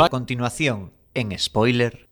A 0.00 0.08
continuación, 0.08 0.92
en 1.12 1.36
spoiler. 1.36 2.08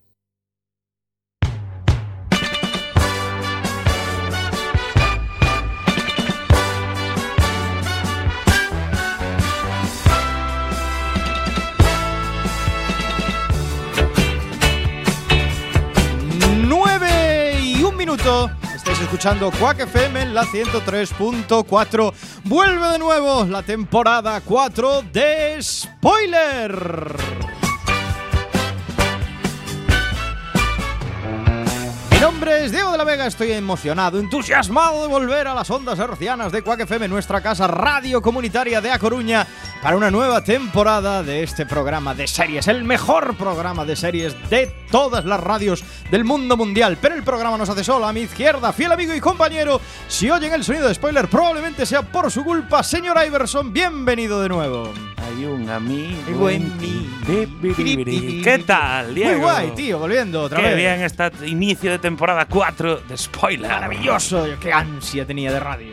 Nueve 16.66 17.60
y 17.62 17.84
un 17.84 17.96
minuto. 17.96 18.50
Estáis 18.74 19.00
escuchando 19.00 19.52
Quack 19.52 19.80
FM 19.80 20.22
en 20.22 20.34
la 20.34 20.42
103.4. 20.44 22.12
Vuelve 22.44 22.88
de 22.88 22.98
nuevo 22.98 23.44
la 23.44 23.62
temporada 23.62 24.40
4 24.40 25.02
de 25.12 25.62
Spoiler. 25.62 27.55
Nombre 32.36 32.66
es 32.66 32.70
Diego 32.70 32.92
de 32.92 32.98
la 32.98 33.04
Vega, 33.04 33.26
estoy 33.26 33.52
emocionado, 33.52 34.18
entusiasmado 34.18 35.00
de 35.00 35.08
volver 35.08 35.48
a 35.48 35.54
las 35.54 35.70
ondas 35.70 35.98
hercianas 35.98 36.52
de 36.52 36.60
Quack 36.60 36.80
FM, 36.80 37.08
nuestra 37.08 37.40
casa 37.40 37.66
radio 37.66 38.20
comunitaria 38.20 38.82
de 38.82 38.90
A 38.90 38.98
Coruña, 38.98 39.46
para 39.82 39.96
una 39.96 40.10
nueva 40.10 40.44
temporada 40.44 41.22
de 41.22 41.42
este 41.42 41.64
programa 41.64 42.14
de 42.14 42.26
series, 42.26 42.68
el 42.68 42.84
mejor 42.84 43.36
programa 43.38 43.86
de 43.86 43.96
series 43.96 44.34
de 44.50 44.66
todas 44.90 45.24
las 45.24 45.40
radios 45.40 45.82
del 46.10 46.24
mundo 46.24 46.58
mundial. 46.58 46.98
Pero 47.00 47.14
el 47.14 47.22
programa 47.22 47.56
nos 47.56 47.70
hace 47.70 47.84
solo 47.84 48.06
a 48.06 48.12
mi 48.12 48.20
izquierda, 48.20 48.70
fiel 48.74 48.92
amigo 48.92 49.14
y 49.14 49.20
compañero. 49.20 49.80
Si 50.06 50.30
oyen 50.30 50.52
el 50.52 50.62
sonido 50.62 50.88
de 50.88 50.94
spoiler, 50.94 51.28
probablemente 51.28 51.86
sea 51.86 52.02
por 52.02 52.30
su 52.30 52.44
culpa. 52.44 52.82
Señor 52.82 53.16
Iverson, 53.26 53.72
bienvenido 53.72 54.42
de 54.42 54.50
nuevo. 54.50 54.92
Hay 55.26 55.44
un 55.44 55.68
amigo. 55.70 56.50
En 56.50 56.78
bi. 56.78 57.06
¿Qué 58.44 58.62
tal, 58.64 59.14
Diego? 59.14 59.32
Muy 59.32 59.40
guay, 59.40 59.70
tío, 59.72 59.98
volviendo 59.98 60.42
otra 60.42 60.58
Qué 60.58 60.68
vez. 60.68 60.76
bien 60.76 61.02
está 61.02 61.32
inicio 61.44 61.90
de 61.90 61.98
temporada 61.98 62.25
4 62.48 62.96
de 63.08 63.16
Spoiler. 63.16 63.70
Maravilloso, 63.70 64.46
qué 64.60 64.72
ansia 64.72 65.24
tenía 65.26 65.52
de 65.52 65.60
radio. 65.60 65.92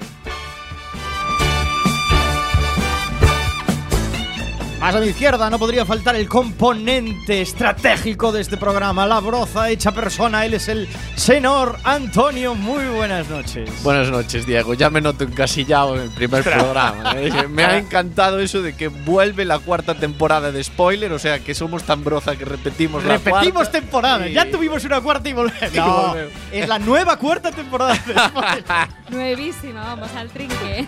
Más 4.84 4.94
a 4.96 5.00
mi 5.00 5.08
izquierda 5.08 5.50
no 5.50 5.58
podría 5.60 5.86
faltar 5.86 6.18
el 6.18 6.28
componente 6.28 7.40
estratégico 7.42 8.34
de 8.34 8.42
este 8.42 8.58
programa, 8.58 9.08
la 9.08 9.22
broza 9.22 9.70
hecha 9.70 9.94
persona. 9.94 10.46
Él 10.46 10.56
es 10.56 10.68
el 10.68 10.90
senor 11.16 11.78
Antonio. 11.86 12.54
Muy 12.54 12.84
buenas 12.88 13.30
noches. 13.30 13.70
Buenas 13.82 14.10
noches, 14.10 14.46
Diego. 14.46 14.74
Ya 14.74 14.90
me 14.90 15.00
noto 15.00 15.24
encasillado 15.24 15.96
en 15.96 16.02
el 16.02 16.10
primer 16.10 16.44
programa. 16.44 17.14
¿eh? 17.16 17.32
Me 17.50 17.64
ha 17.64 17.78
encantado 17.78 18.40
eso 18.40 18.62
de 18.62 18.76
que 18.76 18.90
vuelve 18.90 19.46
la 19.46 19.60
cuarta 19.60 19.96
temporada 19.96 20.52
de 20.52 20.62
spoiler, 20.62 21.14
o 21.14 21.20
sea 21.20 21.40
que 21.40 21.56
somos 21.56 21.84
tan 21.84 22.04
broza 22.04 22.36
que 22.36 22.44
repetimos 22.44 23.06
la 23.06 23.14
Repetimos 23.14 23.54
cuarta. 23.54 23.72
temporada. 23.72 24.28
y- 24.28 24.34
Ya 24.34 24.52
tuvimos 24.52 24.84
una 24.84 25.00
cuarta 25.00 25.30
y 25.30 25.34
volvemos. 25.34 25.62
Y 25.74 25.78
No, 25.78 26.08
volvemos. 26.10 26.34
es 26.52 26.68
la 26.68 26.80
nueva 26.80 27.16
cuarta 27.16 27.52
temporada 27.54 27.94
de 27.94 28.00
Spoiler. 28.16 28.66
Nuevísima, 29.12 29.82
vamos 29.86 30.10
al 30.14 30.30
trinque. 30.30 30.86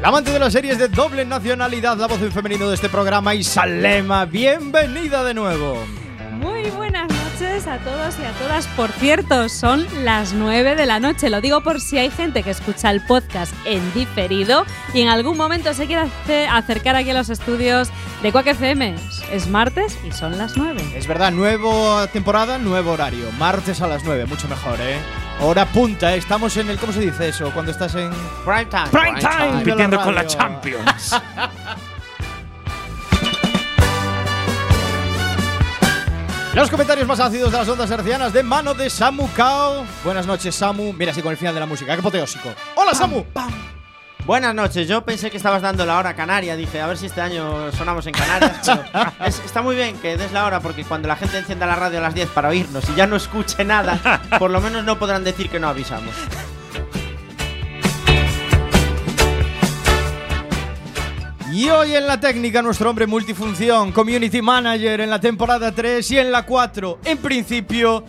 La 0.00 0.08
amante 0.08 0.30
de 0.30 0.38
las 0.38 0.52
series 0.52 0.78
de 0.78 0.88
doble 0.88 1.24
nacionalidad, 1.24 1.96
la 1.96 2.06
voz 2.06 2.20
en 2.20 2.30
femenino 2.30 2.68
de 2.68 2.74
este 2.74 2.88
programa, 2.88 3.34
Isalema. 3.34 4.24
Bienvenida 4.26 5.24
de 5.24 5.34
nuevo. 5.34 5.84
Muy 6.32 6.68
buenas 6.70 7.08
noches 7.10 7.66
a 7.66 7.78
todos 7.78 8.14
y 8.20 8.24
a 8.24 8.30
todas. 8.32 8.66
Por 8.68 8.90
cierto, 8.92 9.48
son 9.48 9.86
las 10.04 10.34
9 10.34 10.76
de 10.76 10.84
la 10.86 11.00
noche. 11.00 11.30
Lo 11.30 11.40
digo 11.40 11.62
por 11.62 11.80
si 11.80 11.96
hay 11.98 12.10
gente 12.10 12.42
que 12.42 12.50
escucha 12.50 12.90
el 12.90 13.00
podcast 13.06 13.52
en 13.64 13.92
diferido 13.94 14.64
y 14.92 15.00
en 15.00 15.08
algún 15.08 15.36
momento 15.38 15.72
se 15.72 15.86
quiere 15.86 16.02
ace- 16.02 16.46
acercar 16.46 16.94
aquí 16.94 17.10
a 17.10 17.14
los 17.14 17.30
estudios 17.30 17.88
de 18.22 18.30
Quack 18.32 18.48
FM. 18.48 18.94
Es 19.32 19.48
martes 19.48 19.98
y 20.06 20.12
son 20.12 20.36
las 20.36 20.56
9. 20.58 20.82
Es 20.94 21.06
verdad, 21.08 21.32
nueva 21.32 22.06
temporada, 22.08 22.58
nuevo 22.58 22.92
horario. 22.92 23.32
Martes 23.38 23.80
a 23.80 23.86
las 23.88 24.04
9, 24.04 24.26
mucho 24.26 24.46
mejor, 24.46 24.78
¿eh? 24.80 24.98
Hora 25.40 25.66
punta, 25.66 26.14
¿eh? 26.14 26.18
estamos 26.18 26.56
en 26.56 26.70
el. 26.70 26.78
¿Cómo 26.78 26.92
se 26.92 27.00
dice 27.00 27.28
eso? 27.28 27.50
Cuando 27.52 27.70
estás 27.70 27.94
en. 27.94 28.10
Prime 28.44 28.66
time. 28.66 28.88
Prime 28.90 29.20
time. 29.20 29.30
la 29.30 29.52
Compitiendo 29.52 30.00
con 30.00 30.14
la. 30.14 30.26
Champions. 30.26 31.14
Los 36.54 36.70
comentarios 36.70 37.06
más 37.06 37.20
ácidos 37.20 37.52
de 37.52 37.58
las 37.58 37.68
ondas 37.68 37.90
hercianas 37.90 38.32
de 38.32 38.42
mano 38.42 38.72
de 38.72 38.88
Samu 38.88 39.28
Kao. 39.36 39.84
Buenas 40.02 40.26
noches, 40.26 40.54
Samu. 40.54 40.94
Mira, 40.94 41.12
así 41.12 41.20
con 41.20 41.32
el 41.32 41.36
final 41.36 41.52
de 41.52 41.60
la 41.60 41.66
música, 41.66 41.92
qué 41.92 42.00
apoteósico. 42.00 42.48
¡Hola, 42.76 42.94
Samu! 42.94 43.26
Buenas 44.26 44.54
noches, 44.56 44.88
yo 44.88 45.04
pensé 45.04 45.30
que 45.30 45.36
estabas 45.36 45.62
dando 45.62 45.86
la 45.86 45.98
hora 45.98 46.16
canaria, 46.16 46.56
dije, 46.56 46.80
a 46.80 46.88
ver 46.88 46.98
si 46.98 47.06
este 47.06 47.20
año 47.20 47.70
sonamos 47.70 48.04
en 48.08 48.12
Canarias, 48.12 48.60
pero 48.66 48.82
es- 49.24 49.38
está 49.44 49.62
muy 49.62 49.76
bien 49.76 49.96
que 49.98 50.16
des 50.16 50.32
la 50.32 50.44
hora 50.46 50.58
porque 50.58 50.82
cuando 50.84 51.06
la 51.06 51.14
gente 51.14 51.38
encienda 51.38 51.64
la 51.64 51.76
radio 51.76 51.98
a 51.98 52.02
las 52.02 52.14
10 52.14 52.30
para 52.30 52.48
oírnos 52.48 52.88
y 52.90 52.94
ya 52.96 53.06
no 53.06 53.14
escuche 53.14 53.64
nada, 53.64 54.20
por 54.40 54.50
lo 54.50 54.60
menos 54.60 54.84
no 54.84 54.98
podrán 54.98 55.22
decir 55.22 55.48
que 55.48 55.60
no 55.60 55.68
avisamos. 55.68 56.12
Y 61.52 61.70
hoy 61.70 61.94
en 61.94 62.06
la 62.06 62.20
técnica, 62.20 62.60
nuestro 62.60 62.90
hombre 62.90 63.06
multifunción, 63.06 63.92
community 63.92 64.42
manager 64.42 65.00
en 65.00 65.08
la 65.08 65.20
temporada 65.20 65.72
3 65.72 66.10
y 66.10 66.18
en 66.18 66.30
la 66.32 66.44
4, 66.44 66.98
en 67.04 67.18
principio, 67.18 68.04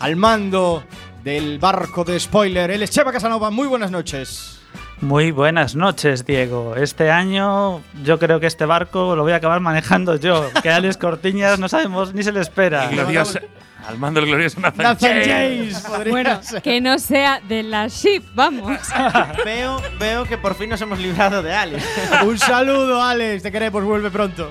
al 0.00 0.16
mando 0.16 0.82
del 1.22 1.58
barco 1.58 2.02
de 2.04 2.18
spoiler, 2.18 2.70
el 2.72 2.88
Cheva 2.90 3.12
Casanova. 3.12 3.50
Muy 3.50 3.68
buenas 3.68 3.90
noches. 3.92 4.57
Muy 5.00 5.30
buenas 5.30 5.76
noches, 5.76 6.26
Diego. 6.26 6.74
Este 6.76 7.10
año 7.10 7.82
yo 8.02 8.18
creo 8.18 8.40
que 8.40 8.46
este 8.46 8.64
barco 8.66 9.14
lo 9.14 9.22
voy 9.22 9.32
a 9.32 9.36
acabar 9.36 9.60
manejando 9.60 10.16
yo. 10.16 10.50
Que 10.62 10.70
Alex 10.70 10.96
Cortiñas 10.96 11.58
no 11.60 11.68
sabemos 11.68 12.12
ni 12.14 12.22
se 12.24 12.32
le 12.32 12.40
espera. 12.40 12.90
Glorioso- 12.90 13.40
al 13.86 13.96
mando 13.96 14.20
del 14.20 14.28
glorioso 14.28 14.60
Nathan, 14.60 14.84
Nathan 14.84 15.22
James. 15.24 15.86
Bueno, 16.10 16.42
ser. 16.42 16.60
que 16.60 16.78
no 16.80 16.98
sea 16.98 17.40
de 17.48 17.62
la 17.62 17.86
ship, 17.86 18.22
vamos. 18.34 18.76
Veo, 19.46 19.80
veo 19.98 20.24
que 20.24 20.36
por 20.36 20.54
fin 20.56 20.68
nos 20.68 20.80
hemos 20.82 20.98
librado 20.98 21.42
de 21.42 21.54
Alex. 21.54 21.82
Un 22.26 22.38
saludo, 22.38 23.02
Alex. 23.02 23.44
Te 23.44 23.50
queremos, 23.52 23.82
vuelve 23.84 24.10
pronto. 24.10 24.50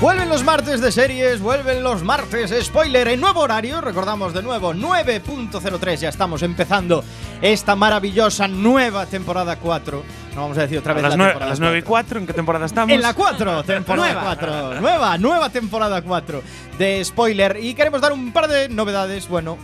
Vuelven 0.00 0.28
los 0.28 0.44
martes 0.44 0.80
de 0.80 0.92
series, 0.92 1.40
vuelven 1.40 1.82
los 1.82 2.04
martes 2.04 2.54
spoiler 2.64 3.08
en 3.08 3.20
nuevo 3.20 3.40
horario. 3.40 3.80
Recordamos 3.80 4.32
de 4.32 4.42
nuevo 4.44 4.72
9.03. 4.72 5.96
Ya 5.96 6.08
estamos 6.08 6.42
empezando 6.42 7.02
esta 7.42 7.74
maravillosa 7.74 8.46
nueva 8.46 9.06
temporada 9.06 9.56
4. 9.56 10.04
No 10.36 10.42
vamos 10.42 10.56
a 10.56 10.62
decir 10.62 10.78
otra 10.78 10.92
A 10.92 10.94
vez 10.94 11.02
las, 11.02 11.16
la 11.16 11.16
nue- 11.16 11.26
a 11.26 11.28
temporada 11.30 11.50
las 11.50 11.60
9 11.60 11.78
y 11.78 11.82
4. 11.82 11.88
4, 11.88 12.20
¿en 12.20 12.26
qué 12.28 12.32
temporada 12.32 12.66
estamos? 12.66 12.94
En 12.94 13.02
la 13.02 13.12
4, 13.14 13.64
temporada 13.64 14.06
Nueva. 14.12 14.22
4. 14.36 14.80
Nueva, 14.80 15.18
nueva 15.18 15.50
temporada 15.50 16.00
4 16.02 16.42
de 16.78 17.04
spoiler. 17.04 17.58
Y 17.60 17.74
queremos 17.74 18.00
dar 18.00 18.12
un 18.12 18.32
par 18.32 18.46
de 18.46 18.68
novedades. 18.68 19.26
Bueno, 19.26 19.58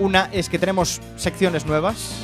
una 0.00 0.28
es 0.32 0.48
que 0.48 0.58
tenemos 0.58 1.00
secciones 1.16 1.64
nuevas. 1.64 2.16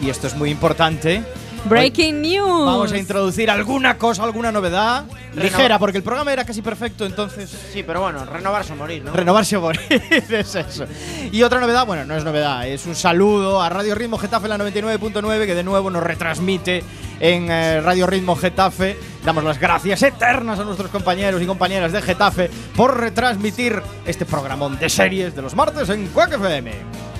Y 0.00 0.08
esto 0.08 0.26
es 0.28 0.34
muy 0.34 0.48
importante. 0.50 1.22
Breaking 1.64 2.22
news. 2.22 2.66
Vamos 2.66 2.92
a 2.92 2.98
introducir 2.98 3.50
alguna 3.50 3.96
cosa, 3.96 4.24
alguna 4.24 4.50
novedad. 4.50 5.04
Ligera, 5.34 5.78
porque 5.78 5.98
el 5.98 6.04
programa 6.04 6.32
era 6.32 6.44
casi 6.44 6.60
perfecto, 6.60 7.06
entonces. 7.06 7.50
Sí, 7.72 7.82
pero 7.82 8.02
bueno, 8.02 8.24
renovarse 8.24 8.72
o 8.72 8.76
morir, 8.76 9.04
¿no? 9.04 9.12
Renovarse 9.12 9.56
o 9.56 9.60
morir, 9.60 9.80
es 10.10 10.54
eso. 10.54 10.84
Y 11.30 11.42
otra 11.42 11.60
novedad, 11.60 11.86
bueno, 11.86 12.04
no 12.04 12.16
es 12.16 12.24
novedad, 12.24 12.66
es 12.66 12.84
un 12.86 12.94
saludo 12.94 13.62
a 13.62 13.68
Radio 13.68 13.94
Ritmo 13.94 14.18
Getafe 14.18 14.48
la 14.48 14.58
99.9 14.58 15.46
que 15.46 15.54
de 15.54 15.62
nuevo 15.62 15.90
nos 15.90 16.02
retransmite 16.02 16.82
en 17.20 17.50
eh, 17.50 17.80
Radio 17.80 18.06
Ritmo 18.06 18.36
Getafe. 18.36 18.98
Damos 19.24 19.44
las 19.44 19.58
gracias 19.58 20.02
eternas 20.02 20.58
a 20.58 20.64
nuestros 20.64 20.90
compañeros 20.90 21.40
y 21.40 21.46
compañeras 21.46 21.92
de 21.92 22.02
Getafe 22.02 22.50
por 22.76 22.98
retransmitir 22.98 23.80
este 24.04 24.26
programón 24.26 24.78
de 24.78 24.90
series 24.90 25.34
de 25.34 25.42
los 25.42 25.54
martes 25.54 25.88
en 25.88 26.08
Quack 26.08 26.34
FM. 26.34 27.11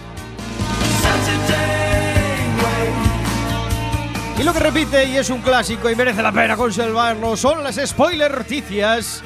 Y 4.43 4.45
lo 4.45 4.53
que 4.53 4.59
repite 4.59 5.05
y 5.05 5.17
es 5.17 5.31
un 5.31 5.41
clásico 5.41 5.89
y 5.89 5.95
merece 5.95 6.21
la 6.21 6.33
pena 6.33 6.57
conservarlo 6.57 7.37
son 7.37 7.63
las 7.63 7.77
spoilerticias. 7.77 9.23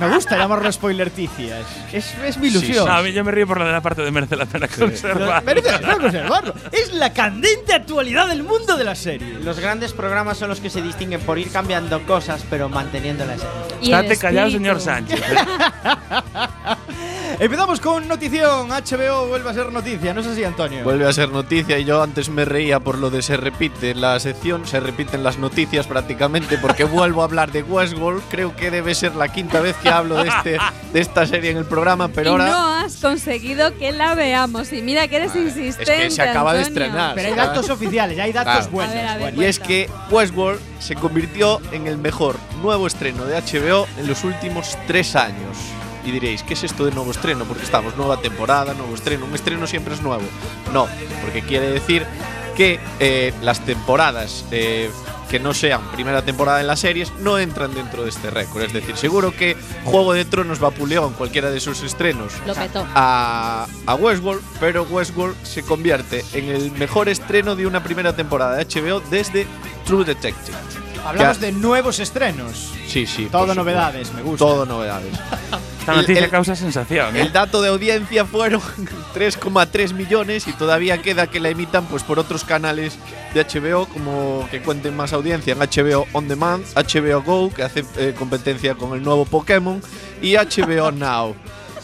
Me 0.00 0.08
gusta 0.08 0.36
llamarlo 0.36 0.70
spoilerticias. 0.72 1.64
Es, 1.92 2.14
es 2.24 2.38
mi 2.38 2.48
ilusión. 2.48 2.86
No, 2.86 2.92
a 2.92 3.02
mí 3.02 3.12
yo 3.12 3.22
me 3.24 3.30
río 3.30 3.46
por 3.46 3.58
la 3.58 3.66
de 3.66 3.72
la 3.72 3.80
parte 3.80 4.02
de 4.02 4.10
merece 4.10 4.36
la 4.36 4.46
pena 4.46 4.66
conservar. 4.68 5.44
Merece 5.44 5.70
la 5.70 5.78
pena 5.78 5.98
conservarlo. 5.98 6.54
Es 6.72 6.92
la 6.92 7.12
candente 7.12 7.74
actualidad 7.74 8.28
del 8.28 8.42
mundo 8.42 8.76
de 8.76 8.84
la 8.84 8.94
serie. 8.94 9.38
Los 9.42 9.60
grandes 9.60 9.92
programas 9.92 10.38
son 10.38 10.48
los 10.48 10.60
que 10.60 10.70
se 10.70 10.82
distinguen 10.82 11.20
por 11.20 11.38
ir 11.38 11.50
cambiando 11.50 12.02
cosas, 12.02 12.44
pero 12.50 12.68
manteniendo 12.68 13.24
la 13.24 13.34
esencia. 13.34 13.76
Estate 13.82 14.16
callado, 14.18 14.50
señor 14.50 14.80
Sánchez. 14.80 15.22
Empezamos 17.38 17.80
con 17.80 18.06
notición. 18.06 18.68
HBO 18.68 19.26
vuelve 19.26 19.50
a 19.50 19.54
ser 19.54 19.72
noticia. 19.72 20.14
¿No 20.14 20.20
es 20.20 20.26
así, 20.28 20.44
Antonio? 20.44 20.84
Vuelve 20.84 21.06
a 21.06 21.12
ser 21.12 21.30
noticia 21.30 21.78
y 21.78 21.84
yo 21.84 22.00
antes 22.00 22.28
me 22.28 22.44
reía 22.44 22.78
por 22.78 22.98
lo 22.98 23.10
de 23.10 23.22
se 23.22 23.36
repite 23.36 23.94
la 23.94 24.18
sección, 24.20 24.66
se 24.66 24.78
repiten 24.78 25.24
las 25.24 25.38
noticias 25.38 25.86
prácticamente 25.86 26.58
porque 26.58 26.84
vuelvo 26.84 27.22
a 27.22 27.24
hablar 27.24 27.50
de 27.50 27.62
Westworld. 27.62 28.22
Creo 28.30 28.54
que 28.54 28.70
debe 28.70 28.94
ser 28.94 29.16
la 29.16 29.28
quinta 29.28 29.60
vez 29.60 29.74
que 29.84 29.88
hablo 29.90 30.16
de, 30.22 30.28
este, 30.28 30.58
de 30.92 31.00
esta 31.00 31.26
serie 31.26 31.50
en 31.52 31.58
el 31.58 31.64
programa, 31.66 32.08
pero 32.08 32.30
y 32.30 32.32
ahora 32.32 32.46
no 32.46 32.68
has 32.74 32.96
conseguido 32.96 33.76
que 33.78 33.92
la 33.92 34.14
veamos. 34.14 34.72
Y 34.72 34.82
mira 34.82 35.06
que 35.06 35.16
eres 35.16 35.36
insistente. 35.36 36.10
se 36.10 36.22
acaba 36.22 36.52
de 36.54 36.60
Antonio. 36.64 36.84
estrenar. 36.86 37.14
Pero 37.14 37.28
hay 37.28 37.34
datos 37.34 37.70
oficiales, 37.70 38.18
hay 38.18 38.32
datos 38.32 38.54
Claro. 38.54 38.70
buenos. 38.72 38.94
A 38.94 38.96
ver, 38.98 39.06
a 39.06 39.16
ver. 39.16 39.34
Y 39.36 39.44
es 39.44 39.58
que 39.60 39.88
Westworld 40.10 40.60
se 40.80 40.94
convirtió 40.96 41.60
en 41.72 41.86
el 41.86 41.98
mejor 41.98 42.36
nuevo 42.62 42.86
estreno 42.86 43.24
de 43.26 43.36
HBO 43.40 43.86
en 43.98 44.06
los 44.08 44.24
últimos 44.24 44.76
tres 44.86 45.14
años. 45.14 45.56
Y 46.06 46.10
diréis, 46.10 46.42
¿qué 46.42 46.52
es 46.54 46.64
esto 46.64 46.84
de 46.84 46.92
nuevo 46.92 47.10
estreno? 47.12 47.44
Porque 47.44 47.62
estamos 47.64 47.96
nueva 47.96 48.18
temporada, 48.20 48.74
nuevo 48.74 48.94
estreno. 48.94 49.24
Un 49.26 49.34
estreno 49.34 49.66
siempre 49.66 49.94
es 49.94 50.02
nuevo. 50.02 50.22
No, 50.72 50.86
porque 51.22 51.40
quiere 51.42 51.70
decir 51.70 52.04
que 52.56 52.78
eh, 53.00 53.32
las 53.42 53.60
temporadas 53.60 54.44
eh, 54.50 54.90
que 55.34 55.40
no 55.40 55.52
sean 55.52 55.82
primera 55.90 56.22
temporada 56.22 56.60
en 56.60 56.68
las 56.68 56.78
series 56.78 57.12
no 57.18 57.40
entran 57.40 57.74
dentro 57.74 58.04
de 58.04 58.10
este 58.10 58.30
récord. 58.30 58.62
Es 58.62 58.72
decir, 58.72 58.96
seguro 58.96 59.34
que 59.34 59.56
Juego 59.84 60.12
de 60.12 60.24
Tronos 60.24 60.60
vapuleó 60.60 61.08
en 61.08 61.14
cualquiera 61.14 61.50
de 61.50 61.58
sus 61.58 61.82
estrenos 61.82 62.32
Lo 62.46 62.54
petó. 62.54 62.86
a, 62.94 63.66
a 63.84 63.94
Westworld, 63.96 64.40
pero 64.60 64.84
Westworld 64.84 65.34
se 65.42 65.64
convierte 65.64 66.24
en 66.34 66.50
el 66.50 66.70
mejor 66.70 67.08
estreno 67.08 67.56
de 67.56 67.66
una 67.66 67.82
primera 67.82 68.14
temporada 68.14 68.54
de 68.54 68.64
HBO 68.64 69.00
desde 69.10 69.48
True 69.84 70.04
Detective. 70.04 70.56
Hablamos 71.04 71.38
Ya- 71.40 71.46
de 71.46 71.52
nuevos 71.52 71.98
estrenos. 72.00 72.72
Sí, 72.86 73.06
sí. 73.06 73.28
Todo 73.30 73.54
novedades, 73.54 74.12
me 74.14 74.22
gusta. 74.22 74.38
Todo 74.44 74.64
novedades. 74.66 75.12
Esta 75.80 75.92
El- 75.92 75.98
noticia 76.00 76.24
el- 76.24 76.30
causa 76.30 76.56
sensación. 76.56 77.14
¿eh? 77.16 77.20
El 77.20 77.32
dato 77.32 77.60
de 77.60 77.68
audiencia 77.68 78.24
fueron 78.24 78.60
3,3 79.14 79.92
millones 79.92 80.48
y 80.48 80.52
todavía 80.52 81.02
queda 81.02 81.26
que 81.26 81.40
la 81.40 81.50
emitan 81.50 81.84
pues 81.86 82.02
por 82.02 82.18
otros 82.18 82.44
canales 82.44 82.96
de 83.34 83.44
HBO 83.44 83.86
como 83.86 84.48
que 84.50 84.62
cuenten 84.62 84.96
más 84.96 85.12
audiencia 85.12 85.52
en 85.52 85.58
HBO 85.58 86.06
On 86.12 86.26
Demand, 86.28 86.64
HBO 86.74 87.22
Go 87.22 87.52
que 87.52 87.62
hace 87.64 87.84
eh, 87.98 88.14
competencia 88.18 88.74
con 88.74 88.94
el 88.94 89.02
nuevo 89.02 89.24
Pokémon 89.26 89.82
y 90.22 90.36
HBO 90.36 90.90
Now. 90.90 91.34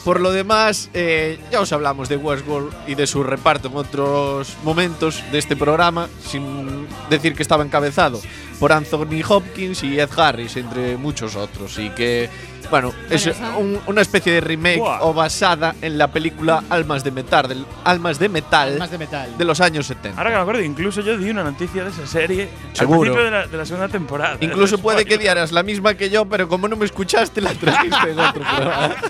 Por 0.04 0.18
lo 0.20 0.32
demás, 0.32 0.88
eh, 0.94 1.38
ya 1.52 1.60
os 1.60 1.70
hablamos 1.72 2.08
de 2.08 2.16
Westworld 2.16 2.72
y 2.86 2.94
de 2.94 3.06
su 3.06 3.22
reparto 3.22 3.68
en 3.68 3.76
otros 3.76 4.56
momentos 4.64 5.22
de 5.30 5.38
este 5.38 5.56
programa, 5.56 6.08
sin 6.26 6.86
decir 7.10 7.34
que 7.34 7.42
estaba 7.42 7.62
encabezado 7.62 8.18
por 8.58 8.72
Anthony 8.72 9.22
Hopkins 9.28 9.82
y 9.82 10.00
Ed 10.00 10.08
Harris, 10.16 10.56
entre 10.56 10.96
muchos 10.96 11.36
otros. 11.36 11.78
Y 11.78 11.90
que, 11.90 12.30
bueno, 12.70 12.94
es 13.10 13.26
un- 13.58 13.78
una 13.86 14.00
especie 14.00 14.32
de 14.32 14.40
remake 14.40 14.78
Buah. 14.78 15.00
o 15.02 15.12
basada 15.12 15.74
en 15.82 15.98
la 15.98 16.08
película 16.08 16.64
Almas 16.70 17.04
de 17.04 17.10
Metal, 17.10 17.46
del, 17.48 17.66
Almas 17.84 18.18
de 18.18 18.28
Metal 18.30 18.78
Más 18.78 18.90
de 18.90 18.98
metal. 18.98 19.36
de 19.36 19.44
los 19.44 19.60
años 19.60 19.86
70. 19.86 20.16
Ahora 20.18 20.30
que 20.30 20.36
me 20.36 20.42
acuerdo, 20.42 20.62
incluso 20.62 21.02
yo 21.02 21.18
di 21.18 21.28
una 21.28 21.44
noticia 21.44 21.84
de 21.84 21.90
esa 21.90 22.06
serie 22.06 22.48
Seguro. 22.72 23.00
al 23.00 23.16
principio 23.18 23.24
de 23.24 23.30
la, 23.30 23.46
de 23.46 23.56
la 23.58 23.66
segunda 23.66 23.88
temporada. 23.88 24.38
Incluso 24.40 24.78
puede 24.82 25.04
que 25.04 25.18
dieras 25.18 25.52
la 25.52 25.62
misma 25.62 25.92
que 25.94 26.08
yo, 26.08 26.24
pero 26.24 26.48
como 26.48 26.68
no 26.68 26.76
me 26.76 26.86
escuchaste, 26.86 27.42
la 27.42 27.52
trajiste 27.52 28.10
en 28.12 28.18
otro 28.18 28.42
programa. 28.42 28.94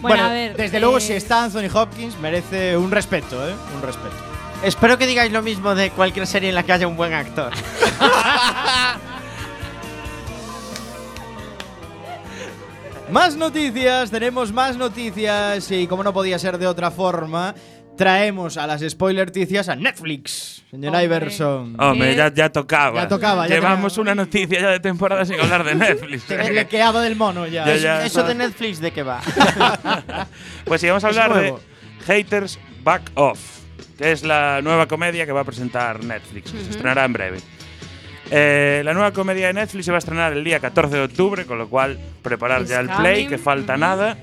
Bueno, 0.00 0.24
a 0.24 0.28
ver. 0.30 0.56
desde 0.56 0.78
eh, 0.78 0.80
luego, 0.80 0.98
si 1.00 1.12
está 1.12 1.44
Anthony 1.44 1.68
Hopkins, 1.72 2.18
merece 2.18 2.76
un 2.76 2.90
respeto, 2.90 3.48
¿eh? 3.48 3.54
Un 3.74 3.82
respeto. 3.82 4.14
Espero 4.62 4.98
que 4.98 5.06
digáis 5.06 5.32
lo 5.32 5.42
mismo 5.42 5.74
de 5.74 5.90
cualquier 5.90 6.26
serie 6.26 6.50
en 6.50 6.54
la 6.54 6.62
que 6.62 6.72
haya 6.72 6.86
un 6.86 6.96
buen 6.96 7.12
actor. 7.14 7.52
Más 13.10 13.34
noticias, 13.34 14.10
tenemos 14.12 14.52
más 14.52 14.76
noticias 14.76 15.68
y 15.72 15.88
como 15.88 16.04
no 16.04 16.12
podía 16.12 16.38
ser 16.38 16.58
de 16.58 16.68
otra 16.68 16.92
forma, 16.92 17.56
traemos 18.00 18.56
a 18.56 18.66
las 18.66 18.80
spoilerticias 18.80 19.68
a 19.68 19.76
Netflix, 19.76 20.62
señor 20.70 20.88
Hombre. 20.94 21.04
Iverson. 21.04 21.76
Hombre, 21.78 22.14
ya, 22.16 22.32
ya 22.32 22.48
tocaba. 22.50 23.02
Ya 23.02 23.08
tocaba, 23.08 23.46
ya 23.46 23.56
Llevamos 23.56 23.92
tocaba. 23.92 24.02
una 24.12 24.14
noticia 24.24 24.58
ya 24.58 24.70
de 24.70 24.80
temporada 24.80 25.26
sin 25.26 25.38
hablar 25.38 25.64
de 25.64 25.74
Netflix. 25.84 26.24
Te 26.24 26.38
desbloqueaba 26.38 27.02
del 27.02 27.14
mono 27.16 27.46
ya. 27.46 27.66
Ya, 27.66 27.76
ya. 27.76 28.06
Eso 28.06 28.22
de 28.22 28.34
Netflix, 28.34 28.80
¿de 28.80 28.90
qué 28.90 29.02
va? 29.02 29.20
Pues 30.64 30.80
sí, 30.80 30.86
vamos 30.86 31.04
a 31.04 31.08
hablar 31.08 31.34
de. 31.34 31.54
Haters 32.06 32.58
Back 32.82 33.02
Off, 33.16 33.38
que 33.98 34.12
es 34.12 34.22
la 34.22 34.62
nueva 34.62 34.88
comedia 34.88 35.26
que 35.26 35.32
va 35.32 35.42
a 35.42 35.44
presentar 35.44 36.02
Netflix, 36.02 36.52
que 36.52 36.58
se 36.64 36.70
estrenará 36.70 37.04
en 37.04 37.12
breve. 37.12 37.38
Eh, 38.30 38.80
la 38.82 38.94
nueva 38.94 39.12
comedia 39.12 39.48
de 39.48 39.52
Netflix 39.52 39.84
se 39.84 39.90
va 39.90 39.98
a 39.98 39.98
estrenar 39.98 40.32
el 40.32 40.42
día 40.42 40.58
14 40.58 40.96
de 40.96 41.02
octubre, 41.02 41.44
con 41.44 41.58
lo 41.58 41.68
cual 41.68 41.98
preparar 42.22 42.62
It's 42.62 42.70
ya 42.70 42.80
el 42.80 42.88
play, 42.88 43.24
coming. 43.24 43.28
que 43.28 43.36
falta 43.36 43.76
nada. 43.76 44.16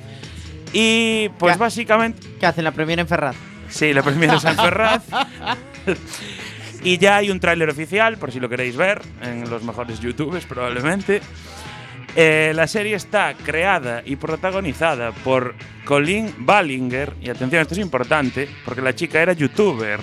Y 0.74 1.30
pues 1.38 1.60
básicamente, 1.60 2.28
¿Qué 2.40 2.46
hacen 2.48 2.64
la 2.64 2.72
premiera 2.72 3.04
en 3.04 3.08
Ferraz? 3.08 3.36
Sí, 3.70 3.94
la 3.94 4.04
primera 4.04 4.36
es 4.36 4.46
en 4.46 4.56
Ferraz. 4.56 5.04
y 6.84 6.98
ya 6.98 7.18
hay 7.18 7.32
un 7.32 7.40
tráiler 7.40 7.70
oficial, 7.70 8.18
por 8.18 8.32
si 8.32 8.40
lo 8.40 8.50
queréis 8.50 8.76
ver, 8.76 9.02
en 9.22 9.50
los 9.50 9.64
mejores 9.64 10.00
youtubers 10.00 10.46
probablemente. 10.46 11.22
Eh, 12.16 12.52
la 12.56 12.66
serie 12.66 12.96
está 12.96 13.36
creada 13.36 14.02
y 14.04 14.16
protagonizada 14.16 15.12
por 15.12 15.54
Colleen 15.86 16.34
Ballinger. 16.40 17.14
Y 17.22 17.30
atención, 17.30 17.62
esto 17.62 17.76
es 17.76 17.80
importante, 17.80 18.50
porque 18.66 18.82
la 18.82 18.96
chica 18.96 19.22
era 19.22 19.34
youtuber 19.34 20.00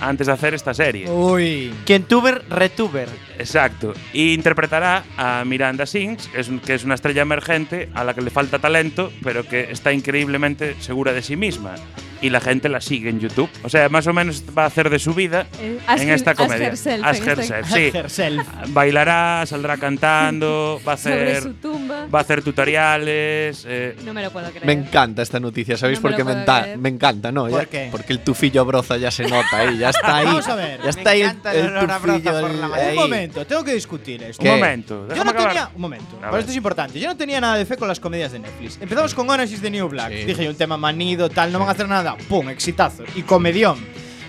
antes 0.00 0.28
de 0.28 0.32
hacer 0.32 0.54
esta 0.54 0.72
serie. 0.72 1.10
Uy. 1.10 1.74
Quien 1.84 2.04
tuber, 2.04 2.44
retuber. 2.48 3.08
Exacto. 3.38 3.94
Y 4.12 4.34
interpretará 4.34 5.04
a 5.16 5.44
Miranda 5.46 5.86
Sings, 5.86 6.28
que 6.64 6.74
es, 6.74 6.84
una 6.84 6.94
estrella 6.94 7.22
emergente 7.22 7.88
a 7.94 8.04
la 8.04 8.14
que 8.14 8.20
le 8.22 8.30
falta 8.30 8.58
talento, 8.58 9.12
pero 9.22 9.44
que 9.46 9.70
está 9.70 9.92
increíblemente 9.92 10.74
segura 10.80 11.12
de 11.12 11.22
sí 11.22 11.36
misma. 11.36 11.74
Y 12.20 12.30
la 12.30 12.40
gente 12.40 12.68
la 12.68 12.80
sigue 12.80 13.10
en 13.10 13.20
YouTube. 13.20 13.48
O 13.62 13.68
sea, 13.68 13.88
más 13.88 14.08
o 14.08 14.12
menos 14.12 14.42
va 14.56 14.64
a 14.64 14.66
hacer 14.66 14.90
de 14.90 14.98
su 14.98 15.14
vida 15.14 15.46
Eh, 15.60 15.78
en 15.98 16.10
esta 16.10 16.34
comedia. 16.34 16.66
herself, 16.66 17.04
Ask 17.06 17.22
en 17.22 17.28
este- 17.28 17.42
herself, 17.54 17.68
sí. 17.72 17.90
Herself. 17.96 18.48
Bailará, 18.70 19.44
saldrá 19.46 19.76
cantando, 19.76 20.80
va 20.86 20.94
a 20.94 20.96
Sobre 20.96 21.30
hacer, 21.30 21.42
su 21.44 21.54
tumba. 21.54 22.06
va 22.12 22.18
a 22.18 22.22
hacer 22.22 22.42
tutoriales. 22.42 23.64
eh, 23.68 23.96
No 24.04 24.12
me 24.14 24.22
lo 24.22 24.32
puedo 24.32 24.48
creer. 24.50 24.66
Me 24.66 24.72
encanta 24.72 25.22
esta 25.22 25.38
noticia, 25.38 25.76
¿sabéis 25.76 25.98
No 25.98 26.02
por 26.02 26.10
me 26.12 26.16
qué 26.16 26.24
me, 26.24 26.76
me 26.76 26.88
encanta? 26.88 27.30
No, 27.30 27.42
¿Por 27.46 27.60
Ya- 27.60 27.66
qué? 27.66 27.88
Porque 27.92 28.12
el 28.12 28.20
tufillo 28.20 28.64
broza 28.64 28.96
ya 28.96 29.12
se 29.12 29.22
nota 29.24 29.56
ahí, 29.58 29.78
ya 29.78 29.90
está 29.90 30.16
ahí. 30.16 30.24
Vamos 30.26 30.48
a 30.48 30.54
ver. 30.56 30.78
Ya 30.78 30.84
Me 30.84 30.90
está 30.90 31.10
ahí 31.10 31.20
el, 31.22 31.26
encanta 31.28 31.54
el 31.54 31.66
el 31.66 31.72
tufillo 31.86 32.40
por 32.40 32.50
la 32.50 32.76
ahí. 32.76 32.88
Un 32.90 32.94
momento, 32.96 33.27
tengo 33.28 33.64
que 33.64 33.74
discutir 33.74 34.22
esto. 34.22 34.42
un 34.42 34.48
¿Qué? 34.48 34.54
momento. 34.56 35.08
Yo 35.14 35.24
no 35.24 35.30
acabar. 35.30 35.48
tenía. 35.48 35.70
Un 35.74 35.80
momento, 35.80 36.16
A 36.16 36.20
pero 36.20 36.32
ver. 36.32 36.40
esto 36.40 36.50
es 36.50 36.56
importante. 36.56 36.98
Yo 37.00 37.08
no 37.08 37.16
tenía 37.16 37.40
nada 37.40 37.56
de 37.56 37.66
fe 37.66 37.76
con 37.76 37.88
las 37.88 38.00
comedias 38.00 38.32
de 38.32 38.38
Netflix. 38.38 38.78
Empezamos 38.80 39.14
con 39.14 39.28
Orange 39.30 39.54
is 39.54 39.60
the 39.62 39.70
New 39.70 39.88
Black. 39.88 40.12
Sí. 40.12 40.24
Dije 40.24 40.44
yo, 40.44 40.50
un 40.50 40.56
tema 40.56 40.76
manido, 40.76 41.28
tal, 41.28 41.52
no 41.52 41.58
van 41.58 41.68
a 41.68 41.72
hacer 41.72 41.88
nada. 41.88 42.16
¡Pum! 42.28 42.48
Exitazo. 42.48 43.04
Y 43.14 43.22
comedión. 43.22 43.78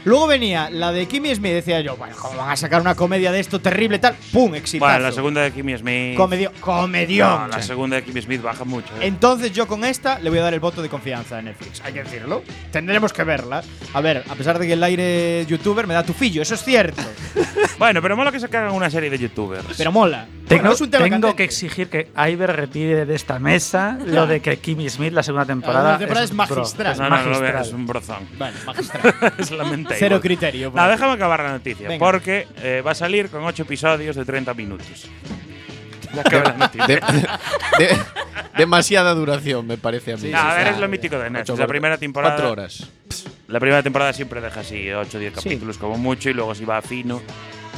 Luego 0.06 0.28
venía 0.28 0.70
la 0.70 0.92
de 0.92 1.08
Kimmy 1.08 1.34
Smith. 1.36 1.54
Decía 1.54 1.82
yo, 1.82 1.96
bueno, 1.98 2.16
¿cómo 2.20 2.38
van 2.40 2.50
a 2.52 2.56
sacar 2.56 2.82
una 2.82 2.96
comedia 2.96 3.32
de 3.32 3.40
esto 3.40 3.60
terrible, 3.60 4.00
tal? 4.00 4.16
¡Pum! 4.32 4.56
Exitazo. 4.56 4.90
Bueno, 4.92 5.00
la 5.06 5.12
segunda 5.12 5.42
de 5.42 5.52
Kimmy 5.52 5.78
Smith. 5.78 6.16
Comedio- 6.18 6.52
comedión. 6.60 7.30
No, 7.42 7.48
la 7.48 7.62
segunda 7.62 7.98
de 7.98 8.04
Kimmy 8.04 8.22
Smith 8.22 8.42
baja 8.42 8.64
mucho. 8.64 8.88
eh. 8.96 9.08
Entonces 9.08 9.52
yo 9.52 9.68
con 9.68 9.84
esta 9.86 10.20
le 10.20 10.30
voy 10.30 10.40
a 10.40 10.44
dar 10.44 10.54
el 10.54 10.60
voto 10.60 10.82
de 10.82 10.90
confianza 10.90 11.38
a 11.38 11.42
Netflix. 11.42 11.82
Hay 11.84 11.94
que 11.94 12.04
decirlo. 12.04 12.44
Tendremos 12.72 13.14
que 13.14 13.24
verla. 13.24 13.62
A 13.94 14.02
ver, 14.02 14.24
a 14.30 14.36
pesar 14.36 14.58
de 14.60 14.68
que 14.68 14.74
el 14.74 14.84
aire 14.84 15.46
youtuber 15.48 15.86
me 15.88 15.94
da 15.94 16.04
tufillo, 16.04 16.42
eso 16.42 16.56
es 16.56 16.64
cierto. 16.64 17.02
Bueno, 17.80 18.02
pero 18.02 18.18
mola 18.18 18.30
que 18.30 18.42
se 18.42 18.48
hagan 18.48 18.72
una 18.74 18.90
serie 18.90 19.10
de 19.10 19.18
youtubers. 19.18 19.64
Pero 19.78 19.90
mola. 19.90 20.26
Tengo, 20.50 20.64
Bueno, 20.64 20.74
es 20.76 20.82
un 20.82 20.90
tema 20.92 21.04
tengo 21.06 21.14
candente. 21.16 21.36
que 21.38 21.44
exigir 21.46 21.88
que 21.90 22.10
Iber 22.30 22.54
retire 22.54 23.06
de 23.06 23.16
esta 23.16 23.40
mesa 23.40 23.98
lo 24.06 24.28
de 24.28 24.42
que 24.42 24.58
Kimmy 24.58 24.90
Smith 24.90 25.14
la 25.14 25.24
segunda 25.24 25.46
temporada, 25.46 25.94
La 25.94 25.98
segunda 25.98 26.00
temporada 26.20 26.26
es 26.26 26.32
bro, 26.50 26.58
magistral. 26.58 26.98
no, 26.98 27.04
no, 27.04 27.10
no 27.10 27.16
magistral. 27.16 27.42
veas, 27.54 27.68
es 27.68 27.74
un 27.74 27.88
brozón. 27.88 28.28
Vale, 28.38 28.56
magistral. 28.66 29.34
es 29.38 29.52
lamentable. 29.52 29.89
Cero 29.98 30.20
criterio. 30.22 30.72
por 30.72 30.80
No, 30.80 30.84
aquí. 30.86 30.92
déjame 30.94 31.14
acabar 31.14 31.44
la 31.44 31.52
noticia, 31.54 31.88
Venga. 31.88 32.06
porque 32.06 32.48
eh, 32.62 32.82
va 32.86 32.92
a 32.92 32.96
salir 32.96 33.30
con 33.30 33.44
8 33.44 33.64
episodios 33.64 34.16
de 34.16 34.26
30 34.26 34.54
minutos. 34.54 35.08
Ya 36.14 36.22
acabé 36.22 36.44
la 36.44 36.54
noticia. 36.54 36.88
De- 36.88 36.96
de- 37.86 37.98
demasiada 38.58 39.14
duración, 39.14 39.68
me 39.68 39.78
parece 39.78 40.14
a 40.14 40.18
mí. 40.18 40.30
No, 40.30 40.38
a 40.40 40.54
ver, 40.56 40.68
es 40.68 40.78
lo 40.80 40.88
mítico 40.88 41.18
de 41.20 41.30
Netflix. 41.30 41.50
ocho 41.52 41.62
La 41.62 41.68
primera 41.68 41.98
temporada. 41.98 42.36
Cuatro 42.36 42.52
horas. 42.52 42.90
La 43.48 43.60
primera 43.60 43.82
temporada 43.84 44.12
siempre 44.14 44.42
deja 44.42 44.60
así 44.60 44.92
8 44.92 45.18
o 45.18 45.20
10 45.20 45.34
capítulos 45.34 45.78
como 45.78 45.98
mucho 45.98 46.30
y 46.30 46.34
luego 46.34 46.54
si 46.56 46.66
va 46.66 46.82
fino. 46.82 47.22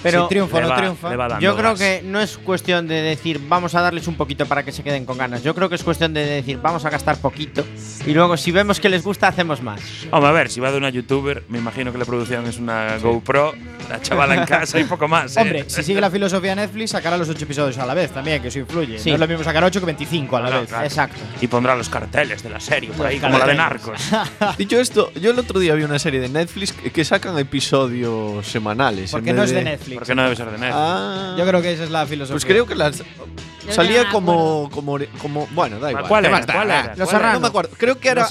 Pero 0.04 0.24
si 0.24 0.30
triunfa 0.30 0.58
o 0.58 0.60
le 0.62 0.64
no 0.68 0.70
va- 0.70 0.78
triunfa. 0.78 1.40
Yo 1.40 1.56
creo 1.56 1.72
gas. 1.72 1.80
que 1.80 2.02
no 2.04 2.20
es 2.20 2.38
cuestión 2.38 2.88
de 2.88 3.02
decir 3.02 3.40
vamos 3.48 3.76
a 3.76 3.82
darles 3.82 4.08
un 4.08 4.16
poquito 4.16 4.46
para 4.46 4.64
que 4.64 4.72
se 4.72 4.84
queden 4.84 5.06
con 5.06 5.18
ganas. 5.18 5.44
Yo 5.44 5.54
creo 5.56 5.70
que 5.70 5.76
es 5.76 5.84
cuestión 5.84 6.14
de 6.14 6.26
decir 6.26 6.60
vamos 6.62 6.86
a 6.86 6.90
gastar 6.90 7.18
poquito 7.18 7.64
y 8.06 8.14
luego 8.14 8.38
si 8.38 8.52
vemos 8.52 8.80
que 8.80 8.90
les 8.90 9.04
gusta 9.04 9.28
hacemos 9.28 9.62
más. 9.62 9.82
Hombre, 10.12 10.30
a 10.30 10.34
ver, 10.34 10.50
si 10.50 10.60
va 10.60 10.72
de 10.72 10.78
una 10.78 10.90
youtuber, 10.90 11.44
me 11.50 11.58
imagino 11.60 11.92
que 11.92 11.98
la 11.98 12.06
producción 12.06 12.46
es 12.48 12.58
una 12.58 12.98
GoPro, 12.98 13.54
la 13.90 14.02
chavala 14.02 14.36
en 14.36 14.46
casa 14.46 14.80
y 14.80 14.84
poco 14.86 15.08
más. 15.08 15.36
¿eh? 15.38 15.42
Hombre, 15.42 15.66
si 15.68 15.84
sigue 15.84 16.02
la 16.02 16.10
filosofía 16.12 16.56
Netflix, 16.56 16.92
sacará 16.92 17.18
los 17.18 17.30
8 17.30 17.44
episodios 17.46 17.78
a 17.78 17.86
la 17.86 17.94
vez 17.94 18.12
también, 18.12 18.42
que 18.42 18.48
eso 18.50 18.60
influye. 18.60 18.98
Sí. 19.00 19.10
No 19.10 19.16
es 19.16 19.20
lo 19.22 19.28
mismo 19.28 19.44
sacar 19.44 19.64
8 19.64 19.80
que 19.80 19.86
25 19.86 20.38
a 20.38 20.40
la 20.42 20.48
Claro, 20.48 20.62
vez. 20.62 20.70
claro. 20.70 20.86
Exacto. 20.86 21.18
Y 21.42 21.48
pondrá 21.48 21.76
los 21.76 21.90
carteles 21.90 22.42
de 22.44 22.50
la 22.50 22.60
serie 22.60 22.90
por 22.92 23.06
ahí, 23.06 23.20
como 23.20 23.38
la 23.38 23.46
de. 23.46 23.56
Narcos. 23.56 24.02
Dicho 24.58 24.80
esto, 24.80 25.12
yo 25.16 25.32
el 25.32 25.40
otro 25.40 25.60
día 25.60 25.76
vi 25.76 25.84
una 25.84 26.00
serie 26.00 26.20
de 26.20 26.30
Netflix 26.30 26.72
que, 26.74 27.06
sacan 27.06 27.38
episodios 27.38 28.46
semanales. 28.48 29.12
Porque 29.12 29.32
en 29.32 29.36
no 29.36 29.44
es 29.44 29.52
de 29.52 29.64
Netflix. 29.64 29.91
Porque 29.96 30.16
no 30.16 30.24
debe 30.24 30.36
ser 30.36 30.46
de 30.48 30.52
Netflix. 30.54 30.76
Ah. 30.76 31.36
Yo 31.38 31.46
creo 31.46 31.62
que 31.62 31.74
esa 31.74 31.84
es 31.84 31.92
la 31.92 32.06
filosofía. 32.06 32.34
Pues 32.34 32.46
creo 32.46 32.66
que 32.66 32.76
las. 32.76 32.98
Yo 32.98 33.74
Salía 33.74 34.10
como, 34.10 34.70
como, 34.72 34.98
como. 35.22 35.48
Bueno, 35.52 35.80
da 35.80 35.92
igual. 35.92 36.08
¿Cuál 36.08 36.24
¿Qué 36.24 36.28
era? 36.30 36.38
más 36.38 36.48
da? 36.48 36.54
¿Cuál 36.54 36.72
era? 36.72 36.84
Los 36.88 36.96
¿Cuál 36.96 37.08
Serrano. 37.10 37.34
No 37.34 37.40
me 37.42 37.48
acuerdo. 37.48 37.76
Creo 37.78 38.00
que 38.00 38.10
era 38.10 38.28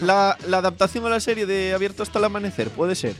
la, 0.00 0.36
la 0.46 0.58
adaptación 0.58 1.06
a 1.06 1.10
la 1.10 1.20
serie 1.20 1.46
de 1.46 1.72
Abierto 1.74 2.02
hasta 2.02 2.18
el 2.18 2.24
amanecer, 2.24 2.68
puede 2.70 2.94
ser. 2.94 3.14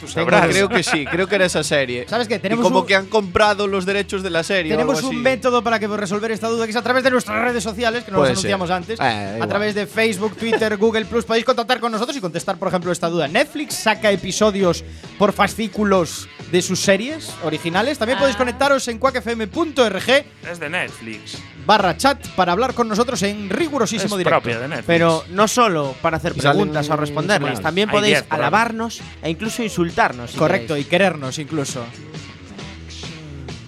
Tú 0.00 0.06
Tengo- 0.06 0.30
sabrás. 0.30 0.48
creo 0.48 0.68
que 0.68 0.82
sí, 0.82 1.04
creo 1.04 1.26
que 1.28 1.34
era 1.34 1.44
esa 1.44 1.62
serie. 1.62 2.06
¿Sabes 2.08 2.26
qué? 2.26 2.36
Y 2.36 2.38
Tenemos 2.38 2.64
como 2.64 2.80
un- 2.80 2.86
que 2.86 2.94
han 2.94 3.06
comprado 3.06 3.66
los 3.66 3.84
derechos 3.84 4.22
de 4.22 4.30
la 4.30 4.42
serie. 4.42 4.72
o 4.72 4.76
Tenemos 4.76 5.02
un 5.02 5.20
método 5.20 5.62
para 5.62 5.78
que 5.78 5.86
resolver 5.86 6.30
esta 6.32 6.48
duda, 6.48 6.64
que 6.64 6.70
es 6.70 6.76
a 6.76 6.82
través 6.82 7.04
de 7.04 7.10
nuestras 7.10 7.40
redes 7.42 7.62
sociales, 7.62 8.04
que 8.04 8.10
nos 8.10 8.18
Puede 8.20 8.30
las 8.30 8.38
anunciamos 8.38 8.68
ser. 8.68 8.76
antes. 8.76 9.00
Eh, 9.00 9.02
a 9.02 9.34
igual. 9.34 9.48
través 9.48 9.74
de 9.74 9.86
Facebook, 9.86 10.36
Twitter, 10.36 10.76
Google 10.76 11.04
Plus. 11.04 11.24
Podéis 11.24 11.44
contactar 11.44 11.80
con 11.80 11.92
nosotros 11.92 12.16
y 12.16 12.20
contestar, 12.20 12.56
por 12.56 12.68
ejemplo, 12.68 12.90
esta 12.92 13.08
duda. 13.08 13.28
¿Netflix 13.28 13.74
saca 13.74 14.10
episodios 14.10 14.84
por 15.18 15.32
fascículos 15.32 16.28
de 16.50 16.62
sus 16.62 16.80
series 16.80 17.30
originales? 17.44 17.98
También 17.98 18.18
podéis 18.18 18.36
Ah. 18.36 18.38
conectaros 18.38 18.88
en 18.88 18.98
cuacfm.org 18.98 20.24
Es 20.50 20.58
de 20.60 20.68
Netflix. 20.70 21.38
Barra 21.66 21.96
chat 21.96 22.26
para 22.36 22.52
hablar 22.52 22.74
con 22.74 22.88
nosotros 22.88 23.22
en 23.22 23.48
rigurosísimo 23.50 24.14
es 24.14 24.18
directo. 24.18 24.40
propia 24.42 24.58
de. 24.60 24.82
Pero 24.84 25.24
no 25.30 25.46
solo 25.48 25.94
para 26.02 26.16
hacer 26.18 26.32
Y 26.36 26.40
salen 26.40 26.56
preguntas 26.58 26.88
o 26.90 26.96
responderles, 26.96 27.38
semanales. 27.58 27.62
también 27.62 27.88
podéis 27.90 28.14
10 28.16 28.22
programas. 28.24 28.46
alabarnos 28.52 29.00
e 29.22 29.30
incluso 29.30 29.62
insultarnos. 29.62 30.30
si 30.32 30.38
Correcto, 30.38 30.68
queréis. 30.74 30.86
y 30.86 30.90
querernos 30.90 31.38
incluso. 31.38 31.84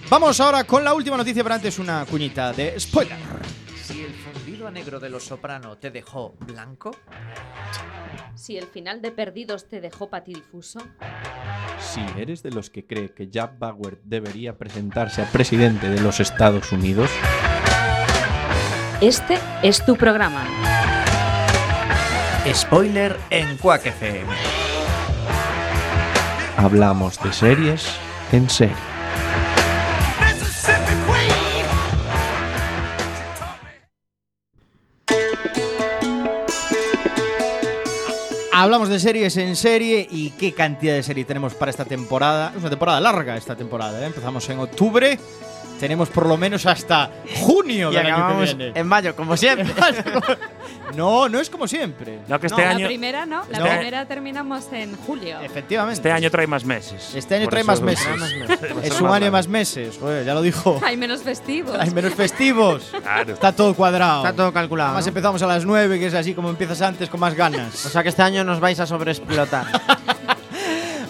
Vamos 0.09 0.39
ahora 0.39 0.63
con 0.65 0.83
la 0.83 0.93
última 0.93 1.17
noticia, 1.17 1.41
pero 1.43 1.55
antes 1.55 1.79
una 1.79 2.05
cuñita 2.05 2.53
de 2.53 2.79
spoiler. 2.79 3.17
Si 3.83 4.01
el 4.03 4.13
fundido 4.13 4.67
a 4.67 4.71
negro 4.71 4.99
de 4.99 5.09
los 5.09 5.23
soprano 5.23 5.77
te 5.77 5.91
dejó 5.91 6.35
blanco, 6.39 6.91
Si 8.35 8.57
el 8.57 8.65
final 8.65 9.01
de 9.01 9.11
Perdidos 9.11 9.69
te 9.69 9.79
dejó 9.79 10.09
patidifuso. 10.09 10.79
Si 11.79 12.01
eres 12.19 12.41
de 12.43 12.49
los 12.51 12.69
que 12.69 12.85
cree 12.85 13.13
que 13.13 13.29
Jack 13.29 13.57
Bauer 13.59 13.99
debería 14.03 14.57
presentarse 14.57 15.21
a 15.21 15.25
presidente 15.31 15.87
de 15.89 16.01
los 16.01 16.19
Estados 16.19 16.71
Unidos, 16.71 17.09
Este 19.03 19.37
es 19.61 19.83
tu 19.85 19.97
programa. 19.97 20.45
spoiler 22.53 23.19
en 23.29 23.57
Quack 23.57 23.87
FM. 23.87 24.33
hablamos 26.55 27.21
de 27.21 27.33
series 27.33 27.85
en 28.31 28.49
serie. 28.49 28.73
Hablamos 38.53 38.87
de 38.87 38.99
series 39.01 39.35
en 39.35 39.57
serie 39.57 40.07
y 40.09 40.29
qué 40.29 40.53
cantidad 40.53 40.93
de 40.93 41.03
serie 41.03 41.25
tenemos 41.25 41.55
para 41.55 41.71
esta 41.71 41.83
temporada. 41.83 42.53
Es 42.55 42.61
una 42.61 42.69
temporada 42.69 43.01
larga 43.01 43.35
esta 43.35 43.57
temporada. 43.57 44.01
¿eh? 44.01 44.05
Empezamos 44.05 44.49
en 44.49 44.59
octubre. 44.59 45.19
Tenemos 45.83 46.07
por 46.07 46.25
lo 46.27 46.37
menos 46.37 46.65
hasta 46.65 47.11
junio 47.41 47.91
Y 47.91 47.95
del 47.95 48.05
año 48.05 48.27
que 48.39 48.43
viene. 48.45 48.71
en 48.73 48.87
mayo, 48.87 49.13
como 49.17 49.35
siempre. 49.35 49.67
No, 50.95 51.27
no 51.27 51.39
es 51.39 51.49
como 51.49 51.67
siempre. 51.67 52.19
No, 52.27 52.39
que 52.39 52.47
este 52.47 52.61
La 52.61 52.69
año. 52.69 52.85
primera 52.85 53.25
no, 53.25 53.43
la 53.49 53.59
No. 53.59 53.65
primera 53.65 54.05
terminamos 54.05 54.71
en 54.71 54.95
julio. 54.95 55.39
Efectivamente. 55.41 55.95
Este 55.95 56.11
año 56.11 56.29
trae 56.29 56.45
más 56.45 56.63
meses. 56.65 57.13
Este 57.15 57.35
año 57.35 57.47
trae 57.47 57.63
más 57.63 57.81
meses. 57.81 58.07
Es 58.83 59.01
un 59.01 59.09
año 59.09 59.31
más 59.31 59.47
meses. 59.47 59.97
Joder, 59.99 60.23
ya 60.23 60.35
lo 60.35 60.41
dijo. 60.43 60.79
Hay 60.85 60.95
menos 60.95 61.23
festivos. 61.23 61.75
Hay 61.79 61.89
menos 61.89 62.13
festivos. 62.13 62.91
Claro. 63.01 63.33
Está 63.33 63.51
todo 63.51 63.73
cuadrado. 63.73 64.23
Está 64.23 64.35
todo 64.35 64.53
calculado. 64.53 64.89
Además 64.89 65.05
¿no? 65.05 65.09
empezamos 65.09 65.41
a 65.41 65.47
las 65.47 65.65
9, 65.65 65.99
que 65.99 66.05
es 66.05 66.13
así 66.13 66.33
como 66.35 66.49
empiezas 66.49 66.81
antes, 66.83 67.09
con 67.09 67.19
más 67.19 67.33
ganas. 67.33 67.85
O 67.85 67.89
sea 67.89 68.03
que 68.03 68.09
este 68.09 68.21
año 68.21 68.43
nos 68.43 68.59
vais 68.59 68.79
a 68.79 68.85
sobreexplotar. 68.85 69.65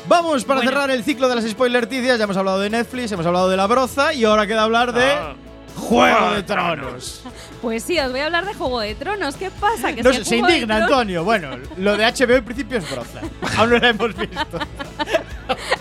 Vamos 0.08 0.44
para 0.44 0.60
Bueno. 0.60 0.72
cerrar 0.72 0.92
el 0.92 1.04
ciclo 1.04 1.30
de 1.30 1.36
las 1.36 1.46
spoiler 1.50 1.88
ticias. 1.88 2.18
Ya 2.18 2.26
hemos 2.26 2.38
hablado 2.38 2.60
de 2.60 2.70
Netflix, 2.70 3.12
hemos 3.12 3.26
hablado 3.26 3.50
de 3.50 3.58
la 3.58 3.68
broza 3.68 4.14
y 4.14 4.26
ahora 4.26 4.46
queda 4.46 4.64
hablar 4.64 4.94
de 4.94 5.12
Ah. 5.12 5.34
Juego 5.76 6.32
de 6.36 6.44
Tronos. 6.44 7.24
Pues 7.62 7.84
sí, 7.84 7.98
os 8.00 8.12
voy 8.12 8.20
a 8.20 8.26
hablar 8.26 8.46
de 8.46 8.54
Juego 8.54 8.80
de 8.82 8.94
Tronos. 8.94 9.36
¿Qué 9.36 9.50
pasa? 9.50 9.92
Que 9.94 10.04
No 10.04 10.14
si 10.14 10.24
se 10.24 10.38
indigna 10.38 10.84
Antonio. 10.84 11.24
Bueno, 11.24 11.58
lo 11.78 11.98
de 11.98 12.06
HBO 12.06 12.36
en 12.36 12.46
principio 12.46 12.78
es 12.78 12.90
broza. 12.92 13.22
Aún 13.58 13.72
no 13.72 13.78
la 13.80 13.90
hemos 13.90 14.16
visto. 14.16 14.60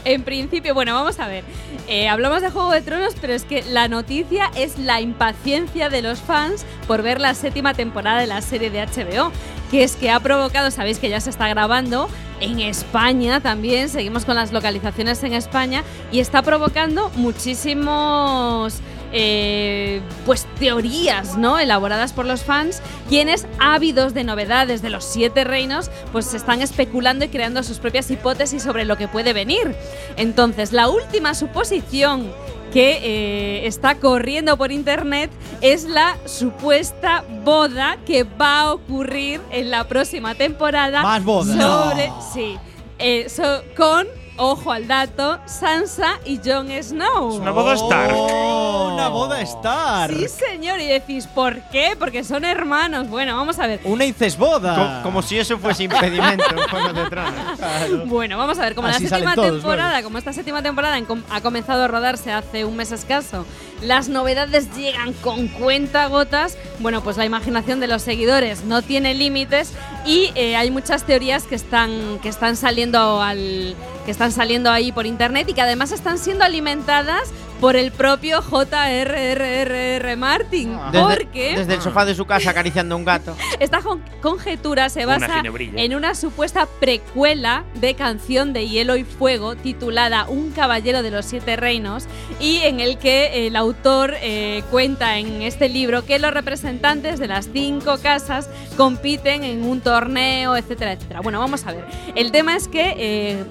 En 0.04 0.22
principio, 0.22 0.72
bueno, 0.74 0.94
vamos 0.94 1.20
a 1.20 1.28
ver. 1.28 1.44
Eh, 1.88 2.08
hablamos 2.08 2.40
de 2.40 2.50
Juego 2.50 2.70
de 2.72 2.80
Tronos, 2.80 3.14
pero 3.20 3.34
es 3.34 3.44
que 3.44 3.62
la 3.64 3.86
noticia 3.88 4.50
es 4.54 4.78
la 4.78 5.00
impaciencia 5.00 5.90
de 5.90 6.00
los 6.00 6.20
fans 6.20 6.64
por 6.86 7.02
ver 7.02 7.20
la 7.20 7.34
séptima 7.34 7.74
temporada 7.74 8.20
de 8.20 8.26
la 8.28 8.40
serie 8.40 8.70
de 8.70 8.80
HBO, 8.86 9.30
que 9.72 9.82
es 9.82 9.96
que 9.96 10.10
ha 10.10 10.20
provocado, 10.20 10.70
sabéis 10.70 10.98
que 10.98 11.08
ya 11.08 11.18
se 11.18 11.30
está 11.30 11.48
grabando 11.48 12.10
en 12.40 12.60
España 12.60 13.40
también, 13.40 13.88
seguimos 13.88 14.26
con 14.26 14.36
las 14.36 14.52
localizaciones 14.52 15.24
en 15.24 15.32
España, 15.32 15.82
y 16.12 16.20
está 16.20 16.42
provocando 16.42 17.08
muchísimos 17.16 18.80
eh, 19.12 20.02
pues 20.26 20.46
teorías, 20.58 21.38
¿no? 21.38 21.58
Elaboradas 21.58 22.12
por 22.12 22.26
los 22.26 22.42
fans, 22.42 22.82
quienes 23.08 23.46
ávidos 23.58 24.12
de 24.12 24.24
novedades 24.24 24.82
de 24.82 24.90
los 24.90 25.04
siete 25.04 25.42
reinos, 25.44 25.90
pues 26.12 26.34
están 26.34 26.60
especulando 26.60 27.24
y 27.24 27.28
creando 27.28 27.62
sus 27.62 27.78
propias 27.78 28.10
hipótesis 28.10 28.62
sobre 28.62 28.84
lo 28.84 28.98
que 28.98 29.08
puede 29.08 29.32
venir. 29.32 29.74
Entonces, 30.18 30.72
la 30.72 30.90
última 30.90 31.34
suposición 31.34 32.30
que 32.72 32.98
eh, 33.02 33.66
está 33.66 33.96
corriendo 33.96 34.56
por 34.56 34.72
internet 34.72 35.30
es 35.60 35.84
la 35.84 36.16
supuesta 36.24 37.22
boda 37.44 37.98
que 38.06 38.24
va 38.24 38.60
a 38.60 38.72
ocurrir 38.72 39.40
en 39.50 39.70
la 39.70 39.86
próxima 39.88 40.34
temporada. 40.34 41.02
Más 41.02 41.22
bodas. 41.24 41.56
Sobre, 41.60 42.08
No. 42.08 42.32
sí, 42.32 42.56
eh, 42.98 43.28
so- 43.28 43.62
con, 43.76 44.06
ojo 44.36 44.72
al 44.72 44.86
dato, 44.88 45.38
Sansa 45.46 46.18
y 46.24 46.38
Jon 46.44 46.68
Snow. 46.82 47.32
Es 47.34 47.40
una 47.40 47.50
boda 47.50 47.74
Stark. 47.74 48.12
Oh, 48.16 48.90
una 48.94 49.08
boda 49.08 49.40
Stark. 49.42 50.14
Sí, 50.16 50.26
señor. 50.28 50.80
Y 50.80 50.86
decís, 50.86 51.26
¿por 51.26 51.60
qué? 51.70 51.94
Porque 51.98 52.24
son 52.24 52.44
hermanos. 52.44 53.08
Bueno, 53.08 53.36
vamos 53.36 53.58
a 53.58 53.66
ver. 53.66 53.80
Una 53.84 54.04
incesboda. 54.04 54.74
Co- 54.98 55.02
como 55.02 55.22
si 55.22 55.38
eso 55.38 55.58
fuese 55.58 55.84
impedimento 55.84 56.44
en 56.50 56.68
Juego 56.68 56.92
de 56.92 57.10
Tronos. 57.10 57.58
Bueno, 58.06 58.36
vamos 58.38 58.58
a 58.58 58.62
ver, 58.62 58.74
como 58.74 58.88
Así 58.88 59.04
la 59.04 59.08
séptima 59.10 59.34
todos, 59.34 59.52
temporada, 59.52 60.02
como 60.02 60.18
esta 60.18 60.32
séptima 60.32 60.62
temporada 60.62 60.98
ha 61.30 61.40
comenzado 61.40 61.84
a 61.84 61.88
rodarse 61.88 62.32
hace 62.32 62.64
un 62.64 62.76
mes 62.76 62.92
escaso, 62.92 63.44
las 63.82 64.08
novedades 64.08 64.74
llegan 64.76 65.12
con 65.14 65.48
cuentagotas, 65.48 66.56
bueno, 66.78 67.02
pues 67.02 67.16
la 67.16 67.24
imaginación 67.24 67.80
de 67.80 67.86
los 67.88 68.02
seguidores 68.02 68.64
no 68.64 68.82
tiene 68.82 69.14
límites 69.14 69.72
y 70.06 70.30
eh, 70.34 70.56
hay 70.56 70.70
muchas 70.70 71.04
teorías 71.04 71.44
que 71.44 71.54
están, 71.54 72.18
que 72.22 72.28
están 72.28 72.56
saliendo 72.56 73.20
al 73.22 73.74
que 74.04 74.10
están 74.10 74.32
saliendo 74.32 74.70
ahí 74.70 74.92
por 74.92 75.06
internet 75.06 75.48
y 75.48 75.54
que 75.54 75.60
además 75.62 75.92
están 75.92 76.18
siendo 76.18 76.44
alimentadas 76.44 77.30
por 77.60 77.76
el 77.76 77.92
propio 77.92 78.42
J.R.R.R. 78.42 80.16
Martin. 80.16 80.76
Desde, 80.90 81.06
porque 81.06 81.54
desde 81.56 81.74
el 81.74 81.80
sofá 81.80 82.04
de 82.04 82.14
su 82.16 82.24
casa 82.24 82.50
acariciando 82.50 82.96
un 82.96 83.04
gato. 83.04 83.36
esta 83.60 83.80
con- 83.80 84.02
conjetura 84.20 84.88
se 84.88 85.06
basa 85.06 85.42
en 85.44 85.94
una 85.94 86.14
supuesta 86.16 86.66
precuela 86.80 87.64
de 87.74 87.94
Canción 87.94 88.52
de 88.52 88.68
Hielo 88.68 88.96
y 88.96 89.04
Fuego 89.04 89.54
titulada 89.54 90.26
Un 90.28 90.50
Caballero 90.50 91.02
de 91.04 91.12
los 91.12 91.24
Siete 91.24 91.54
Reinos 91.56 92.06
y 92.40 92.58
en 92.58 92.80
el 92.80 92.98
que 92.98 93.46
el 93.46 93.54
autor 93.54 94.14
eh, 94.20 94.64
cuenta 94.72 95.18
en 95.18 95.42
este 95.42 95.68
libro 95.68 96.04
que 96.04 96.18
los 96.18 96.34
representantes 96.34 97.20
de 97.20 97.28
las 97.28 97.48
cinco 97.52 97.98
casas 98.02 98.48
compiten 98.76 99.44
en 99.44 99.62
un 99.64 99.80
torneo, 99.80 100.56
etcétera, 100.56 100.92
etcétera. 100.94 101.20
Bueno, 101.20 101.38
vamos 101.38 101.64
a 101.66 101.72
ver. 101.72 101.84
El 102.16 102.32
tema 102.32 102.56
es 102.56 102.66
que... 102.66 102.94
eh, 102.96 103.44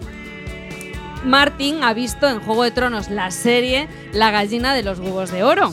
Martin 1.24 1.84
ha 1.84 1.94
visto 1.94 2.28
en 2.28 2.40
Juego 2.40 2.64
de 2.64 2.72
Tronos 2.72 3.10
la 3.10 3.32
serie 3.32 3.88
La 4.14 4.32
gallina 4.32 4.74
de 4.74 4.84
los 4.84 5.00
huevos 5.00 5.32
de 5.32 5.44
oro. 5.44 5.72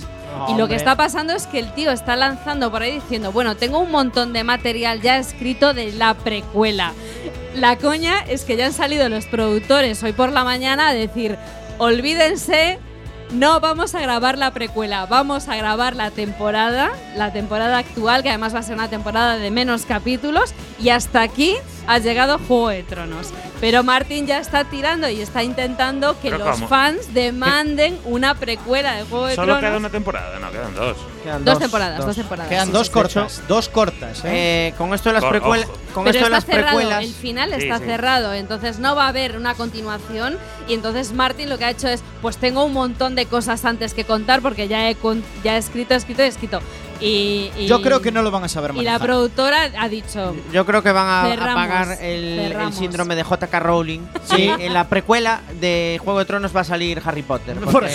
Y 0.48 0.54
lo 0.54 0.68
que 0.68 0.76
está 0.76 0.94
pasando 0.94 1.32
es 1.32 1.46
que 1.46 1.58
el 1.58 1.72
tío 1.74 1.90
está 1.90 2.14
lanzando 2.14 2.70
por 2.70 2.82
ahí 2.82 2.92
diciendo, 2.92 3.32
bueno, 3.32 3.56
tengo 3.56 3.78
un 3.78 3.90
montón 3.90 4.32
de 4.32 4.44
material 4.44 5.00
ya 5.00 5.16
escrito 5.18 5.74
de 5.74 5.92
la 5.92 6.14
precuela. 6.14 6.92
La 7.54 7.76
coña 7.76 8.20
es 8.28 8.44
que 8.44 8.56
ya 8.56 8.66
han 8.66 8.72
salido 8.72 9.08
los 9.08 9.26
productores 9.26 10.02
hoy 10.02 10.12
por 10.12 10.30
la 10.30 10.44
mañana 10.44 10.88
a 10.88 10.94
decir, 10.94 11.36
olvídense, 11.78 12.78
no 13.32 13.58
vamos 13.60 13.94
a 13.94 14.00
grabar 14.00 14.38
la 14.38 14.52
precuela, 14.52 15.06
vamos 15.06 15.48
a 15.48 15.56
grabar 15.56 15.96
la 15.96 16.10
temporada, 16.10 16.90
la 17.16 17.32
temporada 17.32 17.78
actual, 17.78 18.22
que 18.22 18.28
además 18.28 18.54
va 18.54 18.60
a 18.60 18.62
ser 18.62 18.74
una 18.74 18.88
temporada 18.88 19.38
de 19.38 19.50
menos 19.50 19.86
capítulos, 19.86 20.54
y 20.78 20.90
hasta 20.90 21.22
aquí 21.22 21.56
ha 21.88 21.98
llegado 21.98 22.38
Juego 22.38 22.68
de 22.68 22.82
Tronos. 22.84 23.30
Pero 23.60 23.82
Martin 23.82 24.26
ya 24.26 24.38
está 24.38 24.62
tirando 24.64 25.08
y 25.08 25.20
está 25.20 25.42
intentando 25.42 26.14
que 26.20 26.30
¿Pero 26.30 26.44
los 26.44 26.54
cómo? 26.56 26.68
fans 26.68 27.12
demanden 27.12 27.98
una 28.04 28.34
precuela 28.36 28.94
de 28.94 29.02
Juego 29.02 29.26
de 29.26 29.34
Solo 29.34 29.46
Tronos. 29.54 29.62
queda 29.62 29.76
una 29.78 29.90
temporada, 29.90 30.38
no, 30.38 30.50
quedan 30.52 30.74
dos. 30.76 30.96
Quedan 31.24 31.44
Dos 31.44 31.58
temporadas, 31.58 32.06
dos 32.06 32.14
temporadas. 32.16 32.48
Quedan 32.48 32.66
sí, 32.66 32.72
dos 32.72 32.86
sí. 32.86 32.92
cortas, 32.92 33.42
dos 33.48 33.68
cortas, 33.68 34.24
¿eh? 34.24 34.68
Eh, 34.68 34.74
con 34.78 34.94
esto 34.94 35.08
de 35.08 35.14
las 35.14 35.24
precuelas. 35.24 35.66
Con 35.92 36.04
Pero 36.04 36.18
esto 36.18 36.30
de 36.30 36.36
está 36.36 36.36
las 36.36 36.44
cerrado, 36.44 36.76
precuelas. 36.78 37.04
el 37.04 37.12
final 37.14 37.52
está 37.52 37.78
sí. 37.78 37.84
cerrado, 37.84 38.34
entonces 38.34 38.78
no 38.78 38.94
va 38.94 39.06
a 39.06 39.08
haber 39.08 39.36
una 39.36 39.54
continuación 39.54 40.38
y 40.68 40.74
entonces 40.74 41.12
Martin 41.12 41.48
lo 41.48 41.58
que 41.58 41.64
ha 41.64 41.70
hecho 41.70 41.88
es, 41.88 42.02
pues 42.22 42.36
tengo 42.36 42.64
un 42.64 42.72
montón 42.74 43.14
de 43.16 43.26
cosas 43.26 43.64
antes 43.64 43.94
que 43.94 44.04
contar 44.04 44.40
porque 44.40 44.68
ya 44.68 44.88
he, 44.88 44.94
con- 44.94 45.24
ya 45.42 45.56
he 45.56 45.58
escrito, 45.58 45.94
escrito, 45.94 46.22
escrito. 46.22 46.60
Y, 47.00 47.50
y- 47.56 47.66
Yo 47.66 47.80
creo 47.80 48.00
que 48.02 48.10
no 48.10 48.22
lo 48.22 48.30
van 48.30 48.44
a 48.44 48.48
saber 48.48 48.72
Y 48.72 48.74
la 48.74 48.82
manejar. 48.92 49.00
productora 49.02 49.70
ha 49.78 49.88
dicho, 49.88 50.34
Yo 50.52 50.66
creo 50.66 50.82
que 50.82 50.90
van 50.92 51.06
a, 51.06 51.22
a 51.24 51.28
Cerramos, 51.30 51.54
pagar 51.54 51.98
el, 52.02 52.38
el 52.52 52.72
síndrome 52.72 53.14
de 53.14 53.22
JK 53.22 53.52
Rowling. 53.60 54.00
Sí. 54.24 54.50
En 54.58 54.74
la 54.74 54.88
precuela 54.88 55.40
de 55.60 56.00
Juego 56.02 56.18
de 56.18 56.24
Tronos 56.24 56.54
va 56.54 56.60
a 56.60 56.64
salir 56.64 57.00
Harry 57.04 57.22
Potter. 57.22 57.56
Por. 57.60 57.86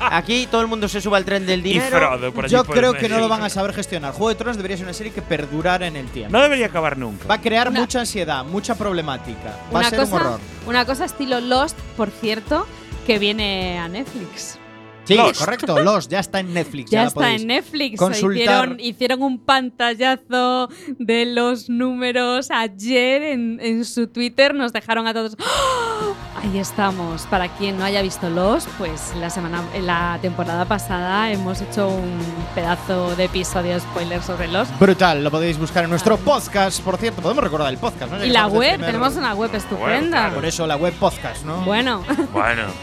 Aquí 0.00 0.46
todo 0.50 0.60
el 0.60 0.66
mundo 0.66 0.88
se 0.88 1.00
sube 1.00 1.16
al 1.16 1.24
tren 1.24 1.46
del 1.46 1.60
Y 1.60 1.74
dinero. 1.74 1.98
Frodo 1.98 2.32
por 2.32 2.44
allí 2.44 2.52
Yo 2.52 2.64
por 2.64 2.76
creo 2.76 2.94
que 2.94 3.08
no 3.08 3.18
lo 3.18 3.28
van 3.28 3.42
a 3.42 3.48
saber 3.48 3.72
gestionar. 3.72 4.12
Juego 4.12 4.28
de 4.30 4.34
Tronos 4.34 4.56
debería 4.56 4.76
ser 4.76 4.86
una 4.86 4.92
serie 4.94 5.12
que 5.12 5.22
perdurara 5.22 5.86
en 5.86 5.96
el 5.96 6.08
tiempo. 6.08 6.32
No 6.36 6.42
debería 6.42 6.66
acabar 6.66 6.96
nunca. 6.98 7.26
Va 7.28 7.34
a 7.34 7.40
crear 7.40 7.68
Una- 7.68 7.80
mucha 7.80 8.00
ansiedad, 8.00 8.44
mucha 8.44 8.74
problemática. 8.74 9.56
Va 9.74 9.80
a 9.80 9.84
ser 9.90 10.00
cosa, 10.00 10.14
un 10.16 10.20
horror. 10.20 10.40
una 10.66 10.84
cosa 10.84 11.04
estilo 11.04 11.40
Lost, 11.40 11.78
por 11.96 12.10
cierto, 12.10 12.66
que 13.06 13.18
viene 13.18 13.78
a 13.78 13.88
Netflix. 13.88 14.58
Sí, 15.04 15.14
Lost. 15.16 15.38
correcto. 15.40 15.80
Los 15.80 16.08
ya 16.08 16.20
está 16.20 16.40
en 16.40 16.54
Netflix. 16.54 16.90
Ya, 16.90 17.04
está 17.04 17.34
en 17.34 17.46
Netflix. 17.46 17.98
consultar. 17.98 18.36
Hicieron, 18.42 18.80
hicieron 18.80 19.22
un 19.22 19.38
pantallazo 19.38 20.68
de 20.98 21.26
los 21.26 21.68
números 21.68 22.50
ayer 22.50 23.22
en, 23.22 23.58
en 23.60 23.84
su 23.84 24.06
Twitter. 24.06 24.54
Nos 24.54 24.72
dejaron 24.72 25.06
a 25.06 25.12
todos. 25.14 25.36
¡Oh! 25.40 26.14
Ahí 26.42 26.58
estamos. 26.58 27.22
Para 27.26 27.48
quien 27.48 27.78
no 27.78 27.84
haya 27.84 28.02
visto 28.02 28.28
los, 28.30 28.66
pues 28.78 29.12
la 29.18 29.30
semana, 29.30 29.62
la 29.80 30.18
temporada 30.22 30.64
pasada 30.64 31.30
hemos 31.30 31.60
hecho 31.60 31.88
un 31.88 32.18
pedazo 32.54 33.14
de 33.16 33.24
episodio 33.24 33.78
spoiler 33.80 34.22
sobre 34.22 34.48
los. 34.48 34.66
Brutal, 34.78 35.22
lo 35.22 35.30
podéis 35.30 35.58
buscar 35.58 35.84
en 35.84 35.90
nuestro 35.90 36.16
podcast. 36.16 36.80
Por 36.80 36.96
cierto, 36.96 37.22
podemos 37.22 37.44
recordar 37.44 37.70
el 37.72 37.78
podcast, 37.78 38.12
¿no? 38.12 38.24
Y 38.24 38.30
la 38.30 38.46
web, 38.46 38.70
primer- 38.74 38.86
tenemos 38.86 39.16
una 39.16 39.34
web 39.34 39.54
estupenda. 39.54 40.18
claro. 40.18 40.34
Por 40.34 40.44
eso 40.44 40.66
la 40.66 40.76
web 40.76 40.94
podcast, 40.94 41.44
¿no? 41.44 41.58
Bueno, 41.64 42.04
Bueno. 42.32 42.62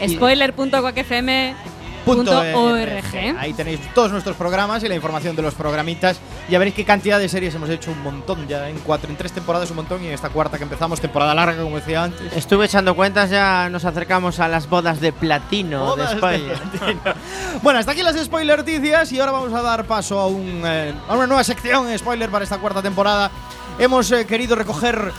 spoiler.quacfm.org. 2.02 3.38
Ahí 3.38 3.52
tenéis 3.52 3.80
todos 3.94 4.10
nuestros 4.12 4.36
programas 4.36 4.82
y 4.82 4.88
la 4.88 4.94
información 4.94 5.36
de 5.36 5.42
los 5.42 5.54
programitas. 5.54 6.20
Ya 6.48 6.58
veréis 6.58 6.74
qué 6.74 6.84
cantidad 6.84 7.18
de 7.18 7.28
series 7.28 7.54
hemos 7.54 7.70
hecho, 7.70 7.90
un 7.90 8.02
montón 8.02 8.46
ya. 8.48 8.68
En 8.68 8.78
cuatro, 8.78 9.10
en 9.10 9.16
tres 9.16 9.32
temporadas 9.32 9.70
un 9.70 9.76
montón 9.76 10.02
y 10.02 10.08
en 10.08 10.12
esta 10.12 10.28
cuarta 10.30 10.58
que 10.58 10.64
empezamos, 10.64 11.00
temporada 11.00 11.34
larga, 11.34 11.62
como 11.62 11.76
decía 11.76 12.04
antes. 12.04 12.32
Estuve 12.36 12.66
echando 12.66 12.94
cuentas, 12.94 13.30
ya 13.30 13.68
nos 13.70 13.84
acercamos 13.84 14.40
a 14.40 14.48
las 14.48 14.68
bodas 14.68 15.00
de 15.00 15.12
platino 15.12 15.84
Bodas 15.86 16.14
de 16.14 16.16
platino. 16.16 17.14
bueno, 17.62 17.78
hasta 17.78 17.92
aquí 17.92 18.02
las 18.02 18.16
spoiler 18.16 18.58
noticias 18.58 19.12
y 19.12 19.20
ahora 19.20 19.32
vamos 19.32 19.52
a 19.52 19.62
dar 19.62 19.84
paso 19.84 20.18
a, 20.18 20.26
un, 20.26 20.62
eh, 20.64 20.94
a 21.08 21.14
una 21.14 21.26
nueva 21.26 21.44
sección 21.44 21.86
spoiler 21.98 22.30
para 22.30 22.44
esta 22.44 22.58
cuarta 22.58 22.82
temporada. 22.82 23.30
Hemos 23.78 24.10
eh, 24.12 24.26
querido 24.26 24.56
recoger 24.56 25.12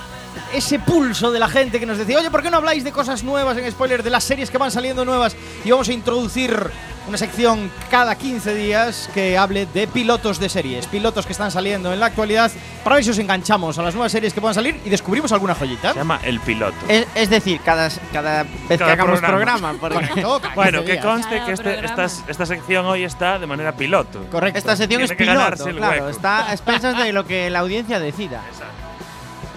ese 0.54 0.80
pulso 0.80 1.32
de 1.32 1.40
la 1.40 1.48
gente 1.48 1.80
que 1.80 1.86
nos 1.86 1.98
decía, 1.98 2.18
oye, 2.20 2.30
¿por 2.32 2.42
qué 2.44 2.50
no 2.52 2.58
habláis 2.58 2.84
de 2.84 2.92
cosas 2.92 3.24
nuevas 3.24 3.58
en 3.58 3.70
spoiler, 3.72 4.04
de 4.04 4.10
las 4.10 4.24
series 4.24 4.50
que 4.52 4.58
van 4.58 4.72
saliendo 4.72 5.06
nuevas? 5.06 5.36
Y 5.66 5.72
vamos 5.72 5.88
a 5.90 5.94
introducir 5.94 6.70
una 7.08 7.18
sección 7.18 7.72
cada 7.90 8.14
15 8.16 8.54
días 8.54 9.10
que 9.14 9.36
hable 9.36 9.66
de 9.66 9.88
pilotos 9.88 10.40
de 10.40 10.50
series, 10.50 10.86
pilotos 10.86 11.26
que 11.26 11.32
están 11.32 11.50
saliendo 11.50 11.92
en 11.92 12.00
la 12.00 12.06
actualidad, 12.08 12.52
para 12.84 12.96
ver 12.98 13.04
si 13.04 13.10
os 13.10 13.18
enganchamos 13.18 13.78
a 13.80 13.82
las 13.82 13.96
nuevas 13.96 14.12
series 14.12 14.34
que 14.34 14.40
puedan 14.40 14.54
salir 14.54 14.80
y 14.86 14.90
descubrimos 14.90 15.32
alguna 15.32 15.56
joyita. 15.56 15.94
Se 15.94 16.00
llama 16.00 16.20
El 16.24 16.40
Piloto. 16.42 16.76
Es, 16.88 17.08
es 17.16 17.30
decir, 17.30 17.60
cada, 17.66 17.90
cada 18.14 18.44
vez 18.44 18.78
Cada 18.78 18.86
que 18.86 19.02
hagamos 19.02 19.20
programa. 19.20 19.74
programa. 19.74 19.80
Correcto, 19.80 20.42
Bueno, 20.54 20.80
15 20.84 20.94
que 20.96 21.00
conste 21.02 21.36
Cada 21.36 21.46
que 21.48 21.52
este- 21.54 21.86
esta, 21.86 22.06
esta 22.28 22.46
sección 22.46 22.86
hoy 22.86 23.04
está 23.04 23.40
de 23.40 23.48
manera 23.48 23.72
piloto. 23.76 24.24
Correcto. 24.30 24.60
esta 24.60 24.76
sección 24.76 25.02
es 25.02 25.16
Tiene 25.18 25.34
piloto, 25.34 25.66
claro. 25.76 26.10
Está 26.10 26.50
a 26.50 26.52
expensas 26.52 26.98
de 26.98 27.12
lo 27.14 27.26
que 27.26 27.50
la 27.50 27.60
audiencia 27.60 28.00
decida. 28.00 28.42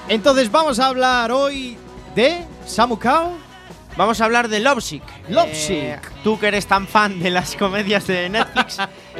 Entonces 0.08 0.50
vamos 0.50 0.78
a 0.78 0.86
hablar 0.86 1.32
hoy 1.32 1.78
de 2.14 2.44
Samu 2.66 2.98
Kao. 2.98 3.32
Vamos 3.96 4.20
a 4.20 4.24
hablar 4.24 4.48
de 4.48 4.60
Lovesick. 4.60 5.04
Lovesick. 5.28 5.76
Eh, 5.76 5.98
tú 6.22 6.38
que 6.38 6.48
eres 6.48 6.66
tan 6.66 6.86
fan 6.86 7.20
de 7.20 7.30
las 7.30 7.54
comedias 7.58 8.06
de 8.06 8.28
Netflix, 8.28 8.78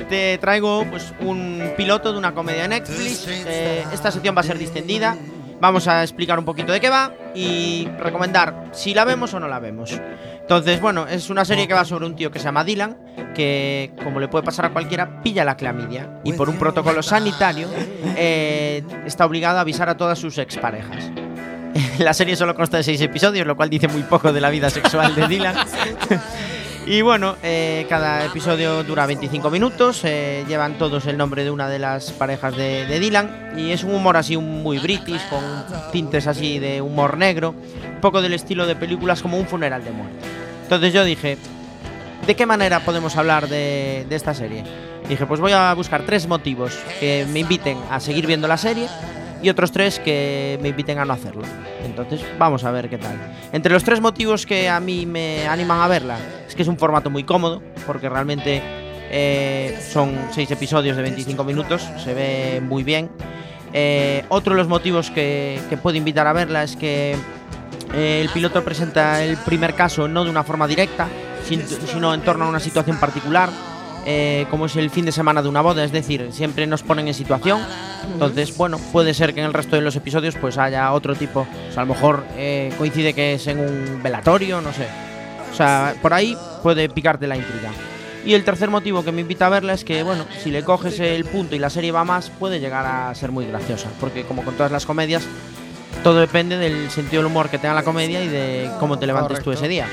te 0.08 0.36
traigo 0.38 0.84
pues 0.90 1.14
un 1.20 1.72
piloto 1.76 2.12
de 2.12 2.18
una 2.18 2.34
comedia 2.34 2.62
de 2.62 2.68
Netflix. 2.68 3.24
Eh, 3.28 3.84
esta 3.92 4.10
sección 4.10 4.36
va 4.36 4.40
a 4.40 4.44
ser 4.44 4.58
distendida. 4.58 5.16
Vamos 5.60 5.88
a 5.88 6.02
explicar 6.02 6.38
un 6.38 6.44
poquito 6.44 6.72
de 6.72 6.80
qué 6.80 6.90
va 6.90 7.12
y 7.34 7.88
recomendar 7.98 8.70
si 8.72 8.94
la 8.94 9.04
vemos 9.04 9.32
o 9.34 9.40
no 9.40 9.48
la 9.48 9.58
vemos. 9.58 9.98
Entonces, 10.40 10.80
bueno, 10.80 11.06
es 11.06 11.30
una 11.30 11.44
serie 11.44 11.66
que 11.66 11.74
va 11.74 11.84
sobre 11.84 12.06
un 12.06 12.16
tío 12.16 12.30
que 12.30 12.38
se 12.38 12.44
llama 12.44 12.64
Dylan, 12.64 12.96
que, 13.34 13.92
como 14.02 14.20
le 14.20 14.28
puede 14.28 14.44
pasar 14.44 14.66
a 14.66 14.70
cualquiera, 14.72 15.22
pilla 15.22 15.44
la 15.44 15.56
clamidia. 15.56 16.20
Y 16.22 16.34
por 16.34 16.48
un 16.48 16.58
protocolo 16.58 17.02
sanitario, 17.02 17.68
eh, 18.16 18.82
está 19.06 19.24
obligado 19.24 19.58
a 19.58 19.62
avisar 19.62 19.88
a 19.88 19.96
todas 19.96 20.18
sus 20.18 20.38
exparejas. 20.38 21.10
La 21.98 22.14
serie 22.14 22.36
solo 22.36 22.54
consta 22.54 22.76
de 22.76 22.82
seis 22.82 23.00
episodios, 23.00 23.46
lo 23.46 23.56
cual 23.56 23.70
dice 23.70 23.88
muy 23.88 24.02
poco 24.02 24.32
de 24.32 24.40
la 24.40 24.50
vida 24.50 24.70
sexual 24.70 25.14
de 25.14 25.28
Dylan. 25.28 25.56
y 26.86 27.02
bueno, 27.02 27.36
eh, 27.42 27.86
cada 27.88 28.24
episodio 28.26 28.84
dura 28.84 29.06
25 29.06 29.50
minutos, 29.50 30.02
eh, 30.04 30.44
llevan 30.46 30.76
todos 30.76 31.06
el 31.06 31.16
nombre 31.16 31.44
de 31.44 31.50
una 31.50 31.68
de 31.68 31.78
las 31.78 32.12
parejas 32.12 32.56
de, 32.56 32.86
de 32.86 33.00
Dylan 33.00 33.54
y 33.56 33.70
es 33.70 33.84
un 33.84 33.94
humor 33.94 34.16
así 34.16 34.36
muy 34.36 34.78
british, 34.78 35.22
con 35.28 35.42
tintes 35.92 36.26
así 36.26 36.58
de 36.58 36.82
humor 36.82 37.16
negro, 37.16 37.54
un 37.94 38.00
poco 38.00 38.20
del 38.20 38.34
estilo 38.34 38.66
de 38.66 38.76
películas 38.76 39.22
como 39.22 39.38
Un 39.38 39.46
funeral 39.46 39.84
de 39.84 39.90
muerte. 39.92 40.18
Entonces 40.62 40.92
yo 40.92 41.04
dije, 41.04 41.38
¿de 42.26 42.36
qué 42.36 42.46
manera 42.46 42.80
podemos 42.80 43.16
hablar 43.16 43.48
de, 43.48 44.06
de 44.08 44.16
esta 44.16 44.34
serie? 44.34 44.64
Dije, 45.08 45.26
pues 45.26 45.40
voy 45.40 45.52
a 45.52 45.72
buscar 45.74 46.02
tres 46.04 46.26
motivos 46.26 46.78
que 47.00 47.26
me 47.30 47.40
inviten 47.40 47.78
a 47.90 48.00
seguir 48.00 48.26
viendo 48.26 48.48
la 48.48 48.56
serie 48.56 48.88
y 49.44 49.50
otros 49.50 49.70
tres 49.72 49.98
que 50.00 50.58
me 50.62 50.68
inviten 50.70 50.98
a 50.98 51.04
no 51.04 51.12
hacerlo. 51.12 51.42
Entonces, 51.84 52.20
vamos 52.38 52.64
a 52.64 52.70
ver 52.70 52.88
qué 52.88 52.98
tal. 52.98 53.16
Entre 53.52 53.72
los 53.72 53.84
tres 53.84 54.00
motivos 54.00 54.46
que 54.46 54.68
a 54.68 54.80
mí 54.80 55.06
me 55.06 55.46
animan 55.46 55.80
a 55.80 55.88
verla, 55.88 56.16
es 56.48 56.54
que 56.54 56.62
es 56.62 56.68
un 56.68 56.78
formato 56.78 57.10
muy 57.10 57.24
cómodo, 57.24 57.62
porque 57.86 58.08
realmente 58.08 58.62
eh, 59.10 59.78
son 59.92 60.12
seis 60.32 60.50
episodios 60.50 60.96
de 60.96 61.02
25 61.02 61.44
minutos, 61.44 61.86
se 62.02 62.14
ve 62.14 62.60
muy 62.62 62.82
bien. 62.82 63.10
Eh, 63.72 64.24
otro 64.28 64.54
de 64.54 64.58
los 64.58 64.68
motivos 64.68 65.10
que, 65.10 65.60
que 65.68 65.76
puedo 65.76 65.96
invitar 65.96 66.26
a 66.26 66.32
verla 66.32 66.62
es 66.62 66.76
que 66.76 67.16
eh, 67.92 68.20
el 68.22 68.28
piloto 68.30 68.64
presenta 68.64 69.22
el 69.22 69.36
primer 69.36 69.74
caso 69.74 70.08
no 70.08 70.24
de 70.24 70.30
una 70.30 70.42
forma 70.44 70.66
directa, 70.66 71.06
sin- 71.44 71.62
sino 71.66 72.14
en 72.14 72.20
torno 72.22 72.44
a 72.44 72.48
una 72.48 72.60
situación 72.60 72.98
particular, 72.98 73.50
eh, 74.06 74.46
como 74.50 74.66
es 74.66 74.76
el 74.76 74.90
fin 74.90 75.04
de 75.04 75.12
semana 75.12 75.42
de 75.42 75.48
una 75.48 75.60
boda, 75.62 75.84
es 75.84 75.92
decir, 75.92 76.28
siempre 76.32 76.66
nos 76.66 76.82
ponen 76.82 77.08
en 77.08 77.14
situación. 77.14 77.60
Entonces, 78.12 78.56
bueno, 78.56 78.78
puede 78.92 79.14
ser 79.14 79.34
que 79.34 79.40
en 79.40 79.46
el 79.46 79.52
resto 79.54 79.76
de 79.76 79.82
los 79.82 79.96
episodios 79.96 80.34
pues 80.40 80.58
haya 80.58 80.92
otro 80.92 81.14
tipo, 81.14 81.40
o 81.40 81.72
sea, 81.72 81.82
a 81.82 81.86
lo 81.86 81.94
mejor 81.94 82.24
eh, 82.36 82.72
coincide 82.76 83.14
que 83.14 83.34
es 83.34 83.46
en 83.46 83.60
un 83.60 84.02
velatorio, 84.02 84.60
no 84.60 84.72
sé. 84.72 84.86
O 85.52 85.56
sea, 85.56 85.94
por 86.02 86.12
ahí 86.12 86.36
puede 86.62 86.88
picarte 86.88 87.26
la 87.26 87.36
intriga. 87.36 87.70
Y 88.26 88.32
el 88.32 88.42
tercer 88.42 88.70
motivo 88.70 89.04
que 89.04 89.12
me 89.12 89.20
invita 89.20 89.46
a 89.46 89.50
verla 89.50 89.74
es 89.74 89.84
que, 89.84 90.02
bueno, 90.02 90.24
si 90.42 90.50
le 90.50 90.64
coges 90.64 90.98
el 90.98 91.24
punto 91.26 91.54
y 91.54 91.58
la 91.58 91.68
serie 91.68 91.92
va 91.92 92.04
más, 92.04 92.30
puede 92.30 92.58
llegar 92.58 92.86
a 92.86 93.14
ser 93.14 93.30
muy 93.30 93.46
graciosa. 93.46 93.88
Porque 94.00 94.24
como 94.24 94.42
con 94.42 94.54
todas 94.54 94.72
las 94.72 94.86
comedias, 94.86 95.24
todo 96.02 96.20
depende 96.20 96.56
del 96.56 96.90
sentido 96.90 97.22
del 97.22 97.30
humor 97.30 97.50
que 97.50 97.58
tenga 97.58 97.74
la 97.74 97.82
comedia 97.82 98.24
y 98.24 98.28
de 98.28 98.70
cómo 98.80 98.98
te 98.98 99.06
levantes 99.06 99.38
tú 99.38 99.44
Correcto. 99.44 99.64
ese 99.64 99.68
día. 99.68 99.86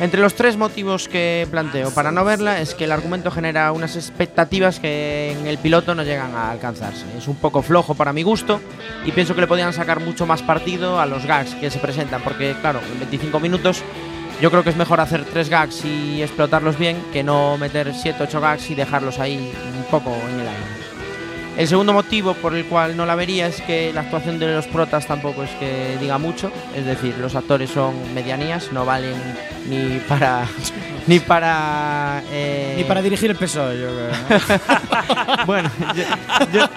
Entre 0.00 0.20
los 0.20 0.34
tres 0.34 0.56
motivos 0.56 1.08
que 1.08 1.46
planteo 1.50 1.90
para 1.92 2.10
no 2.10 2.24
verla 2.24 2.60
es 2.60 2.74
que 2.74 2.84
el 2.84 2.92
argumento 2.92 3.30
genera 3.30 3.70
unas 3.70 3.94
expectativas 3.94 4.80
que 4.80 5.32
en 5.38 5.46
el 5.46 5.56
piloto 5.58 5.94
no 5.94 6.02
llegan 6.02 6.34
a 6.34 6.50
alcanzarse. 6.50 7.04
Es 7.16 7.28
un 7.28 7.36
poco 7.36 7.62
flojo 7.62 7.94
para 7.94 8.12
mi 8.12 8.24
gusto 8.24 8.60
y 9.04 9.12
pienso 9.12 9.36
que 9.36 9.42
le 9.42 9.46
podían 9.46 9.72
sacar 9.72 10.00
mucho 10.00 10.26
más 10.26 10.42
partido 10.42 10.98
a 10.98 11.06
los 11.06 11.26
gags 11.26 11.54
que 11.54 11.70
se 11.70 11.78
presentan, 11.78 12.22
porque 12.22 12.56
claro, 12.60 12.80
en 12.92 12.98
25 12.98 13.38
minutos 13.38 13.82
yo 14.40 14.50
creo 14.50 14.64
que 14.64 14.70
es 14.70 14.76
mejor 14.76 15.00
hacer 15.00 15.24
tres 15.24 15.48
gags 15.48 15.84
y 15.84 16.22
explotarlos 16.22 16.76
bien 16.76 17.00
que 17.12 17.22
no 17.22 17.56
meter 17.56 17.94
7 17.94 18.24
8 18.24 18.40
gags 18.40 18.70
y 18.70 18.74
dejarlos 18.74 19.20
ahí 19.20 19.52
un 19.76 19.84
poco 19.84 20.10
en 20.10 20.40
el 20.40 20.48
aire. 20.48 20.93
El 21.56 21.68
segundo 21.68 21.92
motivo 21.92 22.34
por 22.34 22.54
el 22.54 22.64
cual 22.64 22.96
no 22.96 23.06
la 23.06 23.14
vería 23.14 23.46
es 23.46 23.60
que 23.60 23.92
la 23.92 24.00
actuación 24.00 24.40
de 24.40 24.52
los 24.52 24.66
protas 24.66 25.06
tampoco 25.06 25.44
es 25.44 25.50
que 25.52 25.96
diga 26.00 26.18
mucho, 26.18 26.50
es 26.74 26.84
decir, 26.84 27.16
los 27.18 27.36
actores 27.36 27.70
son 27.70 27.94
medianías, 28.12 28.72
no 28.72 28.84
valen 28.84 29.14
ni 29.68 30.00
para 30.08 30.48
ni 31.06 31.18
para 31.20 32.22
eh, 32.30 32.74
Ni 32.78 32.84
para 32.84 33.02
dirigir 33.02 33.30
el 33.30 33.36
PSOE, 33.36 33.78
yo 33.80 33.88
creo. 33.88 34.38
¿no? 35.38 35.44
bueno, 35.46 35.70
yo, 35.94 36.02
yo- 36.52 36.68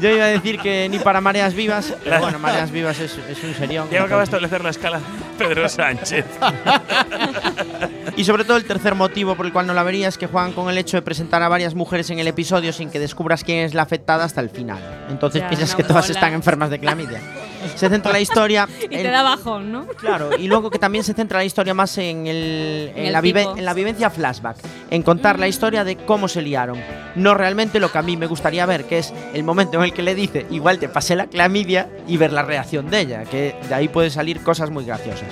yo 0.00 0.10
iba 0.10 0.24
a 0.24 0.28
decir 0.28 0.58
que 0.60 0.88
ni 0.90 0.98
para 0.98 1.22
mareas 1.22 1.54
vivas, 1.54 1.94
pero 2.04 2.20
bueno, 2.20 2.38
mareas 2.38 2.70
vivas 2.70 2.98
es, 3.00 3.16
es 3.30 3.42
un 3.42 3.54
serión. 3.54 3.88
Diego 3.88 4.04
acaba 4.04 4.20
de 4.20 4.24
establecer 4.24 4.62
la 4.62 4.68
escala 4.70 5.00
Pedro 5.38 5.66
Sánchez. 5.70 6.26
Y 8.14 8.24
sobre 8.24 8.44
todo 8.44 8.56
el 8.58 8.64
tercer 8.64 8.94
motivo 8.94 9.34
por 9.36 9.46
el 9.46 9.52
cual 9.52 9.66
no 9.66 9.72
la 9.74 9.82
vería 9.82 10.08
es 10.08 10.18
que 10.18 10.26
juegan 10.26 10.52
con 10.52 10.68
el 10.68 10.76
hecho 10.76 10.96
de 10.98 11.02
presentar 11.02 11.42
a 11.42 11.48
varias 11.48 11.74
mujeres 11.74 12.10
en 12.10 12.18
el 12.18 12.26
episodio 12.28 12.72
sin 12.74 12.90
que 12.90 12.98
descubras 12.98 13.42
quién 13.42 13.60
es 13.64 13.72
la 13.74 13.82
afectada 13.82 14.24
hasta 14.24 14.40
el 14.42 14.50
final. 14.50 14.78
Ya, 15.40 15.48
piensas 15.48 15.70
no 15.70 15.76
que 15.78 15.84
todas 15.84 16.10
están 16.10 16.32
enfermas 16.34 16.68
de 16.70 16.78
clamidia. 16.78 17.20
se 17.74 17.88
centra 17.88 18.12
la 18.12 18.20
historia. 18.20 18.68
Y 18.82 18.88
te 18.88 19.02
da 19.10 19.22
bajón, 19.22 19.72
¿no? 19.72 19.86
Claro, 19.86 20.30
y 20.38 20.46
luego 20.46 20.70
que 20.70 20.78
también 20.78 21.02
se 21.04 21.12
centra 21.12 21.38
la 21.38 21.44
historia 21.44 21.74
más 21.74 21.96
en, 21.98 22.26
el, 22.26 22.90
en 22.94 22.98
En 22.98 23.06
el 23.06 23.12
la, 23.12 23.20
vive- 23.20 23.42
tipo. 23.42 23.56
en 23.56 23.64
la 23.64 23.74
vivencia 23.74 24.10
flashback, 24.10 24.56
en 24.90 25.02
contar 25.02 25.38
la 25.38 25.48
historia 25.48 25.84
de 25.84 25.96
cómo 25.96 26.28
se 26.28 26.42
liaron. 26.42 26.78
No 27.16 27.34
realmente 27.34 27.80
lo 27.80 27.90
que 27.90 27.98
a 27.98 28.02
mí 28.02 28.16
me 28.16 28.26
gustaría 28.26 28.64
ver, 28.66 28.84
que 28.84 28.98
es 28.98 29.12
el 29.34 29.42
momento 29.42 29.78
en 29.78 29.84
el 29.84 29.92
que 29.92 30.02
le 30.02 30.14
dice, 30.14 30.46
igual 30.50 30.78
te 30.78 30.88
pasé 30.88 31.16
la 31.16 31.26
clamidia, 31.26 31.88
y 32.06 32.16
ver 32.16 32.32
la 32.32 32.42
reacción 32.42 32.88
de 32.90 33.00
ella, 33.00 33.24
que 33.24 33.56
de 33.68 33.74
ahí 33.74 33.88
pueden 33.88 34.10
salir 34.10 34.40
cosas 34.42 34.70
muy 34.70 34.84
graciosas. 34.84 35.28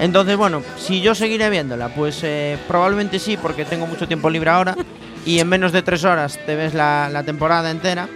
Entonces, 0.00 0.36
bueno, 0.36 0.62
si 0.76 1.00
yo 1.00 1.14
seguiré 1.14 1.50
viéndola, 1.50 1.88
pues 1.94 2.20
eh, 2.24 2.58
probablemente 2.66 3.18
sí, 3.18 3.36
porque 3.36 3.64
tengo 3.64 3.86
mucho 3.86 4.06
tiempo 4.08 4.28
libre 4.30 4.50
ahora, 4.50 4.76
y 5.24 5.38
en 5.38 5.48
menos 5.48 5.72
de 5.72 5.82
tres 5.82 6.04
horas 6.04 6.38
te 6.46 6.54
ves 6.56 6.74
la, 6.74 7.08
la 7.12 7.22
temporada 7.22 7.70
entera. 7.70 8.08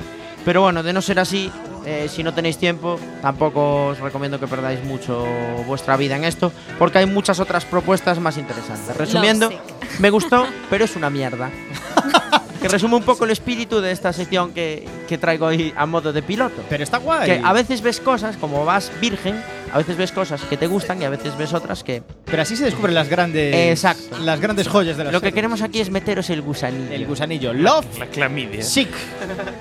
Pero 0.44 0.62
bueno, 0.62 0.82
de 0.82 0.92
no 0.92 1.02
ser 1.02 1.18
así, 1.20 1.50
eh, 1.90 2.06
si 2.10 2.22
no 2.22 2.34
tenéis 2.34 2.58
tiempo, 2.58 3.00
tampoco 3.22 3.86
os 3.86 3.98
recomiendo 3.98 4.38
que 4.38 4.46
perdáis 4.46 4.84
mucho 4.84 5.24
vuestra 5.66 5.96
vida 5.96 6.16
en 6.16 6.24
esto, 6.24 6.52
porque 6.78 6.98
hay 6.98 7.06
muchas 7.06 7.40
otras 7.40 7.64
propuestas 7.64 8.20
más 8.20 8.36
interesantes. 8.36 8.94
Resumiendo, 8.94 9.50
me 9.98 10.10
gustó, 10.10 10.46
pero 10.68 10.84
es 10.84 10.96
una 10.96 11.08
mierda. 11.08 11.50
que 12.60 12.68
resume 12.68 12.96
un 12.96 13.02
poco 13.04 13.24
el 13.24 13.30
espíritu 13.30 13.80
de 13.80 13.92
esta 13.92 14.12
sección 14.12 14.52
que, 14.52 14.86
que 15.08 15.16
traigo 15.16 15.46
hoy 15.46 15.72
a 15.76 15.86
modo 15.86 16.12
de 16.12 16.22
piloto. 16.22 16.62
Pero 16.68 16.84
está 16.84 16.98
guay. 16.98 17.26
Que 17.26 17.40
a 17.42 17.52
veces 17.52 17.80
ves 17.80 18.00
cosas, 18.00 18.36
como 18.36 18.64
vas 18.64 18.90
virgen, 19.00 19.42
a 19.72 19.78
veces 19.78 19.96
ves 19.96 20.12
cosas 20.12 20.42
que 20.42 20.56
te 20.56 20.66
gustan 20.66 21.00
y 21.00 21.04
a 21.04 21.10
veces 21.10 21.36
ves 21.38 21.52
otras 21.52 21.84
que... 21.84 22.02
Pero 22.24 22.42
así 22.42 22.56
se 22.56 22.64
descubren 22.64 22.94
las 22.94 23.08
grandes. 23.08 23.54
Exacto. 23.54 24.18
Las 24.18 24.40
grandes 24.40 24.68
joyas 24.68 24.96
de 24.96 25.04
la 25.04 25.12
Lo 25.12 25.20
que 25.20 25.26
serie. 25.26 25.34
queremos 25.34 25.62
aquí 25.62 25.80
es 25.80 25.90
meteros 25.90 26.30
el 26.30 26.42
gusanillo. 26.42 26.92
El 26.92 27.06
gusanillo. 27.06 27.52
Love 27.52 27.98
La 27.98 28.06
clamidia. 28.06 28.62
Sick. 28.62 28.90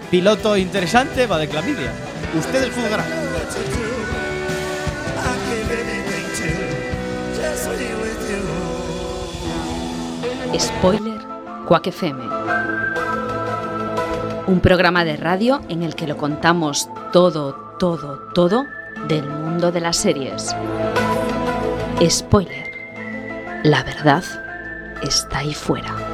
Piloto 0.09 0.57
interesante, 0.57 1.27
va 1.27 1.37
de 1.37 1.47
clamidia. 1.47 1.91
Ustedes 2.35 2.73
juzgarán. 2.73 3.05
Spoiler, 10.59 11.21
Quack 11.67 11.87
FM. 11.87 12.23
Un 14.47 14.59
programa 14.59 15.03
de 15.03 15.17
radio 15.17 15.61
en 15.69 15.83
el 15.83 15.95
que 15.95 16.07
lo 16.07 16.17
contamos 16.17 16.89
todo, 17.11 17.53
todo, 17.79 18.19
todo 18.33 18.65
del 19.07 19.27
mundo 19.27 19.71
de 19.71 19.81
las 19.81 19.97
series. 19.97 20.55
Spoiler. 22.09 22.65
La 23.63 23.83
verdad 23.83 24.23
está 25.01 25.39
ahí 25.39 25.53
fuera. 25.53 26.06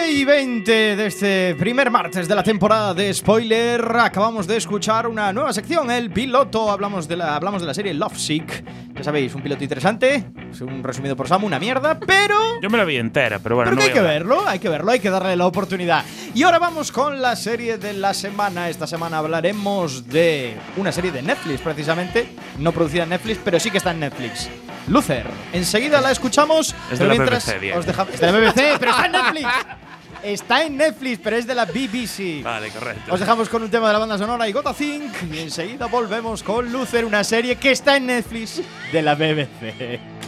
Nueve 0.00 0.12
y 0.14 0.24
20 0.24 0.96
de 0.96 1.06
este 1.06 1.54
primer 1.56 1.90
martes 1.90 2.26
de 2.26 2.34
la 2.34 2.42
temporada 2.42 2.94
de 2.94 3.12
Spoiler. 3.12 3.84
Acabamos 3.98 4.46
de 4.46 4.56
escuchar 4.56 5.06
una 5.06 5.30
nueva 5.30 5.52
sección, 5.52 5.90
el 5.90 6.10
piloto. 6.10 6.70
Hablamos 6.70 7.06
de 7.06 7.16
la, 7.16 7.36
hablamos 7.36 7.60
de 7.60 7.66
la 7.66 7.74
serie 7.74 7.92
Love 7.92 8.16
Sick. 8.16 8.64
Ya 8.94 9.04
sabéis, 9.04 9.34
un 9.34 9.42
piloto 9.42 9.62
interesante. 9.62 10.24
Un 10.62 10.82
resumido 10.82 11.14
por 11.16 11.28
Samu, 11.28 11.46
una 11.46 11.58
mierda, 11.58 12.00
pero. 12.00 12.62
Yo 12.62 12.70
me 12.70 12.78
la 12.78 12.84
vi 12.84 12.96
entera, 12.96 13.40
pero 13.40 13.56
bueno, 13.56 13.72
Pero 13.72 13.76
no 13.76 13.82
que 13.82 13.88
hay 13.88 13.94
que 13.94 14.00
verlo, 14.00 14.48
hay 14.48 14.58
que 14.58 14.68
verlo, 14.70 14.90
hay 14.90 15.00
que 15.00 15.10
darle 15.10 15.36
la 15.36 15.46
oportunidad. 15.46 16.02
Y 16.34 16.44
ahora 16.44 16.58
vamos 16.58 16.92
con 16.92 17.20
la 17.20 17.36
serie 17.36 17.76
de 17.76 17.92
la 17.92 18.14
semana. 18.14 18.70
Esta 18.70 18.86
semana 18.86 19.18
hablaremos 19.18 20.08
de 20.08 20.56
una 20.78 20.92
serie 20.92 21.12
de 21.12 21.20
Netflix, 21.20 21.60
precisamente. 21.60 22.26
No 22.58 22.72
producida 22.72 23.02
en 23.02 23.10
Netflix, 23.10 23.38
pero 23.44 23.60
sí 23.60 23.70
que 23.70 23.78
está 23.78 23.90
en 23.90 24.00
Netflix. 24.00 24.48
Luther. 24.88 25.26
Enseguida 25.52 26.00
la 26.00 26.10
escuchamos. 26.10 26.74
Es 26.90 26.98
de 26.98 27.04
pero 27.04 27.08
la 27.08 27.14
mientras 27.14 27.46
BBC, 27.46 27.76
os 27.76 27.86
dejamos. 27.86 28.14
Es 28.14 28.20
de 28.20 28.32
la 28.32 28.38
BBC, 28.38 28.78
pero 28.78 28.92
está 28.92 29.06
en 29.06 29.12
Netflix. 29.12 29.48
Está 30.22 30.64
en 30.64 30.76
Netflix, 30.76 31.20
pero 31.22 31.36
es 31.36 31.46
de 31.46 31.54
la 31.54 31.64
BBC. 31.64 32.42
Vale, 32.42 32.70
correcto. 32.70 33.14
Os 33.14 33.20
dejamos 33.20 33.48
con 33.48 33.62
un 33.62 33.70
tema 33.70 33.86
de 33.88 33.92
la 33.94 33.98
banda 33.98 34.18
sonora 34.18 34.48
y 34.48 34.52
Gota 34.52 34.74
Think. 34.74 35.12
Y 35.32 35.38
enseguida 35.38 35.86
volvemos 35.86 36.42
con 36.42 36.70
Luther, 36.70 37.04
una 37.04 37.24
serie 37.24 37.56
que 37.56 37.70
está 37.70 37.96
en 37.96 38.06
Netflix 38.06 38.60
de 38.92 39.02
la 39.02 39.14
BBC. 39.14 40.19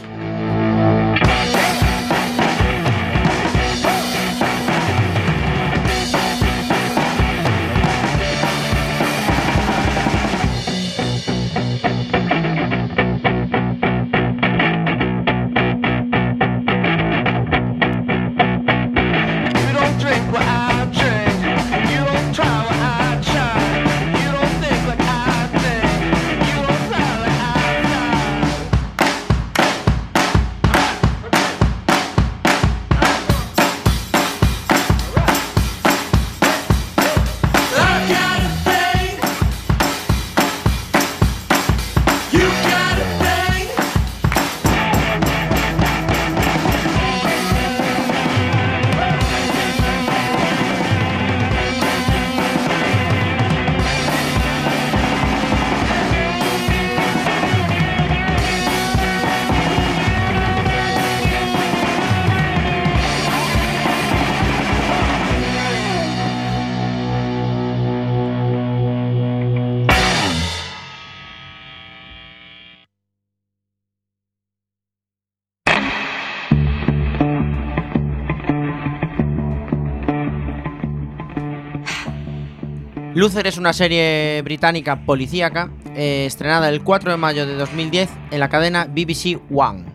Luther 83.33 83.47
es 83.47 83.57
una 83.57 83.73
serie 83.73 84.43
británica 84.43 85.07
policíaca 85.07 85.71
eh, 85.95 86.25
estrenada 86.27 86.69
el 86.69 86.83
4 86.83 87.09
de 87.09 87.17
mayo 87.17 87.47
de 87.47 87.55
2010 87.55 88.07
en 88.29 88.39
la 88.39 88.47
cadena 88.47 88.85
BBC 88.85 89.41
One, 89.51 89.85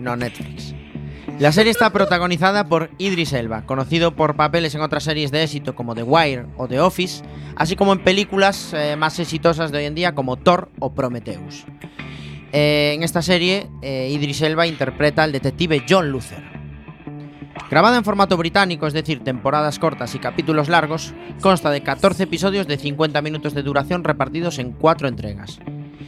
no 0.00 0.16
Netflix. 0.16 0.74
La 1.38 1.52
serie 1.52 1.70
está 1.70 1.90
protagonizada 1.90 2.64
por 2.68 2.90
Idris 2.98 3.32
Elba, 3.34 3.64
conocido 3.66 4.16
por 4.16 4.34
papeles 4.34 4.74
en 4.74 4.80
otras 4.80 5.04
series 5.04 5.30
de 5.30 5.44
éxito 5.44 5.76
como 5.76 5.94
The 5.94 6.02
Wire 6.02 6.46
o 6.56 6.66
The 6.66 6.80
Office, 6.80 7.22
así 7.54 7.76
como 7.76 7.92
en 7.92 8.02
películas 8.02 8.72
eh, 8.74 8.96
más 8.96 9.16
exitosas 9.20 9.70
de 9.70 9.78
hoy 9.78 9.84
en 9.84 9.94
día 9.94 10.16
como 10.16 10.36
Thor 10.36 10.68
o 10.80 10.92
Prometheus. 10.92 11.66
Eh, 12.50 12.94
en 12.96 13.04
esta 13.04 13.22
serie, 13.22 13.68
Idris 13.80 14.42
Elba 14.42 14.66
interpreta 14.66 15.22
al 15.22 15.30
detective 15.30 15.84
John 15.88 16.10
Luther. 16.10 16.57
Grabada 17.70 17.98
en 17.98 18.04
formato 18.04 18.36
británico, 18.36 18.86
es 18.86 18.92
decir, 18.92 19.22
temporadas 19.22 19.78
cortas 19.78 20.14
y 20.14 20.18
capítulos 20.18 20.68
largos, 20.68 21.12
consta 21.40 21.70
de 21.70 21.82
14 21.82 22.22
episodios 22.22 22.66
de 22.66 22.78
50 22.78 23.20
minutos 23.20 23.54
de 23.54 23.62
duración 23.62 24.04
repartidos 24.04 24.58
en 24.58 24.72
4 24.72 25.08
entregas. 25.08 25.58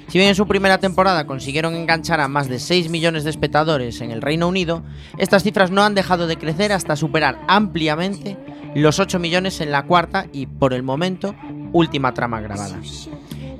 Si 0.08 0.18
bien 0.18 0.30
en 0.30 0.34
su 0.34 0.48
primera 0.48 0.78
temporada 0.78 1.26
consiguieron 1.26 1.74
enganchar 1.74 2.20
a 2.20 2.28
más 2.28 2.48
de 2.48 2.58
6 2.58 2.90
millones 2.90 3.24
de 3.24 3.30
espectadores 3.30 4.00
en 4.00 4.10
el 4.10 4.22
Reino 4.22 4.48
Unido, 4.48 4.82
estas 5.18 5.42
cifras 5.42 5.70
no 5.70 5.82
han 5.82 5.94
dejado 5.94 6.26
de 6.26 6.36
crecer 6.36 6.72
hasta 6.72 6.96
superar 6.96 7.38
ampliamente 7.46 8.36
los 8.74 8.98
8 8.98 9.18
millones 9.18 9.60
en 9.60 9.70
la 9.70 9.84
cuarta 9.84 10.26
y, 10.32 10.46
por 10.46 10.72
el 10.72 10.82
momento, 10.82 11.36
última 11.72 12.12
trama 12.14 12.40
grabada. 12.40 12.80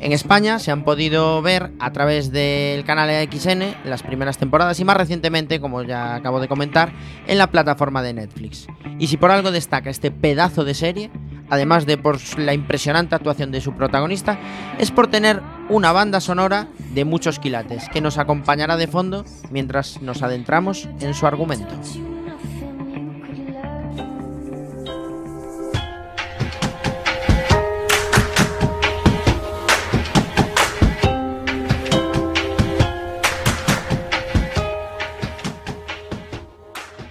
En 0.02 0.12
España 0.12 0.58
se 0.58 0.70
han 0.70 0.82
podido 0.82 1.42
ver 1.42 1.72
a 1.78 1.92
través 1.92 2.32
del 2.32 2.84
canal 2.86 3.10
XN 3.30 3.74
las 3.84 4.02
primeras 4.02 4.38
temporadas 4.38 4.80
y 4.80 4.84
más 4.84 4.96
recientemente, 4.96 5.60
como 5.60 5.82
ya 5.82 6.14
acabo 6.14 6.40
de 6.40 6.48
comentar, 6.48 6.90
en 7.26 7.36
la 7.36 7.48
plataforma 7.48 8.02
de 8.02 8.14
Netflix. 8.14 8.66
Y 8.98 9.08
si 9.08 9.18
por 9.18 9.30
algo 9.30 9.50
destaca 9.50 9.90
este 9.90 10.10
pedazo 10.10 10.64
de 10.64 10.72
serie, 10.72 11.10
además 11.50 11.84
de 11.84 11.98
por 11.98 12.18
la 12.38 12.54
impresionante 12.54 13.14
actuación 13.14 13.50
de 13.50 13.60
su 13.60 13.74
protagonista, 13.74 14.38
es 14.78 14.90
por 14.90 15.08
tener 15.08 15.42
una 15.68 15.92
banda 15.92 16.22
sonora 16.22 16.68
de 16.94 17.04
muchos 17.04 17.38
quilates 17.38 17.90
que 17.90 18.00
nos 18.00 18.16
acompañará 18.16 18.78
de 18.78 18.86
fondo 18.86 19.26
mientras 19.50 20.00
nos 20.00 20.22
adentramos 20.22 20.88
en 21.00 21.12
su 21.12 21.26
argumento. 21.26 21.74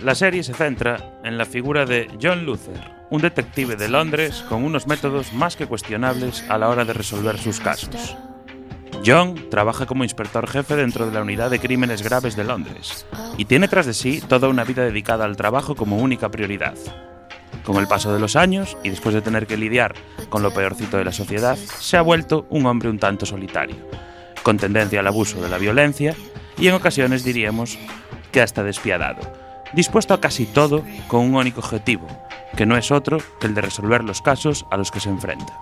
La 0.02 0.16
serie 0.16 0.44
se 0.44 0.54
centra 0.54 1.20
en 1.26 1.38
la 1.38 1.46
figura 1.46 1.86
de 1.86 2.10
John 2.22 2.46
Luther, 2.46 2.80
un 3.10 3.22
detective 3.22 3.76
de 3.76 3.90
Londres 3.90 4.46
con 4.48 4.64
unos 4.64 4.88
métodos 4.88 5.34
más 5.34 5.58
que 5.58 5.68
cuestionables 5.68 6.46
a 6.50 6.58
la 6.58 6.70
hora 6.70 6.86
de 6.86 6.94
resolver 6.94 7.38
sus 7.38 7.60
casos. 7.60 8.16
John 9.06 9.50
trabaja 9.52 9.86
como 9.86 10.06
inspector 10.06 10.48
jefe 10.48 10.78
dentro 10.78 11.06
de 11.06 11.12
la 11.12 11.22
Unidad 11.22 11.50
de 11.50 11.60
Crímenes 11.60 12.02
Graves 12.02 12.38
de 12.38 12.46
Londres 12.46 13.06
y 13.38 13.44
tiene 13.44 13.68
tras 13.68 13.86
de 13.86 13.94
sí 13.94 14.22
toda 14.26 14.48
una 14.48 14.64
vida 14.64 14.86
dedicada 14.86 15.26
al 15.26 15.36
trabajo 15.36 15.76
como 15.76 15.98
única 15.98 16.30
prioridad. 16.30 16.76
Con 17.66 17.76
el 17.76 17.88
paso 17.88 18.14
de 18.14 18.22
los 18.22 18.38
años 18.38 18.78
y 18.84 18.90
después 18.90 19.14
de 19.14 19.22
tener 19.22 19.48
que 19.48 19.58
lidiar 19.58 19.96
con 20.30 20.44
lo 20.44 20.54
peorcito 20.54 20.96
de 20.96 21.06
la 21.06 21.12
sociedad, 21.12 21.58
se 21.58 21.98
ha 21.98 22.02
vuelto 22.02 22.48
un 22.50 22.66
hombre 22.68 22.90
un 22.90 23.00
tanto 23.00 23.26
solitario, 23.26 23.76
con 24.44 24.56
tendencia 24.56 25.02
al 25.02 25.08
abuso 25.08 25.42
de 25.42 25.50
la 25.50 25.58
violencia 25.58 26.16
y 26.58 26.68
en 26.68 26.76
ocasiones 26.76 27.26
diríamos 27.26 27.78
que 28.32 28.42
hasta 28.42 28.64
despiadado, 28.64 29.49
dispuesto 29.74 30.14
a 30.14 30.22
casi 30.22 30.46
todo 30.46 30.84
con 31.08 31.22
un 31.22 31.36
único 31.36 31.60
objetivo, 31.60 32.08
que 32.56 32.66
no 32.66 32.78
es 32.78 32.92
otro 32.92 33.20
que 33.40 33.48
el 33.48 33.56
de 33.56 33.62
resolver 33.62 34.04
los 34.04 34.22
casos 34.22 34.66
a 34.70 34.78
los 34.78 34.92
que 34.92 35.00
se 35.00 35.10
enfrenta. 35.10 35.58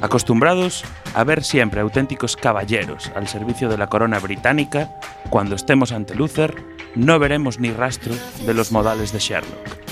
Acostumbrados 0.00 0.84
a 1.14 1.22
ver 1.22 1.44
siempre 1.44 1.80
auténticos 1.80 2.36
caballeros 2.36 3.12
al 3.14 3.28
servicio 3.28 3.68
de 3.68 3.78
la 3.78 3.88
corona 3.88 4.18
británica, 4.18 4.90
cuando 5.30 5.54
estemos 5.54 5.92
ante 5.92 6.16
Luther, 6.16 6.64
no 6.96 7.18
veremos 7.18 7.60
ni 7.60 7.70
rastro 7.70 8.12
de 8.44 8.52
los 8.52 8.72
modales 8.72 9.12
de 9.12 9.20
Sherlock. 9.20 9.82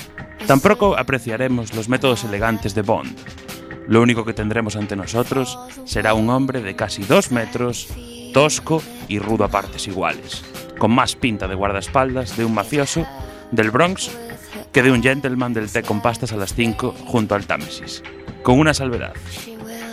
Tampoco 0.47 0.99
apreciaremos 0.99 1.75
los 1.75 1.89
métodos 1.89 2.25
elegantes 2.25 2.75
de 2.75 2.83
Bond. 2.83 3.17
Lo 3.87 4.03
único 4.03 4.25
que 4.25 4.35
tendremos 4.35 4.75
ante 4.75 4.97
nosotros 4.97 5.57
será 5.85 6.15
un 6.15 6.29
hombre 6.29 6.61
de 6.61 6.75
casi 6.75 7.03
dos 7.05 7.31
metros, 7.31 7.87
tosco 8.33 8.83
y 9.07 9.21
rudo 9.21 9.45
a 9.45 9.49
partes 9.49 9.87
iguales, 9.87 10.45
con 10.81 10.93
más 10.93 11.15
pinta 11.15 11.47
de 11.47 11.55
guardaespaldas 11.55 12.39
de 12.39 12.45
un 12.47 12.55
mafioso 12.55 13.07
del 13.53 13.71
Bronx 13.71 14.11
que 14.73 14.83
de 14.83 14.91
un 14.91 15.03
gentleman 15.03 15.53
del 15.53 15.71
té 15.71 15.83
con 15.83 16.01
pastas 16.01 16.33
a 16.33 16.37
las 16.37 16.55
5 16.55 16.95
junto 17.07 17.35
al 17.35 17.47
Támesis, 17.47 18.03
con 18.43 18.59
una 18.59 18.73
salvedad. 18.73 19.13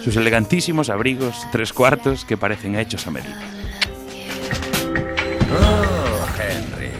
Sus 0.01 0.15
elegantísimos 0.15 0.89
abrigos 0.89 1.45
tres 1.51 1.73
cuartos 1.73 2.23
que 2.23 2.37
parecen 2.37 2.79
hechos 2.79 3.05
a 3.05 3.11
medida. 3.11 3.37
Oh, 5.51 6.25
Henry. 6.39 6.91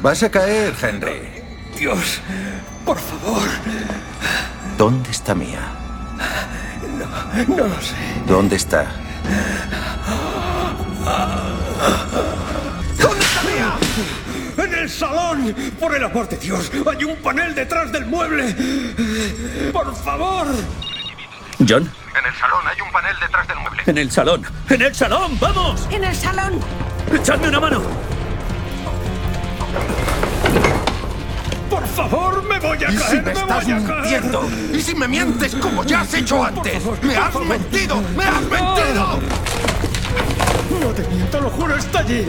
Vas 0.00 0.22
a 0.22 0.30
caer, 0.30 0.72
Henry. 0.80 1.42
Dios, 1.76 2.20
por 2.86 2.98
favor. 2.98 3.48
¿Dónde 4.78 5.10
está 5.10 5.34
Mía? 5.34 5.72
No 7.48 7.66
lo 7.66 7.80
sé. 7.80 7.96
¿Dónde 8.28 8.54
está? 8.54 8.86
¿Dónde 12.98 13.24
está 13.24 13.42
Mía? 13.42 13.74
En 14.64 14.74
el 14.74 14.90
salón. 14.90 15.54
Por 15.78 15.94
el 15.96 16.04
amor 16.04 16.28
de 16.28 16.36
Dios, 16.36 16.70
hay 16.90 17.04
un 17.04 17.16
panel 17.16 17.54
detrás 17.54 17.90
del 17.92 18.06
mueble. 18.06 18.54
Por 19.72 19.94
favor. 19.96 20.46
¿John? 21.66 21.90
En 22.18 22.26
el 22.26 22.34
salón 22.38 22.66
hay 22.66 22.80
un 22.80 22.90
panel 22.92 23.16
detrás 23.20 23.46
del 23.48 23.58
mueble. 23.58 23.82
En 23.86 23.98
el 23.98 24.10
salón. 24.10 24.42
¡En 24.68 24.82
el 24.82 24.94
salón! 24.94 25.38
¡Vamos! 25.40 25.86
En 25.90 26.04
el 26.04 26.14
salón. 26.14 26.60
¡Echadme 27.12 27.48
una 27.48 27.60
mano! 27.60 27.82
Por 31.70 31.86
favor, 31.86 32.42
me 32.44 32.58
voy 32.58 32.78
a 32.84 32.90
¿Y 32.90 32.96
caer, 32.96 33.10
si 33.10 33.16
me 33.16 33.22
me 33.22 33.32
estás 33.32 33.64
voy 33.64 33.72
a 33.72 33.86
caer. 33.86 34.00
mintiendo? 34.02 34.50
¿Y 34.74 34.80
si 34.82 34.94
me 34.94 35.08
mientes 35.08 35.54
como 35.54 35.84
ya 35.84 36.00
has 36.00 36.14
hecho 36.14 36.42
antes? 36.44 36.82
¡Me 37.02 37.16
has 37.16 37.34
mentido! 37.36 38.02
¡Me 38.16 38.24
has 38.24 38.42
mentido! 38.42 39.20
No 40.80 40.88
te 40.94 41.06
miento, 41.08 41.40
lo 41.40 41.50
juro, 41.50 41.76
está 41.76 42.00
allí. 42.00 42.24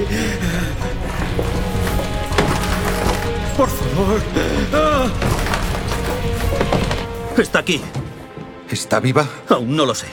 Por 3.57 3.69
favor. 3.69 4.21
Ah. 4.73 5.07
Está 7.37 7.59
aquí. 7.59 7.81
¿Está 8.69 8.99
viva? 8.99 9.27
Aún 9.49 9.75
no 9.75 9.85
lo 9.85 9.95
sé. 9.95 10.07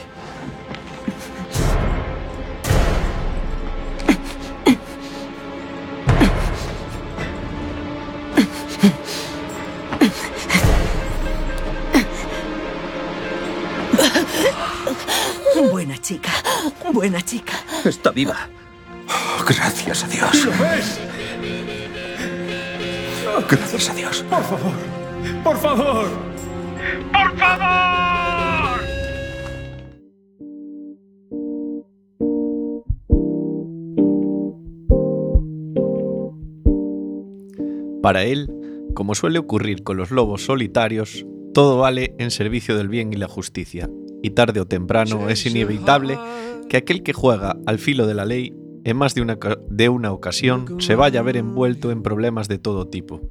Buena 15.71 15.97
chica, 15.97 16.31
buena 16.93 17.21
chica. 17.21 17.53
Está 17.85 18.11
viva. 18.11 18.49
Oh, 19.07 19.43
gracias 19.45 20.03
a 20.03 20.07
Dios. 20.07 20.45
¿Lo 20.45 20.51
ves? 20.51 20.99
Gracias 23.49 23.89
a 23.89 23.93
Dios. 23.93 24.25
Por 24.29 24.43
favor. 24.43 24.73
Por 25.43 25.57
favor. 25.57 26.09
¡Por 27.11 27.37
favor! 27.37 28.79
Para 38.01 38.23
él, 38.23 38.49
como 38.93 39.15
suele 39.15 39.39
ocurrir 39.39 39.83
con 39.83 39.97
los 39.97 40.11
lobos 40.11 40.45
solitarios, 40.45 41.25
todo 41.53 41.77
vale 41.77 42.15
en 42.17 42.31
servicio 42.31 42.77
del 42.77 42.87
bien 42.87 43.13
y 43.13 43.17
la 43.17 43.27
justicia, 43.27 43.89
y 44.21 44.31
tarde 44.31 44.59
o 44.61 44.65
temprano 44.65 45.29
es 45.29 45.45
inevitable 45.45 46.17
que 46.69 46.77
aquel 46.77 47.03
que 47.03 47.13
juega 47.13 47.57
al 47.65 47.79
filo 47.79 48.07
de 48.07 48.13
la 48.13 48.25
ley 48.25 48.53
en 48.85 48.97
más 48.97 49.13
de 49.15 49.21
una, 49.21 49.37
de 49.69 49.89
una 49.89 50.11
ocasión 50.11 50.79
se 50.79 50.95
vaya 50.95 51.19
a 51.19 51.23
ver 51.23 51.37
envuelto 51.37 51.91
en 51.91 52.01
problemas 52.01 52.47
de 52.47 52.59
todo 52.59 52.87
tipo. 52.87 53.21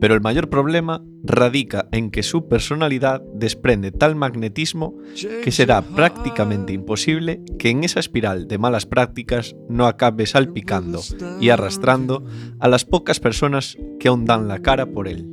Pero 0.00 0.14
el 0.14 0.20
mayor 0.20 0.48
problema 0.48 1.02
radica 1.24 1.88
en 1.90 2.10
que 2.10 2.22
su 2.22 2.48
personalidad 2.48 3.20
desprende 3.34 3.90
tal 3.90 4.14
magnetismo 4.14 4.96
que 5.42 5.50
será 5.50 5.82
prácticamente 5.82 6.72
imposible 6.72 7.42
que 7.58 7.70
en 7.70 7.82
esa 7.82 7.98
espiral 7.98 8.46
de 8.46 8.58
malas 8.58 8.86
prácticas 8.86 9.56
no 9.68 9.86
acabe 9.86 10.26
salpicando 10.26 11.00
y 11.40 11.48
arrastrando 11.48 12.24
a 12.60 12.68
las 12.68 12.84
pocas 12.84 13.18
personas 13.18 13.76
que 13.98 14.08
aún 14.08 14.24
dan 14.24 14.46
la 14.46 14.60
cara 14.60 14.86
por 14.86 15.08
él. 15.08 15.26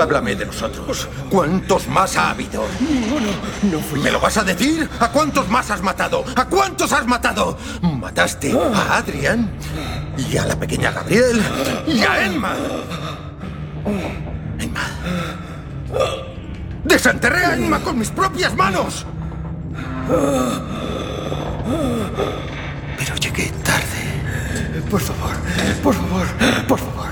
Háblame 0.00 0.34
de 0.34 0.46
nosotros. 0.46 1.08
¿Cuántos 1.28 1.88
más 1.88 2.16
ha 2.16 2.30
habido? 2.30 2.64
Ninguno. 2.80 3.28
No 3.62 3.80
fui 3.80 4.00
¿Me 4.00 4.10
lo 4.10 4.20
vas 4.20 4.36
a 4.36 4.44
decir? 4.44 4.88
¿A 5.00 5.08
cuántos 5.10 5.48
más 5.48 5.70
has 5.70 5.82
matado? 5.82 6.24
¿A 6.36 6.46
cuántos 6.46 6.92
has 6.92 7.06
matado? 7.06 7.56
Mataste 7.82 8.52
a 8.52 8.96
Adrian 8.96 9.50
y 10.16 10.36
a 10.36 10.46
la 10.46 10.56
pequeña 10.56 10.90
Gabriel 10.92 11.42
y 11.86 12.00
a 12.00 12.26
Emma. 12.26 12.54
Emma. 14.58 14.88
Desenterré 16.84 17.44
a 17.44 17.54
Emma 17.54 17.80
con 17.80 17.98
mis 17.98 18.10
propias 18.10 18.54
manos. 18.54 19.06
Pero 22.98 23.16
llegué 23.16 23.52
tarde. 23.62 24.82
Por 24.90 25.00
favor, 25.00 25.36
por 25.82 25.94
favor, 25.94 26.26
por 26.68 26.78
favor. 26.78 27.02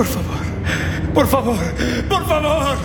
Por 0.00 0.06
favor, 0.06 0.40
por 1.12 1.26
favor, 1.26 1.58
por 2.08 2.26
favor. 2.26 2.78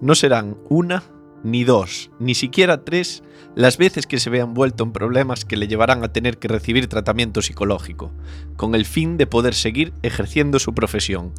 No 0.00 0.14
serán 0.16 0.56
una, 0.68 1.02
ni 1.44 1.64
dos, 1.64 2.10
ni 2.18 2.34
siquiera 2.34 2.84
tres 2.84 3.22
las 3.54 3.76
veces 3.76 4.06
que 4.06 4.18
se 4.18 4.30
vea 4.30 4.44
envuelto 4.44 4.84
en 4.84 4.92
problemas 4.92 5.44
que 5.44 5.56
le 5.56 5.68
llevarán 5.68 6.02
a 6.04 6.12
tener 6.12 6.38
que 6.38 6.48
recibir 6.48 6.86
tratamiento 6.86 7.42
psicológico, 7.42 8.10
con 8.56 8.74
el 8.74 8.84
fin 8.86 9.16
de 9.16 9.26
poder 9.26 9.54
seguir 9.54 9.92
ejerciendo 10.02 10.58
su 10.58 10.74
profesión 10.74 11.32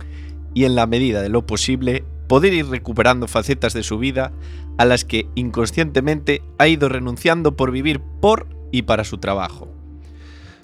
y 0.54 0.66
en 0.66 0.76
la 0.76 0.86
medida 0.86 1.22
de 1.22 1.30
lo 1.30 1.46
posible 1.48 2.04
poder 2.28 2.54
ir 2.54 2.68
recuperando 2.68 3.28
facetas 3.28 3.74
de 3.74 3.84
su 3.84 3.98
vida 3.98 4.32
a 4.78 4.86
las 4.86 5.06
que 5.06 5.28
inconscientemente 5.36 6.42
ha 6.58 6.68
ido 6.68 6.90
renunciando 6.90 7.56
por 7.56 7.72
vivir 7.72 8.02
por 8.22 8.48
y 8.72 8.84
para 8.84 9.04
su 9.04 9.18
trabajo. 9.18 9.74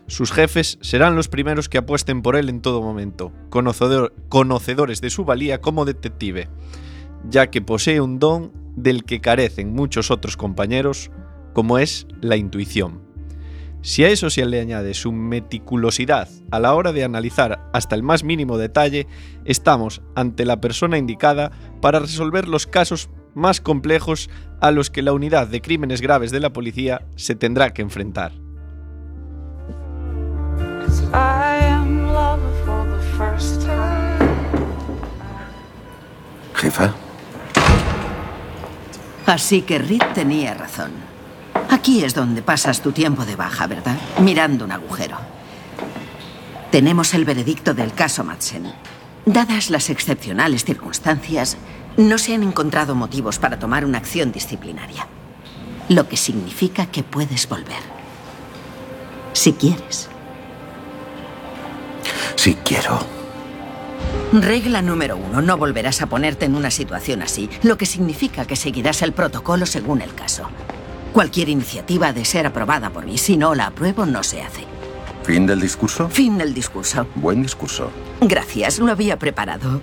Sus 0.07 0.31
jefes 0.31 0.79
serán 0.81 1.15
los 1.15 1.27
primeros 1.27 1.69
que 1.69 1.77
apuesten 1.77 2.23
por 2.23 2.35
él 2.35 2.49
en 2.49 2.61
todo 2.61 2.81
momento, 2.81 3.31
conocedor- 3.51 4.11
conocedores 4.27 5.01
de 5.01 5.11
su 5.11 5.25
valía 5.25 5.61
como 5.61 5.85
detective, 5.85 6.47
ya 7.27 7.49
que 7.49 7.61
posee 7.61 8.01
un 8.01 8.19
don 8.19 8.51
del 8.75 9.03
que 9.03 9.21
carecen 9.21 9.73
muchos 9.73 10.11
otros 10.11 10.37
compañeros, 10.37 11.11
como 11.53 11.77
es 11.77 12.07
la 12.21 12.37
intuición. 12.37 13.01
Si 13.81 14.03
a 14.03 14.09
eso 14.09 14.29
se 14.29 14.45
le 14.45 14.59
añade 14.59 14.93
su 14.93 15.13
meticulosidad 15.13 16.27
a 16.51 16.59
la 16.59 16.73
hora 16.73 16.91
de 16.91 17.05
analizar 17.05 17.69
hasta 17.73 17.95
el 17.95 18.03
más 18.03 18.23
mínimo 18.23 18.57
detalle, 18.57 19.07
estamos 19.45 20.01
ante 20.15 20.45
la 20.45 20.59
persona 20.59 20.97
indicada 20.97 21.51
para 21.81 21.99
resolver 21.99 22.47
los 22.47 22.67
casos 22.67 23.09
más 23.35 23.61
complejos 23.61 24.29
a 24.59 24.71
los 24.71 24.89
que 24.89 25.01
la 25.01 25.13
unidad 25.13 25.47
de 25.47 25.61
crímenes 25.61 26.01
graves 26.01 26.31
de 26.31 26.41
la 26.41 26.51
policía 26.51 27.07
se 27.15 27.35
tendrá 27.35 27.73
que 27.73 27.81
enfrentar. 27.81 28.33
Jefa, 36.55 36.93
Así 39.29 39.61
que 39.61 39.77
Reed 39.77 40.01
tenía 40.15 40.55
razón. 40.55 40.91
Aquí 41.69 42.03
es 42.03 42.15
donde 42.15 42.41
pasas 42.41 42.81
tu 42.81 42.91
tiempo 42.91 43.25
de 43.25 43.35
baja, 43.35 43.67
¿verdad? 43.67 43.95
Mirando 44.21 44.65
un 44.65 44.71
agujero. 44.71 45.17
Tenemos 46.71 47.13
el 47.13 47.25
veredicto 47.25 47.75
del 47.75 47.93
caso 47.93 48.23
Madsen. 48.23 48.73
Dadas 49.27 49.69
las 49.69 49.91
excepcionales 49.91 50.65
circunstancias, 50.65 51.57
no 51.95 52.17
se 52.17 52.33
han 52.33 52.41
encontrado 52.41 52.95
motivos 52.95 53.37
para 53.37 53.59
tomar 53.59 53.85
una 53.85 53.99
acción 53.99 54.31
disciplinaria. 54.31 55.05
Lo 55.89 56.07
que 56.07 56.17
significa 56.17 56.87
que 56.87 57.03
puedes 57.03 57.47
volver. 57.47 57.83
Si 59.33 59.53
quieres. 59.53 60.09
si 62.35 62.55
quiero. 62.55 63.18
Regla 64.31 64.81
número 64.81 65.17
uno, 65.17 65.41
no 65.41 65.57
volverás 65.57 66.01
a 66.01 66.07
ponerte 66.07 66.45
en 66.45 66.55
una 66.55 66.69
situación 66.69 67.21
así, 67.21 67.49
lo 67.63 67.77
que 67.77 67.85
significa 67.85 68.45
que 68.45 68.55
seguirás 68.55 69.01
el 69.01 69.13
protocolo 69.13 69.65
según 69.65 70.01
el 70.01 70.13
caso. 70.13 70.49
Cualquier 71.13 71.49
iniciativa 71.49 72.09
ha 72.09 72.13
de 72.13 72.25
ser 72.25 72.45
aprobada 72.45 72.91
por 72.91 73.05
mí, 73.05 73.17
si 73.17 73.37
no 73.37 73.55
la 73.55 73.67
apruebo 73.67 74.05
no 74.05 74.21
se 74.23 74.41
hace. 74.41 74.65
¿Fin 75.23 75.45
del 75.45 75.59
discurso? 75.59 76.09
Fin 76.09 76.37
del 76.37 76.53
discurso. 76.53 77.07
Buen 77.15 77.41
discurso. 77.41 77.91
Gracias, 78.21 78.79
lo 78.79 78.91
había 78.91 79.17
preparado. 79.17 79.81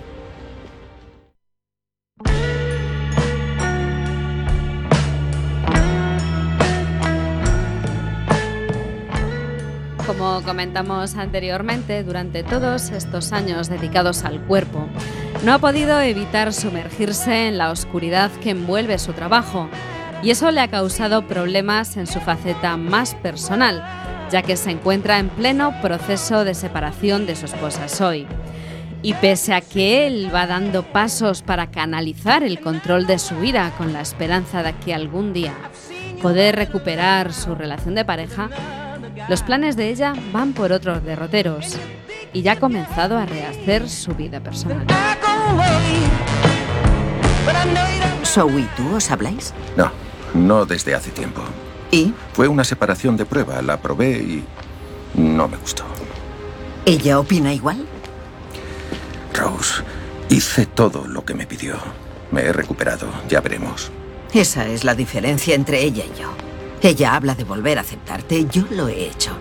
Como 10.07 10.41
comentamos 10.41 11.17
anteriormente, 11.17 12.01
durante 12.01 12.41
todos 12.41 12.91
estos 12.91 13.33
años 13.33 13.67
dedicados 13.67 14.23
al 14.23 14.39
cuerpo, 14.39 14.87
no 15.43 15.53
ha 15.53 15.59
podido 15.59 15.99
evitar 15.99 16.53
sumergirse 16.53 17.49
en 17.49 17.57
la 17.57 17.71
oscuridad 17.71 18.31
que 18.41 18.51
envuelve 18.51 18.99
su 18.99 19.11
trabajo, 19.11 19.67
y 20.23 20.29
eso 20.29 20.49
le 20.51 20.61
ha 20.61 20.69
causado 20.69 21.27
problemas 21.27 21.97
en 21.97 22.07
su 22.07 22.21
faceta 22.21 22.77
más 22.77 23.15
personal, 23.15 23.83
ya 24.31 24.43
que 24.43 24.55
se 24.55 24.71
encuentra 24.71 25.19
en 25.19 25.27
pleno 25.27 25.73
proceso 25.81 26.45
de 26.45 26.53
separación 26.53 27.25
de 27.25 27.35
su 27.35 27.45
esposa 27.45 27.89
Zoe. 27.89 28.27
Y 29.01 29.13
pese 29.15 29.53
a 29.53 29.59
que 29.59 30.07
él 30.07 30.31
va 30.33 30.47
dando 30.47 30.83
pasos 30.83 31.41
para 31.41 31.69
canalizar 31.69 32.43
el 32.43 32.61
control 32.61 33.07
de 33.07 33.19
su 33.19 33.43
ira 33.43 33.73
con 33.77 33.91
la 33.91 33.99
esperanza 33.99 34.63
de 34.63 34.73
que 34.73 34.93
algún 34.93 35.33
día 35.33 35.53
poder 36.21 36.55
recuperar 36.55 37.33
su 37.33 37.55
relación 37.55 37.93
de 37.93 38.05
pareja, 38.05 38.49
los 39.29 39.43
planes 39.43 39.75
de 39.75 39.89
ella 39.89 40.13
van 40.31 40.53
por 40.53 40.71
otros 40.71 41.03
derroteros 41.03 41.77
y 42.33 42.41
ya 42.41 42.53
ha 42.53 42.59
comenzado 42.59 43.17
a 43.17 43.25
rehacer 43.25 43.89
su 43.89 44.13
vida 44.13 44.39
personal. 44.39 44.85
Zoe 48.23 48.61
y 48.61 48.69
tú 48.75 48.95
os 48.95 49.11
habláis. 49.11 49.53
No, 49.75 49.91
no 50.33 50.65
desde 50.65 50.95
hace 50.95 51.11
tiempo. 51.11 51.41
¿Y? 51.91 52.13
Fue 52.33 52.47
una 52.47 52.63
separación 52.63 53.17
de 53.17 53.25
prueba, 53.25 53.61
la 53.61 53.77
probé 53.81 54.11
y 54.17 54.43
no 55.15 55.47
me 55.47 55.57
gustó. 55.57 55.83
¿Ella 56.85 57.19
opina 57.19 57.53
igual? 57.53 57.85
Rose, 59.33 59.83
hice 60.29 60.65
todo 60.65 61.07
lo 61.07 61.25
que 61.25 61.33
me 61.33 61.45
pidió. 61.45 61.75
Me 62.31 62.41
he 62.41 62.53
recuperado, 62.53 63.07
ya 63.29 63.41
veremos. 63.41 63.91
Esa 64.33 64.67
es 64.67 64.83
la 64.83 64.95
diferencia 64.95 65.55
entre 65.55 65.81
ella 65.81 66.03
y 66.03 66.19
yo. 66.19 66.46
Ella 66.81 67.15
habla 67.15 67.35
de 67.35 67.43
volver 67.43 67.77
a 67.79 67.81
aceptarte, 67.81 68.45
yo 68.51 68.63
lo 68.71 68.87
he 68.87 69.07
hecho. 69.07 69.35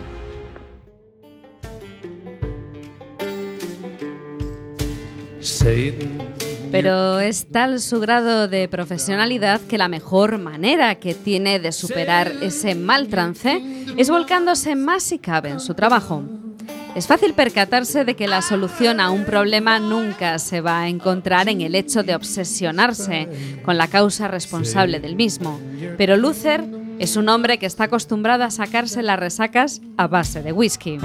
Pero 6.73 7.21
es 7.21 7.47
tal 7.51 7.81
su 7.81 8.01
grado 8.01 8.49
de 8.49 8.69
profesionalidad 8.69 9.61
que 9.61 9.79
la 9.79 9.89
mejor 9.89 10.39
manera 10.39 10.97
que 10.97 11.15
tiene 11.15 11.59
de 11.59 11.73
superar 11.73 12.33
ese 12.43 12.75
mal 12.75 13.09
trance 13.09 13.63
es 13.97 14.11
volcándose 14.11 14.75
más 14.75 15.03
si 15.03 15.19
cabe 15.19 15.51
en 15.51 15.61
su 15.61 15.75
trabajo. 15.75 16.23
Es 16.95 17.07
fácil 17.07 17.35
percatarse 17.35 18.05
de 18.05 18.17
que 18.17 18.27
la 18.27 18.41
solución 18.41 19.01
a 19.01 19.11
un 19.11 19.25
problema 19.25 19.79
nunca 19.79 20.39
se 20.39 20.63
va 20.63 20.81
a 20.81 20.89
encontrar 20.89 21.49
en 21.49 21.61
el 21.61 21.75
hecho 21.75 22.03
de 22.03 22.15
obsesionarse 22.15 23.29
con 23.63 23.77
la 23.77 23.89
causa 23.89 24.29
responsable 24.29 24.99
del 24.99 25.15
mismo. 25.15 25.61
Pero 25.99 26.17
Luther 26.17 26.65
es 26.99 27.17
un 27.17 27.29
hombre 27.29 27.59
que 27.59 27.67
está 27.67 27.85
acostumbrado 27.85 28.45
a 28.45 28.51
sacarse 28.51 29.03
las 29.03 29.19
resacas 29.19 29.81
a 29.97 30.07
base 30.07 30.43
de 30.43 30.53
whisky. 30.53 30.99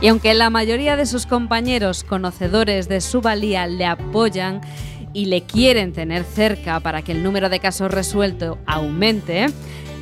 Y 0.00 0.08
aunque 0.08 0.34
la 0.34 0.50
mayoría 0.50 0.96
de 0.96 1.06
sus 1.06 1.26
compañeros 1.26 2.04
conocedores 2.04 2.88
de 2.88 3.00
su 3.00 3.20
valía 3.20 3.66
le 3.66 3.86
apoyan 3.86 4.60
y 5.14 5.26
le 5.26 5.42
quieren 5.42 5.92
tener 5.92 6.24
cerca 6.24 6.80
para 6.80 7.02
que 7.02 7.12
el 7.12 7.22
número 7.22 7.48
de 7.48 7.60
casos 7.60 7.90
resueltos 7.90 8.58
aumente, 8.66 9.46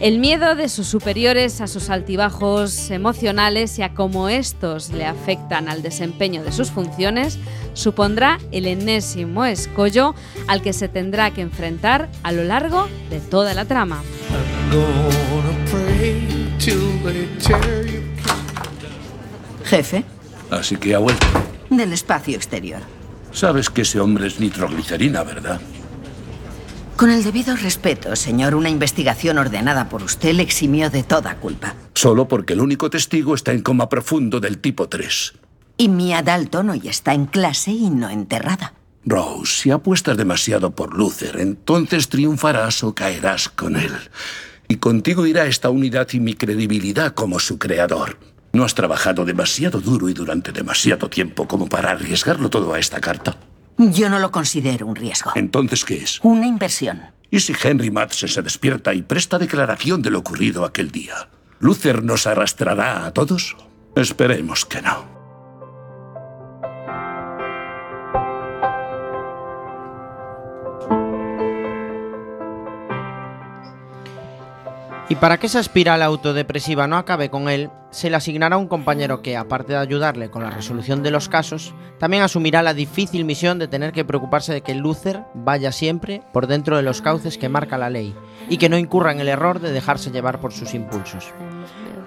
el 0.00 0.18
miedo 0.18 0.56
de 0.56 0.68
sus 0.68 0.88
superiores 0.88 1.60
a 1.60 1.68
sus 1.68 1.88
altibajos 1.88 2.90
emocionales 2.90 3.78
y 3.78 3.82
a 3.82 3.94
cómo 3.94 4.28
estos 4.28 4.90
le 4.90 5.04
afectan 5.04 5.68
al 5.68 5.82
desempeño 5.82 6.42
de 6.42 6.50
sus 6.50 6.72
funciones 6.72 7.38
supondrá 7.74 8.40
el 8.50 8.66
enésimo 8.66 9.44
escollo 9.44 10.16
al 10.48 10.62
que 10.62 10.72
se 10.72 10.88
tendrá 10.88 11.30
que 11.30 11.42
enfrentar 11.42 12.08
a 12.24 12.32
lo 12.32 12.42
largo 12.42 12.88
de 13.10 13.20
toda 13.20 13.54
la 13.54 13.64
trama. 13.64 14.02
Jefe, 19.64 20.04
Así 20.50 20.76
que 20.76 20.94
ha 20.94 20.98
vuelto. 20.98 21.26
del 21.70 21.92
espacio 21.92 22.36
exterior. 22.36 22.80
Sabes 23.32 23.70
que 23.70 23.82
ese 23.82 24.00
hombre 24.00 24.26
es 24.26 24.38
nitroglicerina, 24.38 25.22
¿verdad? 25.22 25.60
Con 26.96 27.10
el 27.10 27.24
debido 27.24 27.56
respeto, 27.56 28.14
señor, 28.14 28.54
una 28.54 28.68
investigación 28.68 29.38
ordenada 29.38 29.88
por 29.88 30.02
usted 30.02 30.34
le 30.34 30.42
eximió 30.42 30.90
de 30.90 31.02
toda 31.02 31.36
culpa. 31.36 31.74
Solo 31.94 32.28
porque 32.28 32.52
el 32.52 32.60
único 32.60 32.90
testigo 32.90 33.34
está 33.34 33.52
en 33.52 33.62
coma 33.62 33.88
profundo 33.88 34.40
del 34.40 34.58
tipo 34.58 34.88
3. 34.88 35.32
Y 35.78 35.88
Mia 35.88 36.22
Dalton 36.22 36.68
hoy 36.70 36.82
está 36.86 37.14
en 37.14 37.24
clase 37.26 37.70
y 37.70 37.88
no 37.88 38.10
enterrada. 38.10 38.74
Rose, 39.06 39.62
si 39.62 39.70
apuestas 39.70 40.16
demasiado 40.16 40.72
por 40.72 40.94
Luther, 40.94 41.40
entonces 41.40 42.08
triunfarás 42.08 42.84
o 42.84 42.94
caerás 42.94 43.48
con 43.48 43.76
él. 43.76 43.92
Y 44.72 44.76
contigo 44.76 45.26
irá 45.26 45.44
esta 45.44 45.68
unidad 45.68 46.08
y 46.14 46.18
mi 46.18 46.32
credibilidad 46.32 47.12
como 47.12 47.38
su 47.38 47.58
creador. 47.58 48.16
No 48.54 48.64
has 48.64 48.74
trabajado 48.74 49.26
demasiado 49.26 49.82
duro 49.82 50.08
y 50.08 50.14
durante 50.14 50.50
demasiado 50.50 51.10
tiempo 51.10 51.46
como 51.46 51.66
para 51.66 51.90
arriesgarlo 51.90 52.48
todo 52.48 52.72
a 52.72 52.78
esta 52.78 52.98
carta. 52.98 53.36
Yo 53.76 54.08
no 54.08 54.18
lo 54.18 54.30
considero 54.30 54.86
un 54.86 54.96
riesgo. 54.96 55.32
Entonces, 55.34 55.84
¿qué 55.84 55.96
es? 55.96 56.20
Una 56.22 56.46
inversión. 56.46 57.02
¿Y 57.30 57.40
si 57.40 57.52
Henry 57.62 57.90
Madsen 57.90 58.30
se 58.30 58.40
despierta 58.40 58.94
y 58.94 59.02
presta 59.02 59.38
declaración 59.38 60.00
de 60.00 60.08
lo 60.08 60.20
ocurrido 60.20 60.64
aquel 60.64 60.90
día? 60.90 61.28
¿Luther 61.60 62.02
nos 62.02 62.26
arrastrará 62.26 63.04
a 63.04 63.12
todos? 63.12 63.54
Esperemos 63.94 64.64
que 64.64 64.80
no. 64.80 65.11
Y 75.12 75.16
para 75.16 75.36
que 75.36 75.46
esa 75.46 75.60
espiral 75.60 76.00
autodepresiva 76.00 76.86
no 76.86 76.96
acabe 76.96 77.28
con 77.28 77.50
él, 77.50 77.68
se 77.90 78.08
le 78.08 78.16
asignará 78.16 78.56
un 78.56 78.66
compañero 78.66 79.20
que, 79.20 79.36
aparte 79.36 79.74
de 79.74 79.78
ayudarle 79.78 80.30
con 80.30 80.42
la 80.42 80.48
resolución 80.48 81.02
de 81.02 81.10
los 81.10 81.28
casos, 81.28 81.74
también 81.98 82.22
asumirá 82.22 82.62
la 82.62 82.72
difícil 82.72 83.26
misión 83.26 83.58
de 83.58 83.68
tener 83.68 83.92
que 83.92 84.06
preocuparse 84.06 84.54
de 84.54 84.62
que 84.62 84.74
Luther 84.74 85.24
vaya 85.34 85.70
siempre 85.70 86.22
por 86.32 86.46
dentro 86.46 86.78
de 86.78 86.82
los 86.82 87.02
cauces 87.02 87.36
que 87.36 87.50
marca 87.50 87.76
la 87.76 87.90
ley 87.90 88.14
y 88.48 88.56
que 88.56 88.70
no 88.70 88.78
incurra 88.78 89.12
en 89.12 89.20
el 89.20 89.28
error 89.28 89.60
de 89.60 89.70
dejarse 89.70 90.12
llevar 90.12 90.40
por 90.40 90.54
sus 90.54 90.72
impulsos. 90.72 91.30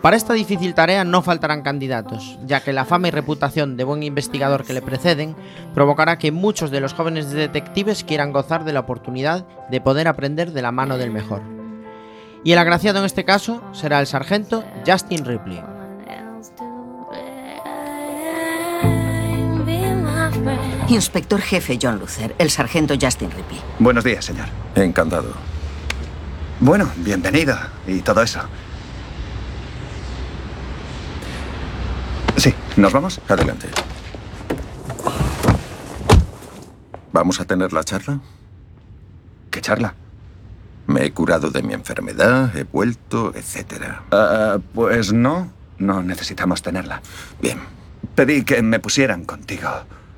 Para 0.01 0.17
esta 0.17 0.33
difícil 0.33 0.73
tarea 0.73 1.03
no 1.03 1.21
faltarán 1.21 1.61
candidatos, 1.61 2.39
ya 2.43 2.61
que 2.61 2.73
la 2.73 2.85
fama 2.85 3.09
y 3.09 3.11
reputación 3.11 3.77
de 3.77 3.83
buen 3.83 4.01
investigador 4.01 4.65
que 4.65 4.73
le 4.73 4.81
preceden 4.81 5.35
provocará 5.75 6.17
que 6.17 6.31
muchos 6.31 6.71
de 6.71 6.79
los 6.79 6.95
jóvenes 6.95 7.29
detectives 7.29 8.03
quieran 8.03 8.33
gozar 8.33 8.63
de 8.63 8.73
la 8.73 8.79
oportunidad 8.79 9.45
de 9.69 9.79
poder 9.79 10.07
aprender 10.07 10.53
de 10.53 10.63
la 10.63 10.71
mano 10.71 10.97
del 10.97 11.11
mejor. 11.11 11.54
Y 12.45 12.51
el 12.53 12.60
agraciado 12.60 12.99
en 12.99 13.05
este 13.05 13.25
caso 13.25 13.62
será 13.73 13.99
el 13.99 14.08
sargento 14.08 14.63
Justin 14.86 15.25
Ripley. 15.25 15.62
Inspector 20.88 21.41
jefe 21.41 21.80
John 21.82 21.97
Luther, 21.97 22.36
el 22.38 22.51
sargento 22.51 22.93
Justin 23.01 23.32
Ripley. 23.32 23.59
Buenos 23.80 24.03
días, 24.03 24.24
señor. 24.24 24.45
Encantado. 24.76 25.34
Bueno, 26.59 26.89
bienvenido 26.97 27.57
y 27.88 28.01
todo 28.01 28.22
eso. 28.22 28.41
¿Nos 32.78 32.91
vamos? 32.91 33.22
Adelante. 33.30 33.69
¿Vamos 37.13 37.39
a 37.39 37.45
tener 37.45 37.72
la 37.72 37.84
charla? 37.86 38.19
¿Qué 39.49 39.61
charla? 39.61 39.95
Me 40.88 41.05
he 41.05 41.11
curado 41.11 41.49
de 41.49 41.63
mi 41.63 41.73
enfermedad, 41.73 42.55
he 42.55 42.63
vuelto, 42.63 43.33
etcétera. 43.36 44.03
Ah, 44.11 44.59
pues 44.73 45.13
no, 45.13 45.51
no 45.77 46.03
necesitamos 46.03 46.61
tenerla. 46.61 47.01
Bien. 47.41 47.59
Pedí 48.13 48.43
que 48.43 48.61
me 48.61 48.79
pusieran 48.79 49.25
contigo. 49.25 49.69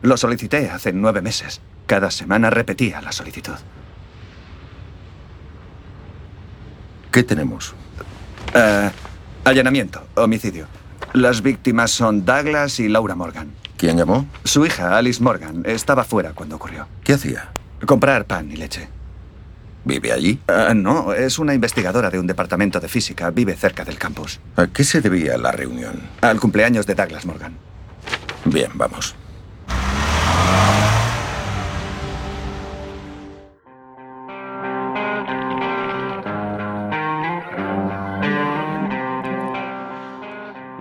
Lo 0.01 0.17
solicité 0.17 0.69
hace 0.69 0.93
nueve 0.93 1.21
meses. 1.21 1.61
Cada 1.85 2.11
semana 2.11 2.49
repetía 2.49 3.01
la 3.01 3.11
solicitud. 3.11 3.55
¿Qué 7.11 7.23
tenemos? 7.23 7.73
Eh, 8.53 8.91
allanamiento, 9.45 10.05
homicidio. 10.15 10.67
Las 11.13 11.41
víctimas 11.41 11.91
son 11.91 12.25
Douglas 12.25 12.79
y 12.79 12.89
Laura 12.89 13.15
Morgan. 13.15 13.51
¿Quién 13.77 13.97
llamó? 13.97 14.27
Su 14.43 14.65
hija, 14.65 14.97
Alice 14.97 15.23
Morgan, 15.23 15.63
estaba 15.65 16.03
fuera 16.03 16.33
cuando 16.33 16.57
ocurrió. 16.57 16.87
¿Qué 17.03 17.13
hacía? 17.13 17.49
Comprar 17.85 18.25
pan 18.25 18.51
y 18.51 18.57
leche. 18.57 18.89
¿Vive 19.87 20.11
allí? 20.11 20.37
Eh, 20.49 20.73
no, 20.75 21.13
es 21.13 21.39
una 21.39 21.53
investigadora 21.53 22.09
de 22.09 22.19
un 22.19 22.27
departamento 22.27 22.81
de 22.81 22.89
física. 22.89 23.31
Vive 23.31 23.55
cerca 23.55 23.85
del 23.85 23.97
campus. 23.97 24.37
¿A 24.57 24.67
qué 24.67 24.83
se 24.83 24.99
debía 24.99 25.37
la 25.37 25.53
reunión? 25.53 26.01
Al 26.19 26.41
cumpleaños 26.41 26.85
de 26.85 26.93
Douglas 26.93 27.25
Morgan. 27.25 27.57
Bien, 28.43 28.69
vamos. 28.73 29.15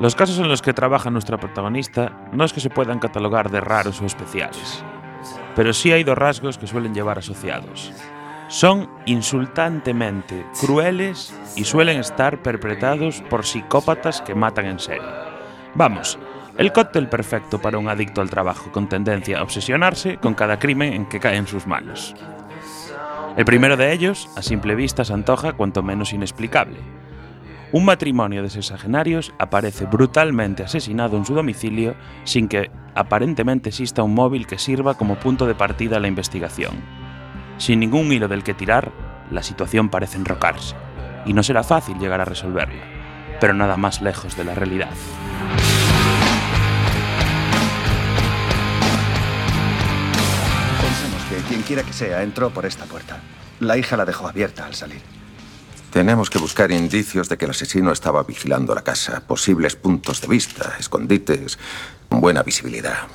Los 0.01 0.17
casos 0.17 0.39
en 0.41 0.49
los 0.49 0.63
que 0.63 0.75
trabaja 0.75 1.11
nuestra 1.11 1.39
protagonista 1.39 2.29
no 2.33 2.45
es 2.45 2.53
que 2.53 2.61
se 2.61 2.71
puedan 2.71 2.99
catalogar 2.99 3.53
de 3.53 3.61
raros 3.61 4.01
o 4.03 4.05
especiales, 4.05 4.85
pero 5.55 5.73
sí 5.73 5.93
hay 5.93 6.05
dos 6.05 6.19
rasgos 6.19 6.59
que 6.59 6.67
suelen 6.67 6.93
llevar 6.93 7.19
asociados. 7.19 7.93
Son 8.49 8.89
insultantemente 9.07 10.47
crueles 10.61 11.35
y 11.57 11.65
suelen 11.65 11.99
estar 11.99 12.43
perpetrados 12.43 13.23
por 13.29 13.45
psicópatas 13.45 14.23
que 14.23 14.37
matan 14.37 14.67
en 14.67 14.79
serie. 14.79 15.09
Vamos, 15.75 16.17
el 16.57 16.73
cóctel 16.73 17.09
perfecto 17.09 17.61
para 17.61 17.79
un 17.79 17.89
adicto 17.89 18.21
al 18.21 18.31
trabajo 18.31 18.71
con 18.71 18.89
tendencia 18.89 19.41
a 19.41 19.43
obsesionarse 19.43 20.17
con 20.19 20.35
cada 20.35 20.59
crimen 20.59 20.93
en 20.93 21.07
que 21.07 21.19
cae 21.19 21.37
en 21.37 21.49
sus 21.49 21.67
manos. 21.67 22.15
El 23.37 23.45
primero 23.45 23.77
de 23.77 23.93
ellos, 23.93 24.31
a 24.37 24.43
simple 24.43 24.75
vista, 24.75 25.05
se 25.05 25.13
antoja 25.13 25.53
cuanto 25.53 25.83
menos 25.83 26.13
inexplicable. 26.13 26.79
Un 27.73 27.85
matrimonio 27.85 28.43
de 28.43 28.49
sexagenarios 28.49 29.35
aparece 29.39 29.87
brutalmente 29.87 30.63
asesinado 30.63 31.17
en 31.17 31.27
su 31.27 31.35
domicilio 31.35 31.97
sin 32.25 32.49
que 32.49 32.71
aparentemente 32.95 33.71
exista 33.71 34.05
un 34.05 34.15
móvil 34.15 34.47
que 34.47 34.57
sirva 34.57 34.95
como 34.95 35.17
punto 35.17 35.47
de 35.47 35.57
partida 35.57 35.97
a 35.97 36.01
la 36.01 36.09
investigación. 36.09 36.96
Sin 37.59 37.81
ningún 37.81 38.13
hilo 38.13 38.29
del 38.29 38.45
que 38.45 38.55
tirar, 38.55 38.93
la 39.31 39.43
situación 39.43 39.89
parece 39.89 40.19
enrocarse, 40.19 40.75
y 41.25 41.33
no 41.33 41.43
será 41.43 41.65
fácil 41.65 41.99
llegar 41.99 42.21
a 42.21 42.25
resolverla, 42.25 42.83
pero 43.41 43.55
nada 43.55 43.77
más 43.77 44.03
lejos 44.03 44.37
de 44.37 44.45
la 44.45 44.55
realidad. 44.55 44.91
Pensemos 50.81 51.23
que 51.31 51.49
quien 51.49 51.63
quiera 51.63 51.83
que 51.83 51.93
sea 51.93 52.23
entró 52.23 52.51
por 52.51 52.67
esta 52.67 52.85
puerta. 52.85 53.21
La 53.61 53.79
hija 53.79 53.97
la 53.97 54.05
dejó 54.05 54.29
abierta 54.29 54.67
al 54.67 54.75
salir. 54.75 55.01
Tenemos 55.91 56.29
que 56.29 56.39
buscar 56.39 56.71
indicios 56.73 57.31
de 57.31 57.39
que 57.39 57.47
el 57.47 57.53
asesino 57.53 57.91
estaba 57.91 58.23
vigilando 58.23 58.75
la 58.75 58.83
casa, 58.83 59.23
posibles 59.27 59.77
puntos 59.77 60.21
de 60.21 60.29
vista, 60.29 60.75
escondites, 60.79 61.59
buena 62.11 62.43
visibilidad. 62.43 63.07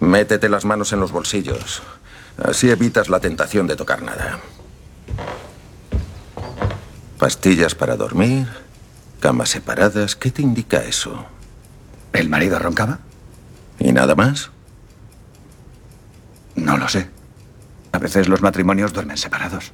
Métete 0.00 0.48
las 0.48 0.64
manos 0.64 0.94
en 0.94 1.00
los 1.00 1.12
bolsillos. 1.12 1.82
Así 2.38 2.70
evitas 2.70 3.08
la 3.08 3.20
tentación 3.20 3.66
de 3.66 3.76
tocar 3.76 4.02
nada. 4.02 4.40
Pastillas 7.18 7.74
para 7.74 7.96
dormir, 7.96 8.48
camas 9.20 9.50
separadas. 9.50 10.16
¿Qué 10.16 10.30
te 10.30 10.42
indica 10.42 10.78
eso? 10.78 11.26
¿El 12.12 12.28
marido 12.28 12.58
roncaba? 12.58 12.98
¿Y 13.78 13.92
nada 13.92 14.14
más? 14.14 14.50
No 16.56 16.76
lo 16.76 16.88
sé. 16.88 17.08
A 17.92 17.98
veces 17.98 18.28
los 18.28 18.42
matrimonios 18.42 18.92
duermen 18.92 19.16
separados. 19.16 19.72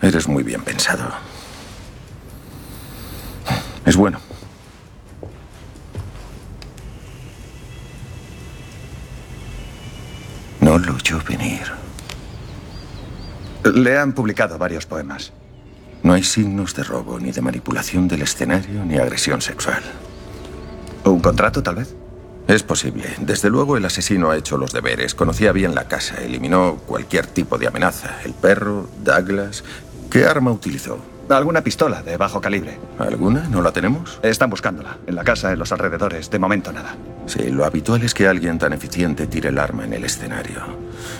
Eres 0.00 0.28
muy 0.28 0.42
bien 0.42 0.62
pensado. 0.62 1.10
Es 3.84 3.96
bueno. 3.96 4.20
No 10.64 10.78
lo 10.78 10.94
oyó 10.94 11.20
venir. 11.28 11.60
Le 13.74 13.98
han 13.98 14.14
publicado 14.14 14.56
varios 14.56 14.86
poemas. 14.86 15.30
No 16.02 16.14
hay 16.14 16.22
signos 16.22 16.74
de 16.74 16.82
robo, 16.82 17.20
ni 17.20 17.32
de 17.32 17.42
manipulación 17.42 18.08
del 18.08 18.22
escenario, 18.22 18.82
ni 18.82 18.96
agresión 18.96 19.42
sexual. 19.42 19.82
¿Un 21.04 21.20
contrato, 21.20 21.62
tal 21.62 21.74
vez? 21.74 21.94
Es 22.48 22.62
posible. 22.62 23.10
Desde 23.20 23.50
luego 23.50 23.76
el 23.76 23.84
asesino 23.84 24.30
ha 24.30 24.38
hecho 24.38 24.56
los 24.56 24.72
deberes. 24.72 25.14
Conocía 25.14 25.52
bien 25.52 25.74
la 25.74 25.86
casa. 25.86 26.22
Eliminó 26.22 26.76
cualquier 26.86 27.26
tipo 27.26 27.58
de 27.58 27.66
amenaza. 27.66 28.22
El 28.24 28.32
perro, 28.32 28.88
Douglas. 29.04 29.64
¿Qué 30.10 30.24
arma 30.24 30.50
utilizó? 30.50 30.98
Alguna 31.28 31.62
pistola 31.62 32.02
de 32.02 32.16
bajo 32.16 32.40
calibre. 32.40 32.78
¿Alguna? 32.98 33.48
¿No 33.48 33.62
la 33.62 33.72
tenemos? 33.72 34.20
Están 34.22 34.50
buscándola. 34.50 34.98
En 35.06 35.14
la 35.14 35.24
casa, 35.24 35.52
en 35.52 35.58
los 35.58 35.72
alrededores. 35.72 36.30
De 36.30 36.38
momento 36.38 36.72
nada. 36.72 36.96
Sí, 37.26 37.50
lo 37.50 37.64
habitual 37.64 38.02
es 38.02 38.12
que 38.12 38.28
alguien 38.28 38.58
tan 38.58 38.72
eficiente 38.72 39.26
tire 39.26 39.48
el 39.48 39.58
arma 39.58 39.84
en 39.84 39.94
el 39.94 40.04
escenario. 40.04 40.60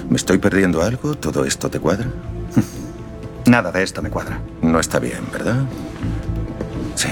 ¿Me 0.08 0.16
estoy 0.16 0.38
perdiendo 0.38 0.82
algo? 0.82 1.14
¿Todo 1.14 1.44
esto 1.44 1.70
te 1.70 1.80
cuadra? 1.80 2.06
Nada 3.46 3.72
de 3.72 3.82
esto 3.82 4.02
me 4.02 4.10
cuadra. 4.10 4.40
No 4.62 4.78
está 4.78 4.98
bien, 4.98 5.20
¿verdad? 5.32 5.64
Sí. 6.94 7.08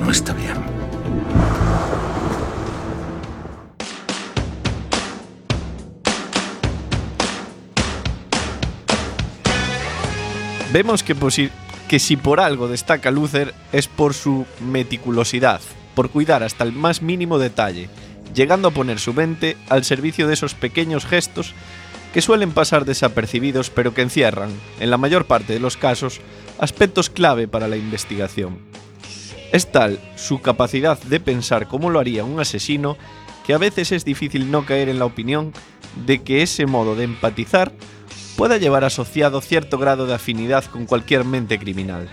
No 0.00 0.10
está 0.10 0.32
bien. 0.32 0.56
Vemos 10.76 11.02
que, 11.02 11.16
que 11.88 11.98
si 11.98 12.18
por 12.18 12.38
algo 12.38 12.68
destaca 12.68 13.10
Luther 13.10 13.54
es 13.72 13.88
por 13.88 14.12
su 14.12 14.44
meticulosidad, 14.60 15.62
por 15.94 16.10
cuidar 16.10 16.42
hasta 16.42 16.64
el 16.64 16.72
más 16.72 17.00
mínimo 17.00 17.38
detalle, 17.38 17.88
llegando 18.34 18.68
a 18.68 18.70
poner 18.72 18.98
su 18.98 19.14
mente 19.14 19.56
al 19.70 19.84
servicio 19.84 20.28
de 20.28 20.34
esos 20.34 20.52
pequeños 20.52 21.06
gestos 21.06 21.54
que 22.12 22.20
suelen 22.20 22.52
pasar 22.52 22.84
desapercibidos 22.84 23.70
pero 23.70 23.94
que 23.94 24.02
encierran, 24.02 24.50
en 24.78 24.90
la 24.90 24.98
mayor 24.98 25.24
parte 25.24 25.54
de 25.54 25.60
los 25.60 25.78
casos, 25.78 26.20
aspectos 26.58 27.08
clave 27.08 27.48
para 27.48 27.68
la 27.68 27.78
investigación. 27.78 28.58
Es 29.52 29.72
tal 29.72 29.98
su 30.16 30.42
capacidad 30.42 31.00
de 31.04 31.20
pensar 31.20 31.68
cómo 31.68 31.88
lo 31.88 32.00
haría 32.00 32.22
un 32.22 32.38
asesino 32.38 32.98
que 33.46 33.54
a 33.54 33.58
veces 33.58 33.92
es 33.92 34.04
difícil 34.04 34.50
no 34.50 34.66
caer 34.66 34.90
en 34.90 34.98
la 34.98 35.06
opinión 35.06 35.54
de 36.04 36.22
que 36.22 36.42
ese 36.42 36.66
modo 36.66 36.96
de 36.96 37.04
empatizar 37.04 37.72
pueda 38.36 38.58
llevar 38.58 38.84
asociado 38.84 39.40
cierto 39.40 39.78
grado 39.78 40.06
de 40.06 40.14
afinidad 40.14 40.64
con 40.64 40.86
cualquier 40.86 41.24
mente 41.24 41.58
criminal. 41.58 42.08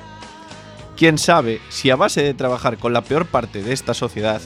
Quién 0.96 1.18
sabe 1.18 1.60
si 1.70 1.90
a 1.90 1.96
base 1.96 2.24
de 2.24 2.34
trabajar 2.34 2.78
con 2.78 2.94
la 2.94 3.02
peor 3.02 3.26
parte 3.26 3.62
de 3.62 3.74
esta 3.74 3.94
sociedad 3.94 4.42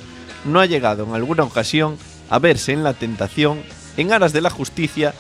no 0.46 0.60
ha 0.60 0.66
llegado 0.66 1.04
en 1.04 1.14
alguna 1.14 1.44
ocasión 1.44 1.98
a 2.30 2.40
verse 2.40 2.74
en 2.74 2.84
la 2.84 2.94
tentación, 2.94 3.62
en 3.96 4.12
aras 4.12 4.34
de 4.34 4.42
la 4.42 4.50
justicia, 4.50 5.14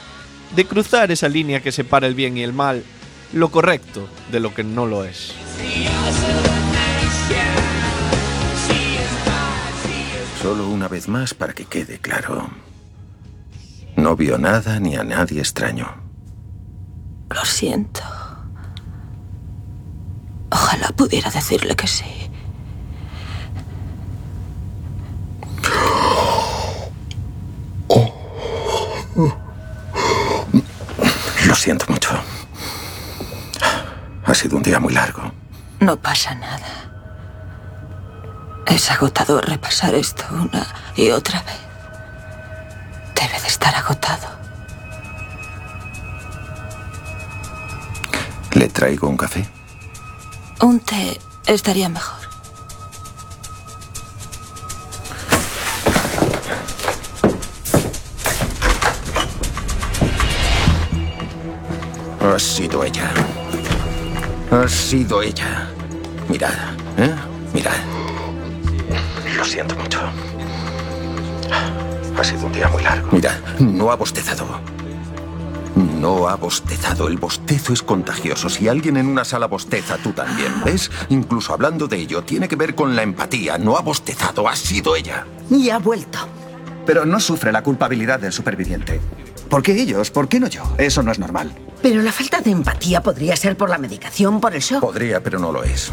de 0.55 0.66
cruzar 0.66 1.12
esa 1.12 1.30
línea 1.30 1.62
que 1.62 1.72
separa 1.72 2.08
el 2.08 2.16
bien 2.16 2.38
y 2.38 2.43
el 2.43 2.53
mal, 2.53 2.84
lo 3.34 3.49
correcto 3.49 4.08
de 4.32 4.39
lo 4.39 4.53
que 4.53 4.64
no 4.64 4.86
lo 4.86 5.03
es. 5.03 5.34
Solo 10.41 10.70
una 10.70 10.88
vez 10.88 11.08
más 11.08 11.34
para 11.34 11.53
que 11.53 11.66
quede 11.66 11.99
claro. 11.99 12.49
No 13.95 14.16
vio 14.16 14.38
nada 14.38 14.80
ni 14.80 14.95
a 14.95 15.03
nadie 15.03 15.39
extraño. 15.39 16.07
Lo 17.30 17.45
siento. 17.45 18.01
Ojalá 20.51 20.89
pudiera 20.89 21.30
decirle 21.30 21.75
que 21.75 21.88
sí. 21.88 22.05
Lo 31.45 31.55
siento 31.55 31.86
mucho. 31.89 32.09
Ha 34.25 34.34
sido 34.34 34.57
un 34.57 34.63
día 34.63 34.80
muy 34.80 34.93
largo. 34.93 35.32
No 35.80 35.95
pasa 35.97 36.36
nada. 36.36 36.91
Es 38.65 38.91
agotador 38.91 39.47
repasar 39.47 39.95
esto 39.95 40.25
una 40.32 40.67
y 40.95 41.09
otra 41.11 41.41
vez. 41.43 41.57
Debe 43.15 43.41
de 43.41 43.47
estar 43.47 43.73
agotado. 43.75 44.28
Traigo 48.70 49.07
un 49.07 49.18
café? 49.18 49.47
Un 50.61 50.80
té 50.80 51.20
estaría 51.47 51.89
mejor. 51.89 52.18
Ha 62.22 62.39
sido 62.39 62.84
ella. 62.84 63.11
Ha 64.51 64.68
sido 64.68 65.22
ella. 65.22 65.70
Mirad, 66.28 66.51
¿eh? 66.97 67.15
Mirad. 67.53 67.74
Lo 69.36 69.43
siento 69.43 69.76
mucho. 69.76 69.99
Ha 72.18 72.24
sido 72.24 72.45
un 72.45 72.51
día 72.51 72.68
muy 72.68 72.84
largo. 72.84 73.09
Mirad, 73.11 73.39
no 73.59 73.91
ha 73.91 73.95
bostezado. 73.95 74.76
No 76.00 76.28
ha 76.28 76.36
bostezado. 76.36 77.08
El 77.08 77.18
bostezo 77.18 77.74
es 77.74 77.82
contagioso. 77.82 78.50
Si 78.50 78.68
alguien 78.68 78.98
en 78.98 79.08
una 79.08 79.26
sala 79.26 79.48
bosteza, 79.48 79.98
tú 79.98 80.12
también. 80.14 80.54
¿Ves? 80.64 80.91
Incluso 81.10 81.54
hablando 81.54 81.88
de 81.88 81.98
ello, 81.98 82.24
tiene 82.24 82.48
que 82.48 82.56
ver 82.56 82.76
con 82.76 82.95
la 82.95 83.04
empatía. 83.04 83.58
No 83.58 83.78
ha 83.78 83.82
bostezado, 83.82 84.48
ha 84.48 84.56
sido 84.56 84.95
ella. 84.95 85.26
Y 85.50 85.70
ha 85.70 85.80
vuelto. 85.80 86.20
Pero 86.86 87.06
no 87.06 87.20
sufre 87.20 87.52
la 87.52 87.64
culpabilidad 87.64 88.20
del 88.20 88.32
superviviente. 88.32 89.02
¿Por 89.50 89.64
qué 89.64 89.74
ellos? 89.74 90.12
¿Por 90.12 90.28
qué 90.28 90.39
no 90.39 90.48
yo? 90.48 90.64
Eso 90.78 91.02
no 91.02 91.12
es 91.12 91.20
normal. 91.20 91.52
Pero 91.82 92.02
la 92.02 92.12
falta 92.12 92.41
de 92.41 92.52
empatía 92.52 93.02
podría 93.02 93.36
ser 93.36 93.58
por 93.58 93.70
la 93.70 93.78
medicación, 93.78 94.39
por 94.39 94.54
el 94.54 94.62
shock. 94.62 94.82
Podría, 94.82 95.24
pero 95.24 95.39
no 95.39 95.52
lo 95.52 95.64
es. 95.64 95.91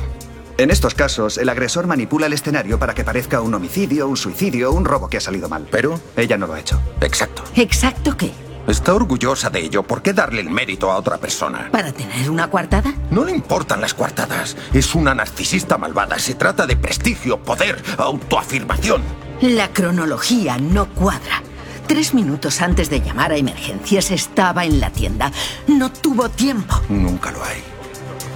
En 0.56 0.70
estos 0.70 0.94
casos, 0.94 1.38
el 1.38 1.48
agresor 1.48 1.86
manipula 1.86 2.26
el 2.26 2.32
escenario 2.32 2.78
para 2.78 2.94
que 2.94 3.04
parezca 3.04 3.40
un 3.40 3.54
homicidio, 3.54 4.06
un 4.06 4.16
suicidio, 4.16 4.70
un 4.70 4.84
robo 4.84 5.08
que 5.08 5.16
ha 5.16 5.20
salido 5.20 5.48
mal. 5.48 5.66
Pero 5.70 5.98
ella 6.16 6.36
no 6.36 6.46
lo 6.46 6.54
ha 6.54 6.60
hecho. 6.60 6.80
Exacto. 7.00 7.42
¿Exacto 7.56 8.16
qué? 8.16 8.32
Está 8.66 8.94
orgullosa 8.94 9.50
de 9.50 9.60
ello. 9.60 9.82
¿Por 9.82 10.00
qué 10.00 10.14
darle 10.14 10.40
el 10.40 10.48
mérito 10.48 10.90
a 10.90 10.96
otra 10.96 11.18
persona? 11.18 11.68
¿Para 11.70 11.92
tener 11.92 12.30
una 12.30 12.48
coartada? 12.48 12.94
No 13.10 13.24
le 13.24 13.32
importan 13.32 13.80
las 13.80 13.92
coartadas. 13.92 14.56
Es 14.72 14.94
una 14.94 15.14
narcisista 15.14 15.76
malvada. 15.76 16.18
Se 16.18 16.34
trata 16.34 16.66
de 16.66 16.76
prestigio, 16.76 17.38
poder, 17.38 17.82
autoafirmación. 17.98 19.02
La 19.42 19.68
cronología 19.68 20.56
no 20.56 20.86
cuadra. 20.86 21.42
Tres 21.86 22.14
minutos 22.14 22.62
antes 22.62 22.88
de 22.88 23.02
llamar 23.02 23.32
a 23.32 23.36
emergencias 23.36 24.10
estaba 24.10 24.64
en 24.64 24.80
la 24.80 24.90
tienda. 24.90 25.30
No 25.66 25.92
tuvo 25.92 26.30
tiempo. 26.30 26.80
Nunca 26.88 27.30
lo 27.30 27.44
hay. 27.44 27.62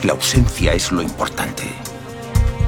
La 0.03 0.13
ausencia 0.13 0.75
es 0.75 0.93
lo 0.93 1.01
importante. 1.01 1.65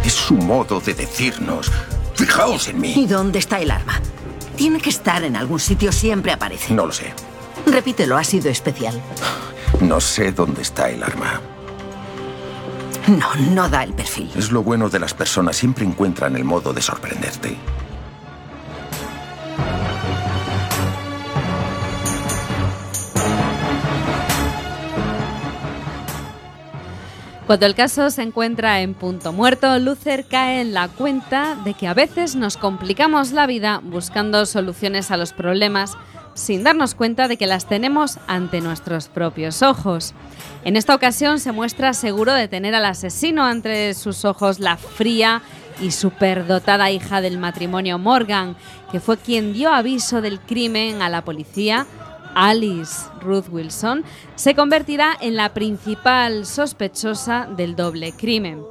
Es 0.02 0.14
su 0.14 0.34
modo 0.34 0.80
de 0.80 0.94
decirnos, 0.94 1.70
fijaos 2.14 2.68
en 2.68 2.80
mí. 2.80 2.94
¿Y 2.96 3.06
dónde 3.06 3.38
está 3.38 3.61
el 3.61 3.70
arma? 3.70 4.00
Tiene 4.56 4.80
que 4.80 4.88
estar 4.88 5.22
en 5.24 5.36
algún 5.36 5.61
sitio, 5.61 5.92
siempre 5.92 6.32
aparece. 6.32 6.72
No 6.72 6.86
lo 6.86 6.92
sé. 6.92 7.12
Repítelo, 7.66 8.16
ha 8.16 8.24
sido 8.24 8.50
especial. 8.50 9.00
No 9.80 10.00
sé 10.00 10.32
dónde 10.32 10.62
está 10.62 10.90
el 10.90 11.02
arma. 11.02 11.40
No, 13.06 13.34
no 13.52 13.68
da 13.68 13.84
el 13.84 13.92
perfil. 13.92 14.30
Es 14.36 14.52
lo 14.52 14.62
bueno 14.62 14.88
de 14.88 14.98
las 14.98 15.14
personas, 15.14 15.56
siempre 15.56 15.84
encuentran 15.84 16.36
el 16.36 16.44
modo 16.44 16.72
de 16.72 16.82
sorprenderte. 16.82 17.56
Cuando 27.50 27.66
el 27.66 27.74
caso 27.74 28.11
se 28.11 28.22
encuentra 28.22 28.80
en 28.80 28.94
punto 28.94 29.32
muerto, 29.32 29.76
Luther 29.80 30.24
cae 30.24 30.61
en 30.61 30.72
la 30.72 30.86
cuenta 30.86 31.56
de 31.64 31.74
que 31.74 31.88
a 31.88 31.94
veces 31.94 32.36
nos 32.36 32.56
complicamos 32.56 33.32
la 33.32 33.48
vida 33.48 33.80
buscando 33.82 34.46
soluciones 34.46 35.11
a 35.11 35.16
los 35.16 35.32
problemas 35.32 35.96
sin 36.34 36.64
darnos 36.64 36.94
cuenta 36.94 37.28
de 37.28 37.36
que 37.36 37.46
las 37.46 37.66
tenemos 37.66 38.18
ante 38.26 38.60
nuestros 38.60 39.08
propios 39.08 39.62
ojos. 39.62 40.14
En 40.64 40.76
esta 40.76 40.94
ocasión 40.94 41.40
se 41.40 41.52
muestra 41.52 41.92
seguro 41.92 42.32
de 42.32 42.48
tener 42.48 42.74
al 42.74 42.86
asesino 42.86 43.44
ante 43.44 43.94
sus 43.94 44.24
ojos 44.24 44.60
la 44.60 44.76
fría 44.76 45.42
y 45.80 45.92
superdotada 45.92 46.90
hija 46.90 47.20
del 47.20 47.38
matrimonio 47.38 47.98
Morgan, 47.98 48.56
que 48.92 49.00
fue 49.00 49.16
quien 49.16 49.52
dio 49.52 49.72
aviso 49.72 50.20
del 50.20 50.40
crimen 50.40 51.02
a 51.02 51.08
la 51.08 51.24
policía 51.24 51.86
Alice 52.34 53.08
Ruth 53.20 53.46
Wilson 53.50 54.04
se 54.34 54.54
convertirá 54.54 55.16
en 55.20 55.36
la 55.36 55.52
principal 55.52 56.46
sospechosa 56.46 57.48
del 57.56 57.76
doble 57.76 58.12
crimen. 58.12 58.62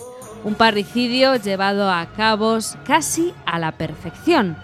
Un 0.44 0.56
parricidio 0.56 1.36
llevado 1.36 1.92
a 1.92 2.06
cabo 2.14 2.58
casi 2.86 3.34
a 3.46 3.60
la 3.60 3.74
perfección, 3.74 4.58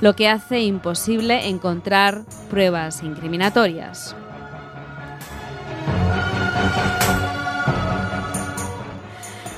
lo 0.00 0.14
que 0.14 0.28
hace 0.28 0.60
imposible 0.60 1.48
encontrar 1.48 2.22
pruebas 2.48 3.02
incriminatorias. 3.02 4.16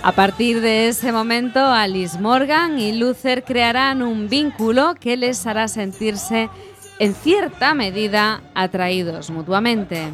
A 0.05 0.11
partir 0.11 0.61
de 0.61 0.88
ese 0.88 1.12
momento, 1.12 1.61
Alice 1.61 2.18
Morgan 2.18 2.76
y 2.80 2.93
Luther 2.93 3.45
crearán 3.45 4.03
un 4.03 4.28
vínculo 4.28 4.97
que 4.99 5.16
les 5.16 5.47
hará 5.47 5.68
sentirse 5.68 6.51
en 6.99 7.14
cierta 7.14 7.74
medida 7.74 8.43
atraídos 8.55 9.30
mutuamente. 9.30 10.09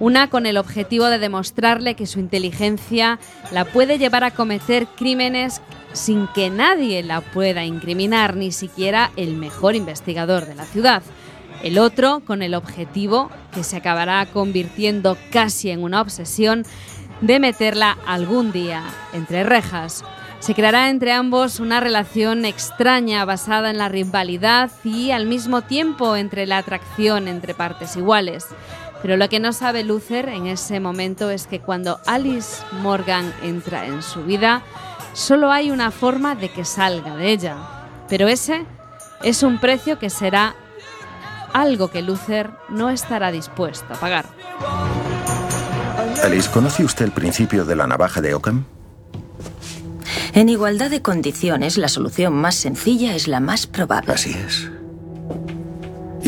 Una 0.00 0.30
con 0.30 0.46
el 0.46 0.56
objetivo 0.58 1.06
de 1.06 1.18
demostrarle 1.18 1.94
que 1.94 2.06
su 2.06 2.20
inteligencia 2.20 3.18
la 3.50 3.64
puede 3.64 3.98
llevar 3.98 4.22
a 4.22 4.30
cometer 4.30 4.86
crímenes 4.86 5.60
sin 5.92 6.28
que 6.28 6.50
nadie 6.50 7.02
la 7.02 7.20
pueda 7.20 7.64
incriminar, 7.64 8.36
ni 8.36 8.52
siquiera 8.52 9.10
el 9.16 9.34
mejor 9.34 9.74
investigador 9.74 10.46
de 10.46 10.54
la 10.54 10.64
ciudad. 10.64 11.02
El 11.64 11.78
otro 11.78 12.22
con 12.24 12.42
el 12.42 12.54
objetivo, 12.54 13.30
que 13.52 13.64
se 13.64 13.76
acabará 13.76 14.24
convirtiendo 14.26 15.16
casi 15.32 15.70
en 15.70 15.82
una 15.82 16.00
obsesión, 16.00 16.64
de 17.20 17.40
meterla 17.40 17.98
algún 18.06 18.52
día 18.52 18.84
entre 19.12 19.42
rejas. 19.42 20.04
Se 20.38 20.54
creará 20.54 20.88
entre 20.88 21.12
ambos 21.12 21.58
una 21.58 21.80
relación 21.80 22.44
extraña 22.44 23.24
basada 23.24 23.70
en 23.70 23.78
la 23.78 23.88
rivalidad 23.88 24.70
y 24.84 25.10
al 25.10 25.26
mismo 25.26 25.62
tiempo 25.62 26.14
entre 26.14 26.46
la 26.46 26.58
atracción 26.58 27.26
entre 27.26 27.54
partes 27.54 27.96
iguales. 27.96 28.46
Pero 29.02 29.16
lo 29.16 29.28
que 29.28 29.40
no 29.40 29.52
sabe 29.52 29.84
Luther 29.84 30.28
en 30.28 30.46
ese 30.46 30.80
momento 30.80 31.30
es 31.30 31.46
que 31.46 31.60
cuando 31.60 32.00
Alice 32.06 32.62
Morgan 32.82 33.32
entra 33.42 33.86
en 33.86 34.02
su 34.02 34.24
vida, 34.24 34.62
solo 35.12 35.52
hay 35.52 35.70
una 35.70 35.90
forma 35.90 36.34
de 36.34 36.48
que 36.48 36.64
salga 36.64 37.16
de 37.16 37.30
ella. 37.30 37.56
Pero 38.08 38.28
ese 38.28 38.66
es 39.22 39.42
un 39.42 39.58
precio 39.58 39.98
que 39.98 40.10
será 40.10 40.54
algo 41.52 41.90
que 41.90 42.02
Luther 42.02 42.50
no 42.68 42.90
estará 42.90 43.30
dispuesto 43.30 43.94
a 43.94 43.96
pagar. 43.96 44.26
Alice, 46.22 46.50
¿conoce 46.50 46.84
usted 46.84 47.04
el 47.04 47.12
principio 47.12 47.64
de 47.64 47.76
la 47.76 47.86
navaja 47.86 48.20
de 48.20 48.34
Ockham? 48.34 48.64
En 50.32 50.48
igualdad 50.48 50.90
de 50.90 51.02
condiciones, 51.02 51.78
la 51.78 51.88
solución 51.88 52.34
más 52.34 52.54
sencilla 52.54 53.14
es 53.14 53.28
la 53.28 53.40
más 53.40 53.66
probable. 53.66 54.12
Así 54.12 54.32
es. 54.32 54.70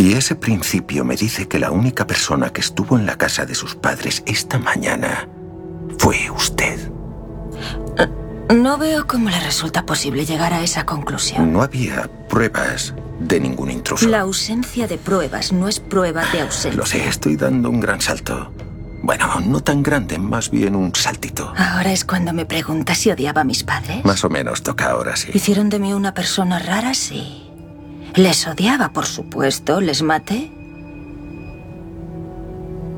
Y 0.01 0.15
ese 0.15 0.35
principio 0.35 1.05
me 1.05 1.15
dice 1.15 1.47
que 1.47 1.59
la 1.59 1.71
única 1.71 2.07
persona 2.07 2.49
que 2.49 2.63
estuvo 2.63 2.97
en 2.97 3.05
la 3.05 3.19
casa 3.19 3.45
de 3.45 3.55
sus 3.55 3.75
padres 3.75 4.23
esta 4.25 4.59
mañana 4.59 5.29
fue 5.99 6.31
usted. 6.31 6.91
No 8.49 8.79
veo 8.79 9.07
cómo 9.07 9.29
le 9.29 9.39
resulta 9.41 9.85
posible 9.85 10.25
llegar 10.25 10.55
a 10.55 10.63
esa 10.63 10.87
conclusión. 10.87 11.53
No 11.53 11.63
había 11.63 12.09
pruebas 12.31 12.95
de 13.19 13.41
ningún 13.41 13.71
intruso. 13.71 14.09
La 14.09 14.21
ausencia 14.21 14.89
de 14.89 14.97
pruebas 14.97 15.53
no 15.53 15.69
es 15.69 15.81
prueba 15.81 16.25
de 16.33 16.41
ausencia. 16.41 16.79
Lo 16.81 16.87
sé, 16.87 17.07
estoy 17.07 17.37
dando 17.37 17.69
un 17.69 17.81
gran 17.81 18.01
salto. 18.01 18.51
Bueno, 19.03 19.27
no 19.45 19.61
tan 19.61 19.83
grande, 19.83 20.19
más 20.19 20.51
bien 20.51 20.77
un 20.77 20.95
saltito. 20.95 21.53
Ahora 21.59 21.93
es 21.93 22.07
cuando 22.07 22.33
me 22.33 22.47
preguntas 22.47 22.97
si 22.97 23.11
odiaba 23.11 23.43
a 23.43 23.45
mis 23.45 23.65
padres. 23.65 24.03
Más 24.07 24.25
o 24.25 24.31
menos 24.31 24.63
toca 24.63 24.93
ahora, 24.93 25.15
sí. 25.17 25.29
¿Hicieron 25.35 25.69
de 25.69 25.79
mí 25.79 25.93
una 25.93 26.15
persona 26.15 26.59
rara? 26.59 26.95
Sí. 26.95 27.50
¿Les 28.15 28.47
odiaba, 28.47 28.93
por 28.93 29.07
supuesto? 29.07 29.81
¿Les 29.81 30.03
maté? 30.03 30.51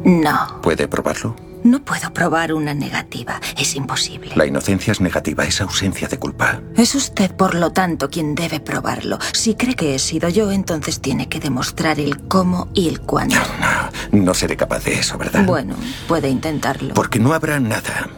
No. 0.05 0.61
¿Puede 0.63 0.89
probarlo? 0.89 1.37
No 1.65 1.85
puedo 1.85 2.13
probar 2.13 2.53
una 2.53 2.75
negativa. 2.75 3.41
Es 3.57 3.77
imposible. 3.77 4.33
La 4.35 4.47
inocencia 4.47 4.91
es 4.91 5.01
negativa, 5.01 5.45
es 5.45 5.61
ausencia 5.61 6.09
de 6.09 6.19
culpa. 6.19 6.61
Es 6.77 6.97
usted, 6.97 7.31
por 7.37 7.55
lo 7.55 7.73
tanto, 7.73 8.11
quien 8.11 8.35
debe 8.35 8.59
probarlo. 8.59 9.19
Si 9.33 9.55
cree 9.55 9.77
que 9.77 9.95
he 9.95 9.99
sido 10.01 10.29
yo, 10.29 10.51
entonces 10.51 11.01
tiene 11.01 11.29
que 11.29 11.39
demostrar 11.39 12.01
el 12.01 12.27
cómo 12.27 12.69
y 12.75 12.89
el 12.89 13.01
cuándo. 13.01 13.37
No, 13.61 14.25
no 14.25 14.35
seré 14.35 14.57
capaz 14.57 14.85
de 14.85 14.95
eso, 14.95 15.17
¿verdad? 15.19 15.45
Bueno, 15.45 15.77
puede 16.09 16.29
intentarlo. 16.29 16.95
Porque 16.95 17.21
no 17.21 17.33
habrá 17.33 17.61
nada. 17.61 18.09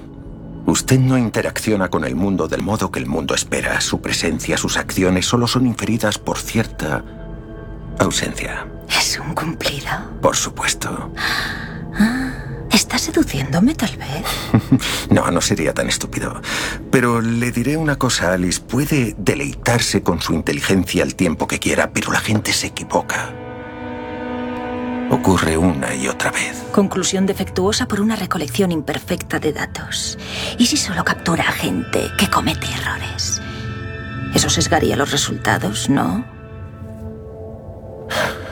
Usted 0.67 0.99
no 0.99 1.19
interacciona 1.19 1.91
con 1.91 2.05
el 2.05 2.17
mundo 2.17 2.49
del 2.49 2.63
modo 2.63 2.91
que 2.91 2.99
el 2.99 3.07
mundo 3.07 3.35
espera. 3.35 3.81
Su 3.81 4.01
presencia, 4.01 4.57
sus 4.57 4.77
acciones 4.77 5.27
solo 5.27 5.47
son 5.47 5.67
inferidas 5.67 6.19
por 6.19 6.39
cierta 6.39 7.05
ausencia. 7.99 8.67
Es 8.89 9.19
un 9.19 9.35
cumplido. 9.35 9.91
Por 10.23 10.37
supuesto. 10.37 11.13
¿Está 12.73 12.99
seduciéndome, 12.99 13.75
tal 13.75 13.97
vez? 13.97 14.25
No, 15.11 15.31
no 15.31 15.41
sería 15.41 15.75
tan 15.75 15.89
estúpido. 15.89 16.41
Pero 16.91 17.21
le 17.21 17.53
diré 17.53 17.77
una 17.77 17.97
cosa, 17.97 18.33
Alice. 18.33 18.61
Puede 18.61 19.15
deleitarse 19.19 20.03
con 20.03 20.21
su 20.21 20.33
inteligencia 20.33 21.03
el 21.03 21.15
tiempo 21.15 21.47
que 21.47 21.59
quiera, 21.59 21.93
pero 21.93 22.11
la 22.11 22.21
gente 22.21 22.53
se 22.53 22.69
equivoca. 22.69 23.44
Ocurre 25.11 25.57
una 25.57 25.95
y 25.95 26.09
otra 26.09 26.31
vez. 26.31 26.65
Conclusión 26.73 27.27
defectuosa 27.27 27.87
por 27.87 28.01
una 28.01 28.17
recolección 28.17 28.73
imperfecta 28.73 29.39
de 29.39 29.53
datos. 29.53 30.19
¿Y 30.59 30.67
si 30.67 30.77
solo 30.77 31.05
captura 31.05 31.49
a 31.49 31.53
gente 31.53 32.11
que 32.19 32.29
comete 32.29 32.67
errores? 32.67 33.41
Eso 34.35 34.51
sesgaría 34.51 34.97
los 34.97 35.11
resultados, 35.13 35.89
¿no? 35.89 36.25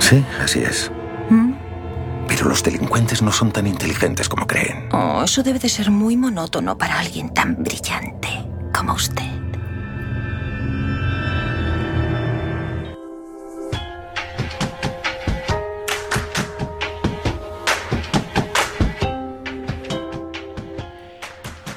Sí, 0.00 0.22
así 0.42 0.58
es. 0.58 0.90
Pero 2.28 2.48
los 2.48 2.62
delincuentes 2.62 3.22
no 3.22 3.32
son 3.32 3.52
tan 3.52 3.66
inteligentes 3.66 4.28
como 4.28 4.46
creen. 4.46 4.88
Oh, 4.92 5.22
eso 5.24 5.42
debe 5.42 5.58
de 5.58 5.68
ser 5.70 5.90
muy 5.90 6.16
monótono 6.16 6.76
para 6.76 6.98
alguien 6.98 7.32
tan 7.32 7.56
brillante 7.62 8.28
como 8.74 8.92
usted. 8.92 9.33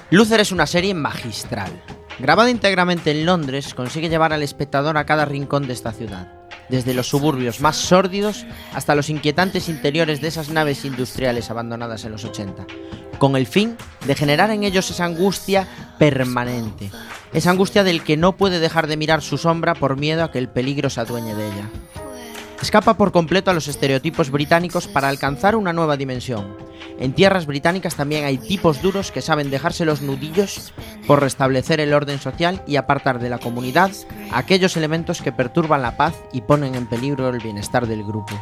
Luther 0.10 0.40
es 0.40 0.54
una 0.54 0.68
serie 0.68 0.94
magistral. 0.94 1.70
Grabada 2.18 2.50
íntegramente 2.50 3.12
en 3.12 3.26
Londres, 3.26 3.74
consigue 3.74 4.08
llevar 4.08 4.32
al 4.32 4.42
espectador 4.42 4.98
a 4.98 5.06
cada 5.06 5.26
rincón 5.26 5.68
de 5.68 5.74
esta 5.74 5.92
ciudad, 5.92 6.32
desde 6.70 6.94
los 6.94 7.10
suburbios 7.10 7.60
más 7.60 7.76
sórdidos 7.76 8.46
hasta 8.74 8.96
los 8.96 9.10
inquietantes 9.10 9.68
interiores 9.68 10.22
de 10.22 10.30
esas 10.30 10.50
naves 10.50 10.86
industriales 10.86 11.52
abandonadas 11.52 12.06
en 12.06 12.14
los 12.14 12.24
80, 12.24 12.66
con 13.20 13.36
el 13.36 13.48
fin 13.48 13.76
de 14.06 14.16
generar 14.16 14.50
en 14.50 14.64
ellos 14.64 14.90
esa 14.90 15.04
angustia 15.04 15.68
permanente, 16.00 16.90
esa 17.34 17.52
angustia 17.52 17.84
del 17.84 18.02
que 18.02 18.16
no 18.16 18.38
puede 18.38 18.62
dejar 18.62 18.88
de 18.88 18.96
mirar 18.96 19.22
su 19.22 19.38
sombra 19.38 19.76
por 19.76 19.98
miedo 19.98 20.24
a 20.24 20.32
que 20.32 20.40
el 20.40 20.48
peligro 20.48 20.90
se 20.90 21.02
adueñe 21.02 21.36
de 21.36 21.48
ella. 21.48 21.70
Escapa 22.62 22.96
por 22.96 23.12
completo 23.12 23.52
a 23.52 23.54
los 23.54 23.68
estereotipos 23.68 24.32
británicos 24.32 24.88
para 24.88 25.10
alcanzar 25.10 25.58
una 25.58 25.74
nueva 25.74 25.98
dimensión. 25.98 26.56
En 27.00 27.14
tierras 27.14 27.46
británicas 27.46 27.96
también 27.96 28.26
hay 28.26 28.38
tipos 28.38 28.82
duros 28.82 29.12
que 29.12 29.22
saben 29.22 29.52
dejarse 29.52 29.86
los 29.86 30.02
nudillos 30.02 30.74
por 31.06 31.22
restablecer 31.22 31.80
el 31.80 31.94
orden 31.94 32.20
social 32.20 32.64
y 32.66 32.76
apartar 32.76 33.20
de 33.20 33.30
la 33.30 33.38
comunidad 33.38 33.92
aquellos 34.32 34.76
elementos 34.78 35.22
que 35.22 35.32
perturban 35.32 35.84
la 35.84 35.96
paz 35.96 36.16
y 36.34 36.42
ponen 36.42 36.76
en 36.76 36.88
peligro 36.88 37.30
el 37.30 37.40
bienestar 37.40 37.88
del 37.88 38.04
grupo. 38.04 38.34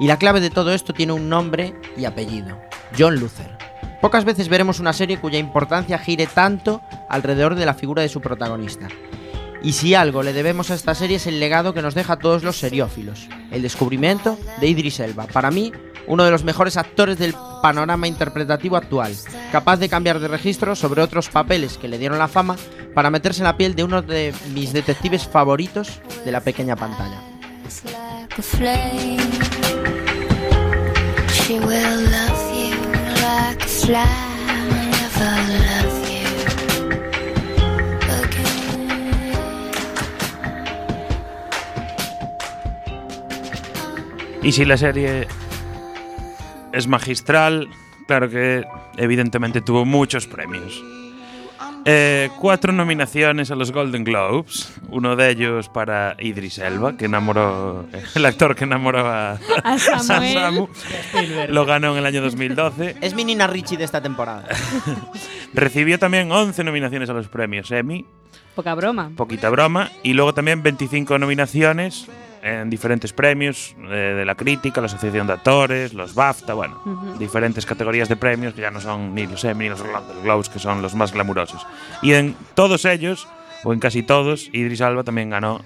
Y 0.00 0.06
la 0.06 0.18
clave 0.18 0.40
de 0.40 0.50
todo 0.50 0.72
esto 0.72 0.92
tiene 0.92 1.12
un 1.12 1.28
nombre 1.28 1.74
y 1.96 2.04
apellido, 2.04 2.58
John 2.96 3.16
Luther. 3.16 3.56
Pocas 4.00 4.24
veces 4.24 4.48
veremos 4.48 4.78
una 4.78 4.92
serie 4.92 5.18
cuya 5.18 5.38
importancia 5.38 5.98
gire 5.98 6.26
tanto 6.26 6.82
alrededor 7.08 7.56
de 7.56 7.66
la 7.66 7.74
figura 7.74 8.02
de 8.02 8.08
su 8.08 8.20
protagonista. 8.20 8.88
Y 9.62 9.72
si 9.72 9.94
algo 9.94 10.22
le 10.22 10.32
debemos 10.32 10.70
a 10.70 10.74
esta 10.74 10.94
serie 10.94 11.16
es 11.16 11.26
el 11.26 11.40
legado 11.40 11.74
que 11.74 11.82
nos 11.82 11.94
deja 11.94 12.14
a 12.14 12.18
todos 12.18 12.42
los 12.44 12.58
seriófilos, 12.58 13.28
el 13.50 13.62
descubrimiento 13.62 14.38
de 14.60 14.68
Idris 14.68 15.00
Elba, 15.00 15.26
para 15.26 15.50
mí 15.50 15.72
uno 16.06 16.24
de 16.24 16.30
los 16.30 16.44
mejores 16.44 16.76
actores 16.76 17.18
del 17.18 17.34
panorama 17.60 18.08
interpretativo 18.08 18.76
actual, 18.76 19.14
capaz 19.52 19.76
de 19.76 19.88
cambiar 19.88 20.20
de 20.20 20.28
registro 20.28 20.74
sobre 20.74 21.02
otros 21.02 21.28
papeles 21.28 21.76
que 21.76 21.88
le 21.88 21.98
dieron 21.98 22.18
la 22.18 22.28
fama 22.28 22.56
para 22.94 23.10
meterse 23.10 23.40
en 23.40 23.44
la 23.44 23.56
piel 23.56 23.74
de 23.74 23.84
uno 23.84 24.00
de 24.00 24.32
mis 24.54 24.72
detectives 24.72 25.26
favoritos 25.26 26.00
de 26.24 26.32
la 26.32 26.40
pequeña 26.40 26.76
pantalla. 26.76 27.20
Y 44.48 44.52
si 44.52 44.64
la 44.64 44.78
serie 44.78 45.28
es 46.72 46.86
magistral, 46.86 47.68
claro 48.06 48.30
que 48.30 48.64
evidentemente 48.96 49.60
tuvo 49.60 49.84
muchos 49.84 50.26
premios. 50.26 50.82
Eh, 51.84 52.30
cuatro 52.38 52.72
nominaciones 52.72 53.50
a 53.50 53.56
los 53.56 53.72
Golden 53.72 54.04
Globes, 54.04 54.72
uno 54.88 55.16
de 55.16 55.28
ellos 55.28 55.68
para 55.68 56.16
Idris 56.18 56.56
Elba, 56.56 56.96
que 56.96 57.04
enamoró, 57.04 57.88
el 58.14 58.24
actor 58.24 58.56
que 58.56 58.64
enamoró 58.64 59.06
a, 59.06 59.32
A 59.64 59.78
Samuel. 60.02 60.32
Samu. 60.32 60.68
Lo 61.50 61.66
ganó 61.66 61.92
en 61.92 61.98
el 61.98 62.06
año 62.06 62.22
2012. 62.22 62.96
Es 63.02 63.12
mi 63.12 63.26
Nina 63.26 63.48
Richie 63.48 63.76
de 63.76 63.84
esta 63.84 64.00
temporada. 64.00 64.48
Recibió 65.52 65.98
también 65.98 66.32
11 66.32 66.64
nominaciones 66.64 67.10
a 67.10 67.12
los 67.12 67.28
premios 67.28 67.70
Emmy, 67.70 68.06
Poca 68.54 68.74
broma. 68.74 69.10
poquita 69.14 69.50
broma, 69.50 69.90
y 70.02 70.14
luego 70.14 70.32
también 70.32 70.62
25 70.62 71.18
nominaciones 71.18 72.08
en 72.42 72.70
diferentes 72.70 73.12
premios 73.12 73.74
eh, 73.90 74.14
de 74.16 74.24
la 74.24 74.34
crítica, 74.34 74.80
la 74.80 74.86
Asociación 74.86 75.26
de 75.26 75.32
Actores, 75.34 75.92
los 75.94 76.14
BAFTA, 76.14 76.54
bueno, 76.54 76.80
Ujú. 76.84 77.18
diferentes 77.18 77.66
categorías 77.66 78.08
de 78.08 78.16
premios 78.16 78.54
que 78.54 78.60
ya 78.60 78.70
no 78.70 78.80
son 78.80 79.14
ni 79.14 79.26
los 79.26 79.42
Emmy 79.44 79.64
ni 79.64 79.70
los 79.70 79.82
Golden 79.82 80.22
Globes, 80.22 80.48
que 80.48 80.58
son 80.58 80.80
los 80.82 80.94
más 80.94 81.12
glamurosos. 81.12 81.66
Y 82.02 82.12
en 82.12 82.34
todos 82.54 82.84
ellos, 82.84 83.26
o 83.64 83.72
en 83.72 83.80
casi 83.80 84.02
todos, 84.02 84.48
Idris 84.52 84.80
Alba 84.80 85.02
también 85.04 85.30
ganó 85.30 85.60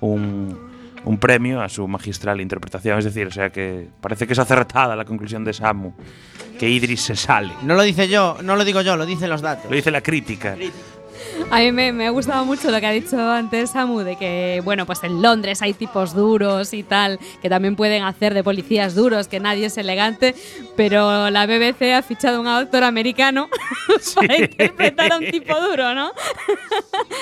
un, 0.00 0.58
un 1.04 1.18
premio 1.18 1.62
a 1.62 1.68
su 1.68 1.88
magistral 1.88 2.40
interpretación. 2.40 2.98
Es 2.98 3.04
decir, 3.04 3.26
o 3.26 3.30
sea 3.32 3.50
que 3.50 3.88
parece 4.00 4.26
que 4.26 4.32
es 4.34 4.38
acertada 4.38 4.94
la 4.96 5.04
conclusión 5.04 5.44
de 5.44 5.52
Samu, 5.54 5.92
que 6.58 6.68
Idris 6.68 7.00
se 7.02 7.16
sale. 7.16 7.52
No 7.62 7.74
lo 7.74 7.82
dice 7.82 8.08
yo, 8.08 8.36
no 8.42 8.56
lo 8.56 8.64
digo 8.64 8.80
yo, 8.82 8.96
lo 8.96 9.06
dicen 9.06 9.30
los 9.30 9.40
datos. 9.40 9.70
Lo 9.70 9.76
dice 9.76 9.90
la 9.90 10.00
crítica. 10.02 10.56
A 11.50 11.58
mí 11.60 11.72
me, 11.72 11.92
me 11.92 12.06
ha 12.06 12.10
gustado 12.10 12.44
mucho 12.44 12.70
lo 12.70 12.78
que 12.80 12.86
ha 12.86 12.90
dicho 12.90 13.18
antes 13.18 13.70
Samu, 13.70 14.00
de 14.00 14.16
que, 14.16 14.60
bueno, 14.64 14.84
pues 14.86 15.02
en 15.04 15.22
Londres 15.22 15.62
hay 15.62 15.72
tipos 15.72 16.14
duros 16.14 16.74
y 16.74 16.82
tal, 16.82 17.18
que 17.40 17.48
también 17.48 17.74
pueden 17.76 18.02
hacer 18.04 18.34
de 18.34 18.44
policías 18.44 18.94
duros, 18.94 19.28
que 19.28 19.40
nadie 19.40 19.66
es 19.66 19.78
elegante, 19.78 20.34
pero 20.76 21.30
la 21.30 21.46
BBC 21.46 21.94
ha 21.94 22.02
fichado 22.02 22.40
un 22.40 22.46
actor 22.46 22.84
americano 22.84 23.48
para 24.14 24.36
interpretar 24.38 25.12
a 25.12 25.16
un 25.18 25.30
tipo 25.30 25.58
duro, 25.60 25.94
¿no? 25.94 26.08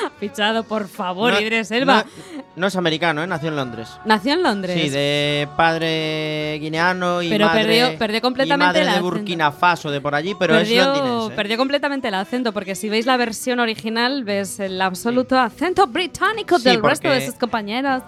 ha 0.07 0.11
fichado, 0.21 0.65
por 0.65 0.89
favor, 0.89 1.33
No- 1.33 1.41
Idris 1.41 1.71
Elba. 1.71 2.05
No, 2.05 2.43
no 2.57 2.67
es 2.67 2.77
americano, 2.77 3.23
¿eh? 3.23 3.27
nació 3.27 3.49
en 3.51 3.57
Londres. 3.57 3.89
Nació 4.05 4.33
en 4.33 4.43
Londres. 4.43 4.81
Sí, 4.83 4.89
de 4.89 5.49
padre 5.57 6.59
guineano 6.61 7.23
y 7.23 7.29
Pero 7.29 7.47
madre, 7.47 7.63
perdió- 7.65 7.99
perdió 7.99 8.21
completamente 8.23 8.79
y 8.81 8.83
madre 8.85 8.95
de. 8.97 9.01
Burkina 9.01 9.53
Faso, 9.53 9.91
de 9.91 10.01
por 10.01 10.15
allí, 10.15 10.35
pero 10.39 10.55
perdió, 10.55 10.81
es 10.83 10.87
londinense. 10.89 11.33
¿eh? 11.33 11.37
perdió 11.37 11.57
completamente 11.59 12.09
el 12.09 12.15
acento, 12.15 12.53
porque 12.53 12.75
si 12.75 12.89
veis 12.89 13.07
la 13.07 13.17
versión 13.17 13.61
original, 13.61 13.87
ves 14.25 14.61
el 14.61 14.81
absoluto 14.83 15.39
acento 15.39 15.87
británico 15.87 16.59
Sí, 16.59 16.65
del 16.65 16.83
resto 16.83 17.09
de 17.11 17.25
sus 17.27 17.35
compañeros. 17.37 18.03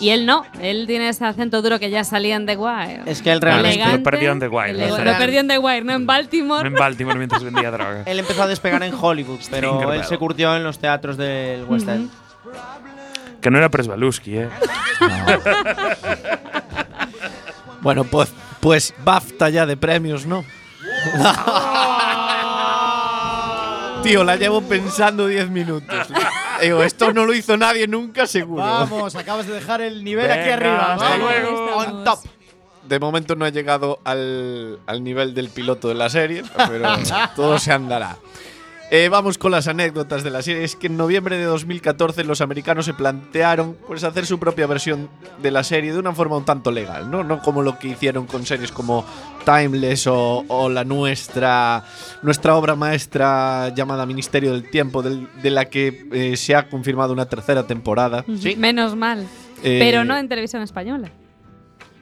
Y 0.00 0.10
él 0.10 0.26
no, 0.26 0.44
él 0.60 0.86
tiene 0.86 1.08
ese 1.08 1.24
acento 1.24 1.62
duro 1.62 1.78
que 1.78 1.90
ya 1.90 2.02
salía 2.04 2.36
en 2.36 2.46
The 2.46 2.56
Wire. 2.56 3.02
Es 3.06 3.22
que 3.22 3.30
él 3.32 3.40
realmente- 3.40 3.86
Lo 3.98 4.02
perdió 4.02 4.32
en 4.32 4.40
The 4.40 4.48
Wire. 4.48 4.72
¿no? 4.88 4.98
Lo 4.98 5.18
perdió 5.18 5.40
en 5.40 5.48
The 5.48 5.58
Wire, 5.58 5.82
no 5.84 5.92
en 5.92 6.06
Baltimore. 6.06 6.66
En 6.66 6.74
Baltimore 6.74 7.18
mientras 7.18 7.42
vendía 7.44 7.70
droga. 7.72 8.02
Él 8.06 8.18
empezó 8.18 8.42
a 8.42 8.46
despegar 8.46 8.82
en 8.82 8.94
Hollywood, 8.94 9.40
pero 9.50 9.92
él 9.92 10.04
se 10.04 10.16
curtió 10.18 10.56
en 10.56 10.64
los 10.64 10.78
teatros 10.78 11.16
del 11.16 11.64
West 11.64 11.88
End. 11.88 12.10
Que 13.40 13.50
no 13.50 13.58
era 13.58 13.68
Presbaluski, 13.68 14.38
¿eh? 14.38 14.48
Bueno, 17.82 18.04
pues, 18.04 18.32
pues 18.60 18.94
BAFTA 19.04 19.50
ya 19.50 19.66
de 19.66 19.76
premios, 19.76 20.24
¿no? 20.24 20.42
Tío, 24.04 24.22
la 24.22 24.36
llevo 24.36 24.60
pensando 24.60 25.26
10 25.26 25.48
minutos. 25.50 26.06
Digo, 26.60 26.82
esto 26.82 27.12
no 27.12 27.24
lo 27.24 27.32
hizo 27.32 27.56
nadie 27.56 27.88
nunca, 27.88 28.26
seguro. 28.26 28.62
Vamos, 28.62 29.16
acabas 29.16 29.46
de 29.46 29.54
dejar 29.54 29.80
el 29.80 30.04
nivel 30.04 30.30
aquí 30.30 30.50
arriba. 30.50 30.92
hasta 30.92 31.08
Vamos. 31.08 31.18
luego. 31.20 31.76
On 31.76 32.04
top. 32.04 32.18
De 32.86 33.00
momento 33.00 33.34
no 33.34 33.46
ha 33.46 33.48
llegado 33.48 33.98
al, 34.04 34.78
al 34.86 35.02
nivel 35.02 35.32
del 35.32 35.48
piloto 35.48 35.88
de 35.88 35.94
la 35.94 36.10
serie, 36.10 36.42
pero 36.68 36.86
todo 37.36 37.58
se 37.58 37.72
andará. 37.72 38.18
Eh, 38.96 39.08
vamos 39.08 39.38
con 39.38 39.50
las 39.50 39.66
anécdotas 39.66 40.22
de 40.22 40.30
la 40.30 40.40
serie. 40.40 40.62
Es 40.62 40.76
que 40.76 40.86
en 40.86 40.96
noviembre 40.96 41.36
de 41.36 41.42
2014 41.44 42.22
los 42.22 42.40
americanos 42.40 42.84
se 42.84 42.94
plantearon 42.94 43.76
pues, 43.88 44.04
hacer 44.04 44.24
su 44.24 44.38
propia 44.38 44.68
versión 44.68 45.08
de 45.42 45.50
la 45.50 45.64
serie 45.64 45.92
de 45.92 45.98
una 45.98 46.12
forma 46.12 46.36
un 46.36 46.44
tanto 46.44 46.70
legal, 46.70 47.10
¿no? 47.10 47.24
No 47.24 47.40
como 47.40 47.62
lo 47.62 47.76
que 47.76 47.88
hicieron 47.88 48.26
con 48.26 48.46
series 48.46 48.70
como 48.70 49.04
Timeless 49.44 50.06
o, 50.06 50.44
o 50.46 50.68
la 50.68 50.84
nuestra, 50.84 51.82
nuestra 52.22 52.54
obra 52.54 52.76
maestra 52.76 53.70
llamada 53.74 54.06
Ministerio 54.06 54.52
del 54.52 54.70
Tiempo, 54.70 55.02
del- 55.02 55.26
de 55.42 55.50
la 55.50 55.64
que 55.64 56.06
eh, 56.12 56.36
se 56.36 56.54
ha 56.54 56.68
confirmado 56.68 57.12
una 57.12 57.26
tercera 57.26 57.66
temporada. 57.66 58.24
Ujú, 58.28 58.56
Menos 58.58 58.94
mal. 58.94 59.26
Eh, 59.64 59.78
Pero 59.80 60.04
no 60.04 60.16
en 60.16 60.28
televisión 60.28 60.62
española. 60.62 61.10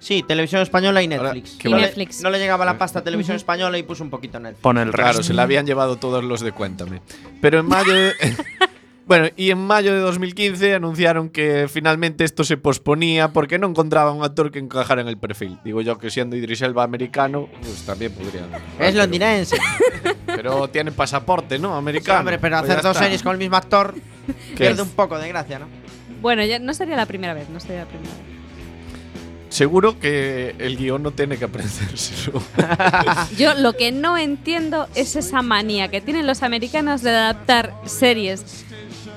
Sí, 0.03 0.25
televisión 0.27 0.61
española 0.63 1.01
y 1.01 1.07
Netflix. 1.07 1.53
qué 1.59 1.69
no, 1.69 1.77
bueno. 1.77 1.83
le, 1.83 1.87
Netflix. 1.87 2.23
no 2.23 2.31
le 2.31 2.39
llegaba 2.41 2.65
la 2.65 2.77
pasta 2.77 2.99
a 2.99 3.05
televisión 3.05 3.37
española 3.37 3.79
y 3.79 3.85
puso 3.85 4.03
un 4.03 4.11
poquito 4.11 4.41
Netflix. 4.41 4.61
Pone 4.61 4.83
el 4.83 4.91
Claro, 4.91 5.09
resto. 5.11 5.23
se 5.23 5.33
la 5.33 5.45
habían 5.45 5.65
llevado 5.65 5.95
todos 5.97 6.25
los 6.25 6.41
de 6.41 6.51
Cuéntame. 6.51 7.01
Pero 7.41 7.61
en 7.61 7.67
mayo. 7.67 7.93
de- 7.95 8.13
bueno, 9.07 9.29
y 9.37 9.51
en 9.53 9.59
mayo 9.59 9.93
de 9.95 10.01
2015 10.01 10.75
anunciaron 10.75 11.29
que 11.31 11.69
finalmente 11.73 12.25
esto 12.25 12.43
se 12.43 12.57
posponía 12.57 13.29
porque 13.29 13.61
no 13.61 13.69
encontraban 13.69 14.17
un 14.17 14.25
actor 14.25 14.51
que 14.51 14.59
encajara 14.59 15.03
en 15.03 15.09
el 15.09 15.19
perfil. 15.19 15.59
Digo 15.65 15.81
yo 15.83 15.97
que 15.99 16.11
siendo 16.11 16.35
Idris 16.35 16.63
Elba 16.63 16.83
americano, 16.83 17.49
pues 17.61 17.83
también 17.87 18.11
podrían. 18.13 18.47
Es 18.81 18.97
londinense. 18.97 19.57
Pero 20.27 20.67
tiene 20.69 20.91
pasaporte, 20.91 21.61
¿no? 21.61 21.73
Sí, 21.75 21.79
Americano. 21.79 22.19
hombre, 22.21 22.39
pero 22.41 22.57
Pues 22.59 22.65
hacer 22.71 22.83
ya 22.83 22.89
dos 22.89 22.97
está. 22.97 23.05
series 23.05 23.23
con 23.23 23.33
el 23.33 23.39
mismo 23.39 23.57
actor 23.57 23.95
pierde 24.59 24.83
un 24.83 24.91
poco 24.91 25.17
de 25.19 25.29
gracia, 25.29 25.61
¿no? 25.61 25.67
Bueno, 26.21 26.45
ya 26.45 26.59
no 26.59 26.75
sería 26.75 26.97
la 26.97 27.07
primera 27.07 27.35
vez, 27.35 27.49
no 27.51 27.61
sería 27.61 27.81
la 27.81 27.87
primera 27.87 28.11
vez. 28.15 28.32
Seguro 29.53 30.01
que 30.01 30.55
el 30.59 30.79
guion 30.79 31.03
no 31.03 31.11
tiene 31.11 31.37
que 31.37 31.45
aprendérselo. 31.45 32.43
Yo 33.39 33.53
lo 33.53 33.75
que 33.75 33.93
no 33.93 34.17
entiendo 34.17 34.89
es 34.95 35.15
esa 35.15 35.43
manía 35.43 35.89
que 35.89 36.01
tienen 36.01 36.27
los 36.27 36.43
americanos 36.43 37.03
de 37.03 37.11
adaptar 37.11 37.75
series 37.85 38.65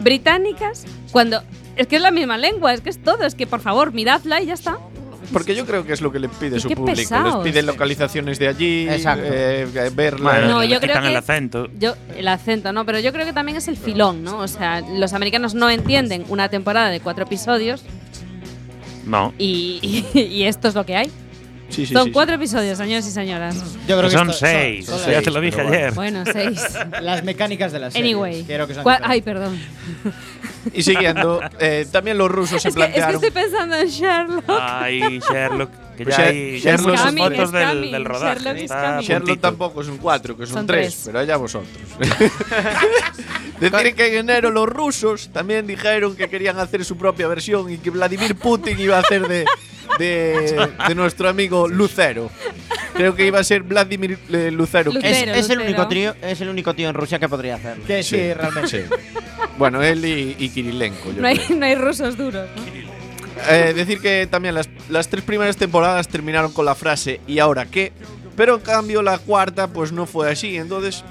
británicas 0.02 0.84
cuando 1.14 1.42
es 1.78 1.88
que 1.88 1.96
es 1.96 2.02
la 2.02 2.12
misma 2.12 2.38
lengua, 2.38 2.74
es 2.74 2.82
que 2.82 2.90
es 2.90 3.02
todo, 3.02 3.24
es 3.24 3.34
que 3.34 3.48
por 3.48 3.62
favor, 3.62 3.94
miradla 3.94 4.42
y 4.42 4.48
ya 4.48 4.56
está. 4.56 4.78
Porque 5.32 5.56
yo 5.56 5.66
creo 5.66 5.86
que 5.86 5.94
es 5.94 6.02
lo 6.02 6.12
que 6.12 6.20
le 6.20 6.28
pide 6.28 6.58
Y 6.58 6.60
su 6.60 6.68
público. 6.70 6.98
pesados. 6.98 7.44
Les 7.44 7.54
pide 7.54 7.64
localizaciones 7.64 8.38
de 8.38 8.48
allí, 8.50 8.90
Exacto. 8.90 9.24
eh, 9.26 9.90
ver 9.96 10.20
la- 10.20 10.32
Bueno, 10.32 10.48
No, 10.50 10.64
yo 10.66 10.82
creo 10.82 11.02
que- 11.02 11.08
el 11.08 11.16
acento. 11.16 11.68
Yo, 11.80 11.96
el 12.16 12.28
acento, 12.28 12.74
¿no? 12.74 12.86
Pero 12.86 13.00
yo 13.00 13.12
creo 13.14 13.26
que 13.26 13.32
también 13.34 13.58
es 13.58 13.68
el 13.70 13.78
filón, 13.78 14.22
¿no? 14.24 14.40
O 14.40 14.48
sea, 14.50 14.82
los 14.82 15.14
americanos 15.14 15.56
no 15.56 15.70
entienden 15.70 16.26
una 16.28 16.50
temporada 16.50 16.90
de 16.90 17.00
cuatro 17.00 17.24
episodios 17.24 17.84
No. 19.06 19.34
y, 19.38 20.06
y- 20.14 20.20
y 20.20 20.44
esto 20.44 20.68
es 20.68 20.76
lo 20.76 20.86
que 20.86 20.96
hay. 20.96 21.12
Sí, 21.68 21.88
sí, 21.88 21.94
Son 21.94 22.04
sí, 22.04 22.10
sí. 22.10 22.14
cuatro 22.14 22.36
episodios, 22.36 22.78
señores 22.78 23.08
y 23.08 23.12
señoras. 23.12 23.56
Yo 23.88 23.98
creo 23.98 24.04
que 24.10 24.16
son 24.16 24.30
esto- 24.30 24.46
seis. 24.46 24.86
son- 24.86 25.00
ya 25.00 25.16
son 25.16 25.24
te 25.24 25.32
lo 25.32 25.40
seis, 25.42 25.56
dije 25.56 25.68
ayer. 25.68 25.92
Bueno, 25.94 26.24
seis. 26.32 26.62
Las 27.02 27.24
mecánicas 27.24 27.72
de 27.72 27.80
la 27.80 27.90
serie. 27.90 28.12
Anyway. 28.14 28.44
Creo 28.44 28.68
que 28.68 28.76
son. 28.76 28.84
Ay, 29.02 29.22
perdón. 29.24 29.60
Y 30.74 30.84
siguiendo, 30.84 31.42
eh, 31.60 31.88
también 31.92 32.18
los 32.20 32.30
rusos 32.30 32.62
se 32.62 32.70
Es 32.70 32.76
que, 32.76 32.82
es 32.82 32.86
que 32.88 32.92
plantearon. 32.94 33.16
estoy 33.16 33.32
pensando 33.32 33.76
en 33.78 33.88
Sherlock. 33.88 34.44
Ay, 34.62 35.20
Sherlock. 35.32 35.70
Que 35.98 36.04
Pues 36.04 36.18
ya 36.18 36.24
hay, 36.26 36.60
ya 36.60 36.76
Sherlock- 36.76 37.04
Coming, 37.06 37.24
fotos 37.24 37.52
del, 37.52 37.92
del 37.92 38.06
rodaje. 38.06 38.40
Sherlock 38.68 39.02
Sherlock 39.02 39.40
tampoco 39.42 39.84
son 39.84 39.98
cuatro, 39.98 40.38
que 40.38 40.46
son, 40.46 40.56
Son 40.58 40.68
tres, 40.68 40.88
tres. 40.94 41.02
pero 41.06 41.20
allá 41.20 41.38
vosotros. 41.38 41.70
Decir 43.60 43.96
que 43.96 44.08
en 44.08 44.16
enero 44.30 44.52
los 44.52 44.68
rusos 44.68 45.30
también 45.32 45.66
dijeron 45.66 46.16
que 46.16 46.28
querían 46.30 46.60
hacer 46.60 46.84
su 46.84 46.98
propia 46.98 47.28
versión 47.28 47.72
y 47.72 47.78
que 47.78 47.90
Vladimir 47.90 48.36
Putin 48.36 48.80
iba 48.80 48.98
a 48.98 49.00
hacer 49.00 49.28
de, 49.28 49.46
de, 49.98 50.70
de 50.88 50.96
nuestro 50.96 51.30
amigo 51.30 51.68
Lucero. 51.68 52.30
Creo 52.94 53.16
que 53.16 53.26
iba 53.26 53.40
a 53.40 53.44
ser 53.44 53.64
Vladimir 53.64 54.18
eh, 54.32 54.52
Lucero. 54.52 54.92
Lucero. 54.92 55.08
Es, 55.14 55.18
es 55.22 55.50
el 55.50 55.58
Lucero. 55.58 55.62
único 55.64 55.88
tío, 55.88 56.16
es 56.22 56.42
el 56.42 56.50
único 56.50 56.74
tío 56.74 56.90
en 56.90 56.96
Rusia 56.96 57.18
que 57.20 57.30
podría 57.30 57.56
hacerlo. 57.56 57.84
Que 57.86 58.04
sí, 58.04 58.16
Sí, 58.18 58.34
realmente. 58.34 58.68
sí. 58.70 58.96
Bueno, 59.58 59.82
él 59.82 60.04
y, 60.06 60.36
y 60.38 60.50
Kirilenko. 60.50 61.12
yo 61.14 61.22
No 61.22 61.28
hay, 61.28 61.42
no 61.58 61.66
hay 61.66 61.76
rusos 61.76 62.18
duros. 62.18 62.48
¿no? 62.56 63.52
Eh, 63.54 63.74
decir 63.74 64.00
que 64.00 64.28
también 64.30 64.56
las, 64.56 64.70
las 64.90 65.08
tres 65.10 65.24
primeras 65.24 65.58
temporadas 65.58 66.08
terminaron 66.08 66.54
con 66.54 66.66
la 66.66 66.74
frase 66.74 67.20
¿y 67.28 67.40
ahora 67.40 67.66
qué? 67.66 67.92
Pero 68.38 68.56
en 68.56 68.62
cambio 68.62 69.02
la 69.02 69.18
cuarta 69.18 69.68
pues 69.68 69.92
no 69.92 70.06
fue 70.06 70.32
así. 70.32 70.56
Entonces 70.58 71.04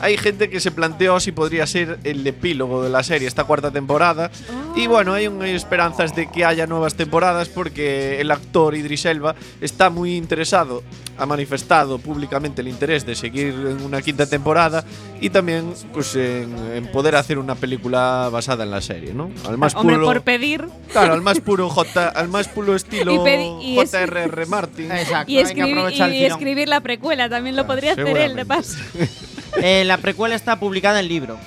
hay 0.00 0.16
gente 0.16 0.50
que 0.50 0.60
se 0.60 0.70
planteó 0.70 1.20
si 1.20 1.32
podría 1.32 1.66
ser 1.66 1.98
el 2.04 2.26
epílogo 2.26 2.82
de 2.82 2.90
la 2.90 3.02
serie 3.02 3.28
esta 3.28 3.44
cuarta 3.44 3.70
temporada. 3.70 4.30
Y 4.76 4.86
bueno, 4.86 5.12
hay 5.14 5.28
un- 5.28 5.40
hay 5.40 5.52
esperanzas 5.54 6.14
de 6.16 6.30
que 6.30 6.44
haya 6.44 6.66
nuevas 6.66 6.94
temporadas 6.94 7.48
porque 7.48 8.20
el 8.20 8.30
actor 8.30 8.74
Idris 8.74 9.04
Elba 9.04 9.34
está 9.60 9.88
muy 9.90 10.16
interesado, 10.16 10.82
ha 11.16 11.26
manifestado 11.26 11.98
públicamente 11.98 12.60
el 12.60 12.68
interés 12.68 13.06
de 13.06 13.14
seguir 13.14 13.54
en 13.54 13.82
una 13.82 14.02
quinta 14.02 14.26
temporada 14.28 14.84
y 15.20 15.30
también 15.30 15.72
pues 15.92 16.16
en, 16.16 16.54
en 16.74 16.90
poder 16.90 17.14
hacer 17.16 17.38
una 17.38 17.54
película 17.54 18.28
basada 18.32 18.64
en 18.64 18.72
la 18.72 18.80
serie, 18.80 19.14
¿no? 19.14 19.30
Al 19.48 19.56
más 19.58 19.74
Hombre, 19.76 19.94
puro 19.96 20.06
por 20.06 20.22
pedir 20.22 20.66
Claro, 20.90 21.14
al 21.14 21.22
más 21.22 21.40
puro 21.40 21.70
J, 21.70 22.08
al 22.08 22.28
más 22.28 22.48
puro 22.48 22.74
estilo 22.74 23.16
J.R.R. 23.22 24.46
Martin. 24.46 24.90
Exacto, 24.90 25.30
y, 25.30 25.38
hay 25.38 25.44
que 25.44 25.50
escribir, 25.50 26.14
y 26.14 26.24
escribir 26.24 26.68
la 26.68 26.80
precuela. 26.80 27.28
También 27.28 27.56
lo 27.56 27.66
podría 27.66 27.92
hacer 27.92 28.16
él, 28.16 28.34
de 28.36 28.44
paso. 28.44 28.76
Eh, 29.62 29.84
la 29.84 29.98
precuela 29.98 30.34
está 30.34 30.58
publicada 30.58 31.00
en 31.00 31.08
libro. 31.08 31.38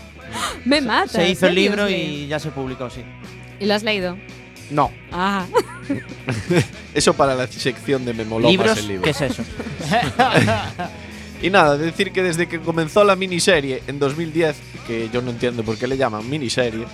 Me 0.65 0.81
mata. 0.81 1.07
Se 1.09 1.29
hizo 1.29 1.47
el 1.47 1.55
libro 1.55 1.89
y 1.89 2.27
ya 2.27 2.39
se 2.39 2.51
publicó, 2.51 2.89
sí. 2.89 3.01
¿Y 3.59 3.65
lo 3.65 3.73
has 3.73 3.83
leído? 3.83 4.17
No. 4.69 4.91
Ah. 5.11 5.45
Eso 6.93 7.13
para 7.13 7.35
la 7.35 7.47
sección 7.47 8.05
de 8.05 8.13
Memolomas 8.13 8.51
¿Libros? 8.51 8.77
el 8.79 8.87
libro. 8.87 9.03
¿Qué 9.03 9.11
es 9.11 9.21
eso? 9.21 9.43
Y 11.41 11.51
nada, 11.51 11.77
decir 11.77 12.11
que 12.11 12.23
desde 12.23 12.47
que 12.47 12.59
comenzó 12.59 13.03
la 13.03 13.15
miniserie 13.15 13.83
en 13.85 13.99
2010, 13.99 14.55
que 14.87 15.09
yo 15.13 15.21
no 15.21 15.29
entiendo 15.29 15.63
por 15.63 15.77
qué 15.77 15.85
le 15.87 15.95
llaman 15.95 16.27
miniserie, 16.27 16.85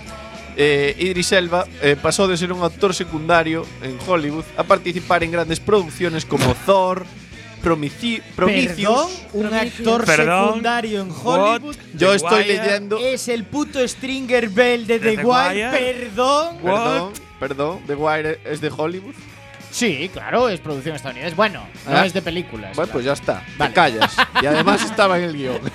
eh, 0.56 0.94
Idris 0.98 1.32
Elba 1.32 1.66
eh, 1.80 1.96
pasó 2.00 2.28
de 2.28 2.36
ser 2.36 2.52
un 2.52 2.62
actor 2.62 2.94
secundario 2.94 3.64
en 3.82 3.96
Hollywood 4.06 4.44
a 4.58 4.62
participar 4.64 5.24
en 5.24 5.32
grandes 5.32 5.60
producciones 5.60 6.26
como 6.26 6.54
Thor, 6.66 7.06
Promici- 7.64 8.20
Perdón, 8.20 8.34
Prometheus. 8.36 9.22
un 9.32 9.54
actor 9.54 10.04
Perdón. 10.04 10.46
secundario 10.48 11.00
en 11.02 11.10
Hollywood. 11.10 11.76
Yo 11.94 12.10
The 12.10 12.16
estoy 12.16 12.42
Wire. 12.42 12.62
leyendo. 12.62 12.98
Es 12.98 13.28
el 13.28 13.44
puto 13.44 13.86
Stringer 13.88 14.48
Bell 14.50 14.86
de 14.86 14.98
¿De 14.98 15.10
The, 15.10 15.16
The 15.16 15.24
Wire. 15.24 15.68
Wire? 15.70 15.70
Perdón. 15.94 16.58
Perdón, 16.62 17.12
perdón, 17.40 17.80
The 17.86 17.94
Wire 17.94 18.40
es 18.44 18.60
de 18.60 18.70
Hollywood. 18.76 19.14
Sí, 19.70 20.08
claro, 20.12 20.48
es 20.48 20.60
producción 20.60 20.94
estadounidense. 20.94 21.34
Bueno, 21.34 21.66
no 21.88 21.96
Ah. 21.96 22.06
es 22.06 22.12
de 22.12 22.22
películas. 22.22 22.76
Bueno, 22.76 22.92
pues 22.92 23.04
ya 23.04 23.12
está. 23.14 23.42
Vale. 23.58 23.70
Te 23.70 23.74
callas. 23.74 24.16
Y 24.40 24.46
además 24.46 24.84
estaba 24.84 25.18
en 25.18 25.24
el 25.24 25.36
guion. 25.36 25.60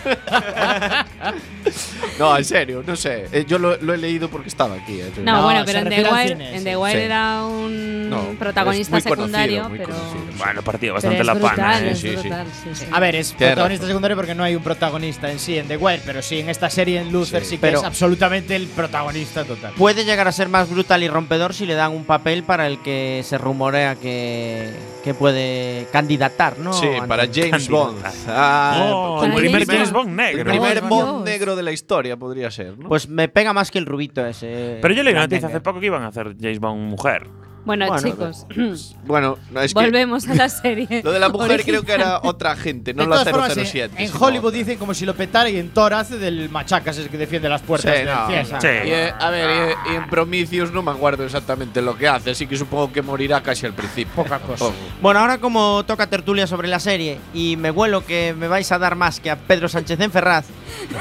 no, 2.20 2.38
en 2.38 2.46
serio, 2.46 2.84
no 2.86 2.96
sé. 2.96 3.28
Eh, 3.32 3.46
yo 3.48 3.58
lo, 3.58 3.78
lo 3.78 3.94
he 3.94 3.98
leído 3.98 4.30
porque 4.30 4.50
estaba 4.50 4.76
aquí. 4.76 5.00
eh. 5.02 5.12
No, 5.24 5.38
No, 5.38 5.44
bueno, 5.44 5.64
pero 5.66 5.80
en 5.80 5.90
The 5.90 6.04
Wire, 6.04 6.28
cine, 6.30 6.56
en. 6.58 6.64
The 6.64 6.78
Wire 6.78 7.00
Sí. 7.00 7.06
era 7.06 7.46
un 7.46 8.10
No, 8.10 8.22
protagonista 8.38 8.92
conocido, 8.92 9.16
secundario, 9.16 9.70
muy 9.70 9.78
pero. 9.80 9.90
conocido. 9.90 10.20
Bueno, 10.38 10.62
partido 10.62 10.80
pero 10.80 10.94
bastante 10.96 11.24
la 11.24 11.34
brutal, 11.34 11.56
pana, 11.56 11.80
¿eh? 11.82 11.92
es 11.92 12.00
Sí, 12.00 12.10
sí. 12.10 12.16
brutal, 12.16 12.48
sí, 12.64 12.70
sí. 12.74 12.86
A 12.92 13.00
ver, 13.00 13.16
es 13.16 13.34
protagonista 13.34 13.86
secundario 13.88 14.18
porque 14.18 14.36
no 14.36 14.44
hay 14.44 14.56
un 14.56 14.64
protagonista 14.64 15.32
en 15.32 15.40
sí 15.40 15.58
en 15.58 15.68
The 15.68 15.78
Wire, 15.78 16.02
pero 16.06 16.22
sí 16.22 16.40
en 16.40 16.50
esta 16.50 16.70
serie 16.70 17.00
en 17.02 17.12
Luther 17.12 17.44
sí, 17.44 17.50
Sí. 17.52 17.56
que 17.58 17.62
Pero- 17.62 17.80
es 17.80 17.86
absolutamente 17.86 18.56
el 18.56 18.68
protagonista 18.68 19.44
total. 19.46 19.74
Puede 19.78 20.06
llegar 20.06 20.28
a 20.28 20.32
ser 20.32 20.50
más 20.50 20.70
brutal 20.70 21.04
y 21.04 21.08
rompedor 21.08 21.54
si 21.54 21.66
le 21.66 21.74
dan 21.76 21.92
un 21.92 22.04
papel 22.06 22.44
para 22.44 22.68
el 22.68 22.80
que 22.82 23.22
se 23.26 23.38
rumorea 23.38 23.96
que, 23.96 24.70
que 25.04 25.14
puede 25.14 25.88
candidatar, 25.92 26.58
¿no? 26.60 26.74
Sí, 26.74 26.88
para 27.08 27.28
James. 27.34 27.68
Bond. 27.70 28.04
Ah, 28.28 28.88
Oh, 28.92 29.24
el 29.26 29.34
primer 29.34 29.66
James 29.66 29.92
Bond. 29.92 30.08
Bond 30.08 30.10
el 30.10 30.16
negro. 30.38 30.52
primer 30.52 30.80
Por 30.82 30.90
Bond 30.90 31.26
negro 31.26 31.56
de 31.56 31.64
la 31.64 31.72
historia 31.72 32.09
podría 32.18 32.52
ser, 32.52 32.78
¿no? 32.78 32.90
Pues 32.90 33.10
me 33.10 33.28
pega 33.28 33.54
más 33.54 33.72
que 33.72 33.80
el 33.80 33.86
rubito 33.86 34.26
ese. 34.26 34.80
Pero 34.82 34.94
yo 34.94 35.04
leí 35.04 35.14
una 35.14 35.24
noticia 35.24 35.48
hace 35.48 35.62
poco 35.62 35.80
que 35.80 35.88
iban 35.88 36.04
a 36.04 36.08
hacer 36.08 36.36
James 36.40 36.60
Bond 36.60 36.90
mujer. 36.90 37.28
Bueno, 37.66 37.88
Bueno, 37.88 38.02
chicos, 38.02 38.48
bueno, 39.06 39.38
no, 39.52 39.62
es 39.62 39.74
que 39.74 39.80
volvemos 39.82 40.28
a 40.28 40.34
la 40.36 40.50
serie. 40.50 41.02
lo 41.04 41.12
de 41.12 41.20
la 41.20 41.30
mujer 41.30 41.64
creo 41.64 41.84
que 41.84 41.94
era 41.94 42.20
otra 42.24 42.56
gente, 42.56 42.94
no 42.94 43.04
de 43.04 43.10
la 43.10 43.16
todas 43.18 43.30
formas, 43.32 43.58
en- 43.58 43.66
007. 43.66 43.96
en, 43.98 44.08
sino- 44.08 44.20
Hollywood 44.26 44.54
dicen 44.54 44.78
como 44.78 44.94
si 44.94 45.06
lo 45.06 45.14
petara 45.14 45.50
y 45.50 45.58
en 45.58 45.70
Thor 45.70 45.94
hace 45.94 46.18
del 46.18 46.50
machacas 46.50 46.98
ese 46.98 47.10
que 47.10 47.18
defiende 47.18 47.48
las 47.50 47.62
puertas 47.62 47.92
Sí, 47.94 48.04
del 48.04 48.08
no. 48.08 48.62
Sí. 48.62 48.68
Y, 48.68 48.92
eh, 48.92 49.14
a 49.20 49.30
ver, 49.30 49.76
y, 49.88 49.92
y 49.92 49.96
en 49.96 50.10
Prometheus 50.10 50.72
no 50.72 50.82
me 50.82 50.92
acuerdo 50.92 51.24
exactamente 51.26 51.82
lo 51.82 51.98
que 51.98 52.08
hace, 52.08 52.32
así 52.32 52.48
que 52.48 52.56
supongo 52.58 52.92
que 52.92 53.02
morirá 53.02 53.42
casi 53.44 53.66
al 53.66 53.74
principio. 53.74 54.14
Poca 54.16 54.40
cosa. 54.40 54.66
Bueno, 55.02 55.20
ahora 55.20 55.38
como 55.40 55.84
toca 55.86 56.08
tertulia 56.08 56.48
sobre 56.48 56.68
la 56.68 56.80
serie 56.80 57.20
y 57.34 57.56
me 57.58 57.72
huelo 57.72 58.06
que 58.06 58.34
me 58.38 58.48
vais 58.48 58.72
a 58.72 58.80
dar 58.80 58.96
más 58.96 59.20
que 59.20 59.30
a 59.30 59.36
Pedro 59.36 59.68
Sánchez 59.70 60.00
en 60.00 60.12
Ferraz, 60.12 60.46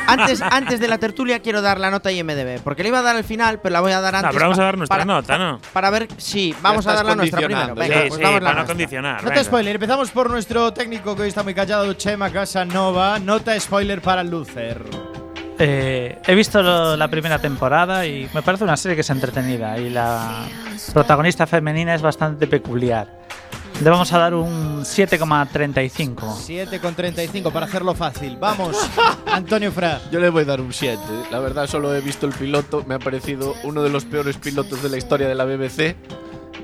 antes, 0.06 0.42
antes 0.50 0.80
de 0.80 0.88
la 0.88 0.98
tertulia 0.98 1.40
quiero 1.40 1.62
dar 1.62 1.78
la 1.80 1.90
nota 1.90 2.10
IMDB, 2.12 2.60
porque 2.62 2.82
le 2.82 2.88
iba 2.90 2.98
a 2.98 3.02
dar 3.02 3.16
al 3.16 3.24
final, 3.24 3.60
pero 3.60 3.72
la 3.72 3.80
voy 3.80 3.92
a 3.92 4.00
dar 4.00 4.12
No, 4.14 4.18
antes. 4.18 4.32
pero 4.34 4.44
vamos 4.46 4.58
a 4.58 4.64
dar 4.64 4.76
nuestra 4.78 4.96
para- 4.98 5.04
nota, 5.04 5.38
¿no? 5.38 5.60
Para 5.72 5.90
ver, 5.90 6.08
sí, 6.52 6.58
vamos 6.62 6.86
a 6.86 6.90
estás 6.90 6.96
dar 6.96 7.06
la 7.06 7.14
nuestra 7.16 7.40
primero. 7.40 7.74
Venga. 7.74 7.94
Sí, 7.94 8.00
pues 8.08 8.14
sí, 8.14 8.22
damos 8.22 8.34
la 8.34 8.40
para 8.40 8.40
no 8.40 8.54
nuestra. 8.54 8.66
condicionar. 8.74 9.14
Nota 9.22 9.28
venga. 9.30 9.44
spoiler, 9.44 9.74
empezamos 9.76 10.10
por 10.10 10.30
nuestro 10.30 10.72
técnico 10.72 11.14
que 11.16 11.22
hoy 11.22 11.28
está 11.28 11.42
muy 11.42 11.54
callado, 11.54 11.92
Chema 11.94 12.30
Casanova. 12.30 13.18
Nota 13.18 13.58
spoiler 13.58 14.00
para 14.02 14.22
Luther. 14.24 14.82
Eh, 15.60 16.18
he 16.24 16.34
visto 16.36 16.62
lo- 16.62 16.96
la 16.96 17.08
primera 17.08 17.38
temporada 17.40 18.06
y 18.06 18.28
me 18.32 18.42
parece 18.42 18.62
una 18.64 18.76
serie 18.76 18.94
que 18.94 19.00
es 19.00 19.10
entretenida 19.10 19.76
y 19.78 19.90
la 19.90 20.46
protagonista 20.92 21.46
femenina 21.48 21.94
es 21.96 22.02
bastante 22.02 22.46
peculiar. 22.46 23.18
Le 23.82 23.90
vamos 23.90 24.12
a 24.12 24.18
dar 24.18 24.34
un 24.34 24.84
7,35. 24.84 26.36
7,35 26.36 27.52
para 27.52 27.66
hacerlo 27.66 27.94
fácil. 27.94 28.36
Vamos, 28.36 28.76
Antonio 29.32 29.70
Fra. 29.72 30.00
Yo 30.10 30.18
le 30.20 30.30
voy 30.30 30.42
a 30.42 30.46
dar 30.46 30.60
un 30.60 30.72
7. 30.72 30.98
La 31.30 31.38
verdad, 31.38 31.66
solo 31.68 31.94
he 31.94 32.00
visto 32.00 32.26
el 32.26 32.32
piloto. 32.32 32.84
Me 32.88 32.94
ha 32.96 32.98
parecido 32.98 33.54
uno 33.64 33.82
de 33.82 33.90
los 33.90 34.04
peores 34.04 34.36
pilotos 34.36 34.82
de 34.82 34.88
la 34.88 34.96
historia 34.96 35.28
de 35.28 35.34
la 35.34 35.44
BBC. 35.44 35.96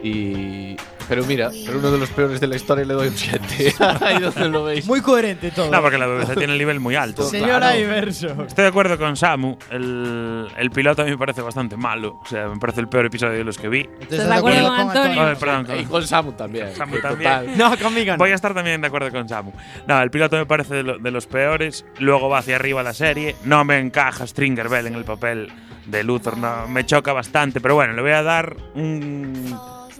Y. 0.02 0.76
Pero 1.06 1.22
mira, 1.26 1.50
pero 1.66 1.80
uno 1.80 1.90
de 1.90 1.98
los 1.98 2.08
peores 2.08 2.40
de 2.40 2.46
la 2.46 2.56
historia 2.56 2.82
y 2.82 2.86
le 2.86 2.94
doy 2.94 3.08
un 3.08 3.14
7. 3.14 3.74
Ahí 4.00 4.20
donde 4.20 4.48
lo 4.48 4.64
veis. 4.64 4.86
Muy 4.86 5.02
coherente 5.02 5.50
todo. 5.50 5.70
No, 5.70 5.82
porque 5.82 5.98
la 5.98 6.06
BBC 6.06 6.34
tiene 6.38 6.54
el 6.54 6.58
nivel 6.58 6.80
muy 6.80 6.96
alto. 6.96 7.24
Señora 7.28 7.58
Claro. 7.58 7.78
Iverso. 7.78 8.28
Estoy 8.46 8.62
de 8.62 8.68
acuerdo 8.68 8.96
con 8.96 9.14
Samu. 9.14 9.58
El, 9.70 10.48
el 10.56 10.70
piloto 10.70 11.02
a 11.02 11.04
mí 11.04 11.10
me 11.10 11.18
parece 11.18 11.42
bastante 11.42 11.76
malo. 11.76 12.20
O 12.22 12.26
sea, 12.26 12.48
me 12.48 12.58
parece 12.58 12.80
el 12.80 12.88
peor 12.88 13.04
episodio 13.04 13.34
de 13.36 13.44
los 13.44 13.58
que 13.58 13.68
vi. 13.68 13.86
¿Estás 14.00 14.26
de 14.26 14.34
acuerdo 14.34 14.66
con 14.66 14.80
Antonio? 14.80 15.22
Ay, 15.26 15.36
perdón, 15.38 15.66
con- 15.66 15.78
Y 15.80 15.84
con 15.84 16.06
Samu 16.06 16.32
también. 16.32 16.74
Samu 16.74 16.98
también. 17.00 17.30
total. 17.30 17.58
No, 17.58 17.76
conmigo 17.78 18.12
no. 18.12 18.18
Voy 18.18 18.30
a 18.30 18.34
estar 18.34 18.54
también 18.54 18.80
de 18.80 18.86
acuerdo 18.86 19.10
con 19.10 19.28
Samu. 19.28 19.52
No, 19.86 20.00
el 20.00 20.10
piloto 20.10 20.36
me 20.38 20.46
parece 20.46 20.74
de, 20.76 20.82
lo- 20.84 20.98
de 20.98 21.10
los 21.10 21.26
peores. 21.26 21.84
Luego 21.98 22.30
va 22.30 22.38
hacia 22.38 22.56
arriba 22.56 22.82
la 22.82 22.94
serie. 22.94 23.36
No 23.44 23.62
me 23.66 23.78
encaja 23.78 24.26
Stringer 24.26 24.70
Bell 24.70 24.86
en 24.86 24.94
el 24.94 25.04
papel 25.04 25.52
de 25.84 26.02
Luthor. 26.02 26.38
No, 26.38 26.66
me 26.66 26.86
choca 26.86 27.12
bastante. 27.12 27.60
Pero 27.60 27.74
bueno, 27.74 27.92
le 27.92 28.00
voy 28.00 28.12
a 28.12 28.22
dar 28.22 28.56
un 28.74 29.54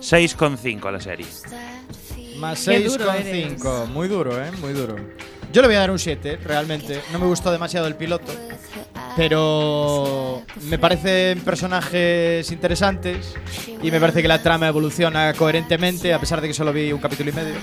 6,5 0.05 0.87
a 0.87 0.93
la 0.93 1.01
serie. 1.01 1.27
Más 2.37 2.65
Qué 2.65 2.81
duro 2.81 3.07
6,5. 3.07 3.87
Muy 3.87 4.09
duro, 4.09 4.43
¿eh? 4.43 4.51
Muy 4.61 4.75
duro. 4.75 4.97
Yo 5.51 5.63
le 5.63 5.69
voy 5.69 5.77
a 5.77 5.81
dar 5.81 5.91
un 5.91 5.99
7, 5.99 6.41
realmente. 6.45 7.01
No 7.11 7.19
me 7.19 7.27
gustó 7.27 7.51
demasiado 7.51 7.87
el 7.87 7.95
piloto. 7.95 8.33
Pero 9.17 10.43
me 10.63 10.79
parecen 10.79 11.41
personajes 11.41 12.51
interesantes 12.51 13.35
y 13.83 13.91
me 13.91 14.01
parece 14.01 14.21
que 14.21 14.29
la 14.29 14.43
trama 14.43 14.69
evoluciona 14.69 15.33
coherentemente, 15.35 16.13
a 16.13 16.19
pesar 16.19 16.41
de 16.41 16.49
que 16.49 16.55
solo 16.55 16.73
vi 16.73 16.93
un 16.93 17.01
capítulo 17.01 17.31
y 17.31 17.33
medio. 17.33 17.55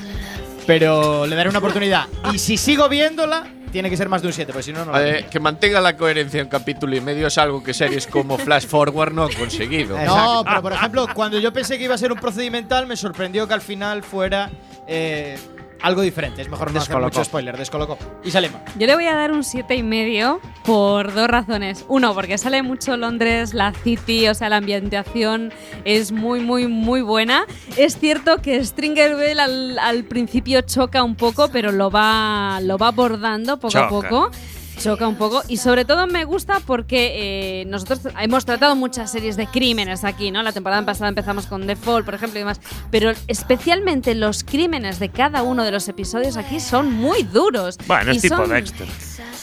Pero 0.65 1.27
le 1.27 1.35
daré 1.35 1.49
una 1.49 1.59
oportunidad. 1.59 2.07
Y 2.33 2.39
si 2.39 2.57
sigo 2.57 2.87
viéndola, 2.89 3.45
tiene 3.71 3.89
que 3.89 3.97
ser 3.97 4.09
más 4.09 4.21
de 4.21 4.27
un 4.27 4.33
7, 4.33 4.51
porque 4.51 4.63
si 4.63 4.73
no, 4.73 4.85
no. 4.85 4.91
lo 4.91 4.99
Eh, 4.99 5.25
que 5.29 5.39
mantenga 5.39 5.81
la 5.81 5.95
coherencia 5.95 6.41
en 6.41 6.47
capítulo 6.47 6.95
y 6.95 7.01
medio 7.01 7.27
es 7.27 7.37
algo 7.37 7.63
que 7.63 7.73
series 7.73 8.07
como 8.07 8.37
Flash 8.37 8.67
Forward 8.67 9.13
no 9.13 9.23
han 9.23 9.33
conseguido. 9.33 9.97
No, 10.05 10.43
pero 10.45 10.61
por 10.61 10.73
ejemplo, 10.73 11.07
cuando 11.13 11.39
yo 11.39 11.51
pensé 11.53 11.77
que 11.77 11.85
iba 11.85 11.95
a 11.95 11.97
ser 11.97 12.11
un 12.11 12.19
procedimental, 12.19 12.87
me 12.87 12.95
sorprendió 12.95 13.47
que 13.47 13.53
al 13.53 13.61
final 13.61 14.03
fuera 14.03 14.49
eh, 14.87 15.37
algo 15.81 16.01
diferente. 16.01 16.41
Es 16.41 16.49
mejor 16.49 16.71
no 16.71 16.79
hacer 16.79 16.89
Descolocó. 16.89 17.17
mucho 17.17 17.23
spoiler, 17.25 17.57
descolocó. 17.57 17.97
Y 18.23 18.31
salimos. 18.31 18.61
Yo 18.77 18.87
le 18.87 18.95
voy 18.95 19.05
a 19.05 19.15
dar 19.15 19.31
un 19.31 19.43
siete 19.43 19.75
y 19.75 19.83
medio 19.83 20.39
por 20.63 21.13
dos 21.13 21.27
razones. 21.27 21.85
Uno, 21.87 22.13
porque 22.13 22.37
sale 22.37 22.61
mucho 22.63 22.97
Londres, 22.97 23.53
la 23.53 23.73
City, 23.73 24.27
o 24.27 24.33
sea, 24.35 24.49
la 24.49 24.57
ambientación 24.57 25.51
es 25.85 26.11
muy, 26.11 26.39
muy, 26.39 26.67
muy 26.67 27.01
buena. 27.01 27.45
Es 27.77 27.97
cierto 27.97 28.41
que 28.41 28.63
Stringer 28.63 29.15
Bell 29.15 29.39
al, 29.39 29.79
al 29.79 30.03
principio 30.03 30.61
choca 30.61 31.03
un 31.03 31.15
poco, 31.15 31.49
pero 31.51 31.71
lo 31.71 31.89
va, 31.89 32.59
lo 32.61 32.77
va 32.77 32.87
abordando 32.89 33.57
poco 33.57 33.77
a 33.77 33.89
Choca. 33.89 34.09
poco. 34.09 34.31
Choca 34.79 35.07
un 35.07 35.15
poco 35.15 35.43
y 35.47 35.57
sobre 35.57 35.85
todo 35.85 36.07
me 36.07 36.25
gusta 36.25 36.59
porque 36.65 37.61
eh, 37.61 37.65
nosotros 37.65 37.99
hemos 38.19 38.45
tratado 38.45 38.75
muchas 38.75 39.11
series 39.11 39.37
de 39.37 39.45
crímenes 39.47 40.03
aquí, 40.03 40.31
¿no? 40.31 40.41
La 40.41 40.51
temporada 40.53 40.83
pasada 40.85 41.09
empezamos 41.09 41.45
con 41.45 41.67
The 41.67 41.75
Fall, 41.75 42.03
por 42.03 42.15
ejemplo, 42.15 42.39
y 42.39 42.41
demás. 42.41 42.59
Pero 42.89 43.11
especialmente 43.27 44.15
los 44.15 44.43
crímenes 44.43 44.97
de 44.99 45.09
cada 45.09 45.43
uno 45.43 45.63
de 45.63 45.71
los 45.71 45.87
episodios 45.87 46.35
aquí 46.37 46.59
son 46.59 46.91
muy 46.91 47.21
duros. 47.23 47.77
Bueno, 47.85 48.11
Y 48.11 48.15
es 48.15 48.21
tipo 48.23 48.37
son- 48.37 48.49
Dexter. 48.49 48.87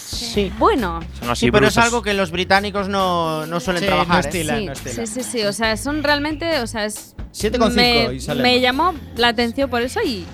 Sí. 0.09 0.53
Bueno, 0.59 1.01
Son 1.21 1.31
así 1.31 1.47
Sí, 1.47 1.53
pero 1.53 1.69
es 1.69 1.79
algo 1.79 2.03
que 2.03 2.15
los 2.15 2.31
británicos 2.33 2.89
no, 2.89 3.47
no 3.47 3.61
suelen 3.61 3.83
Sí, 3.83 3.87
trabajar. 3.87 4.09
no 4.09 4.17
¿eh? 4.17 4.21
estilan, 4.21 4.59
sí, 4.61 4.67
no 4.67 4.75
sí, 4.75 5.07
sí, 5.07 5.23
sí, 5.23 5.43
o 5.45 5.53
sea, 5.53 5.77
son 5.77 6.03
realmente, 6.03 6.61
o 6.61 6.67
sea, 6.67 6.87
es 6.87 7.15
7,5 7.33 7.71
me, 7.75 8.15
y 8.15 8.21
sale. 8.21 8.43
me 8.43 8.61
llamó 8.61 8.95
la 9.17 9.29
atención 9.29 9.71
por 9.71 9.83
eso 9.83 10.01
y 10.05 10.25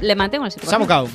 le 0.00 0.14
mantengo 0.14 0.46
el 0.46 0.52
7,5. 0.52 0.70
Samu 0.70 0.86
Kao. 0.86 1.08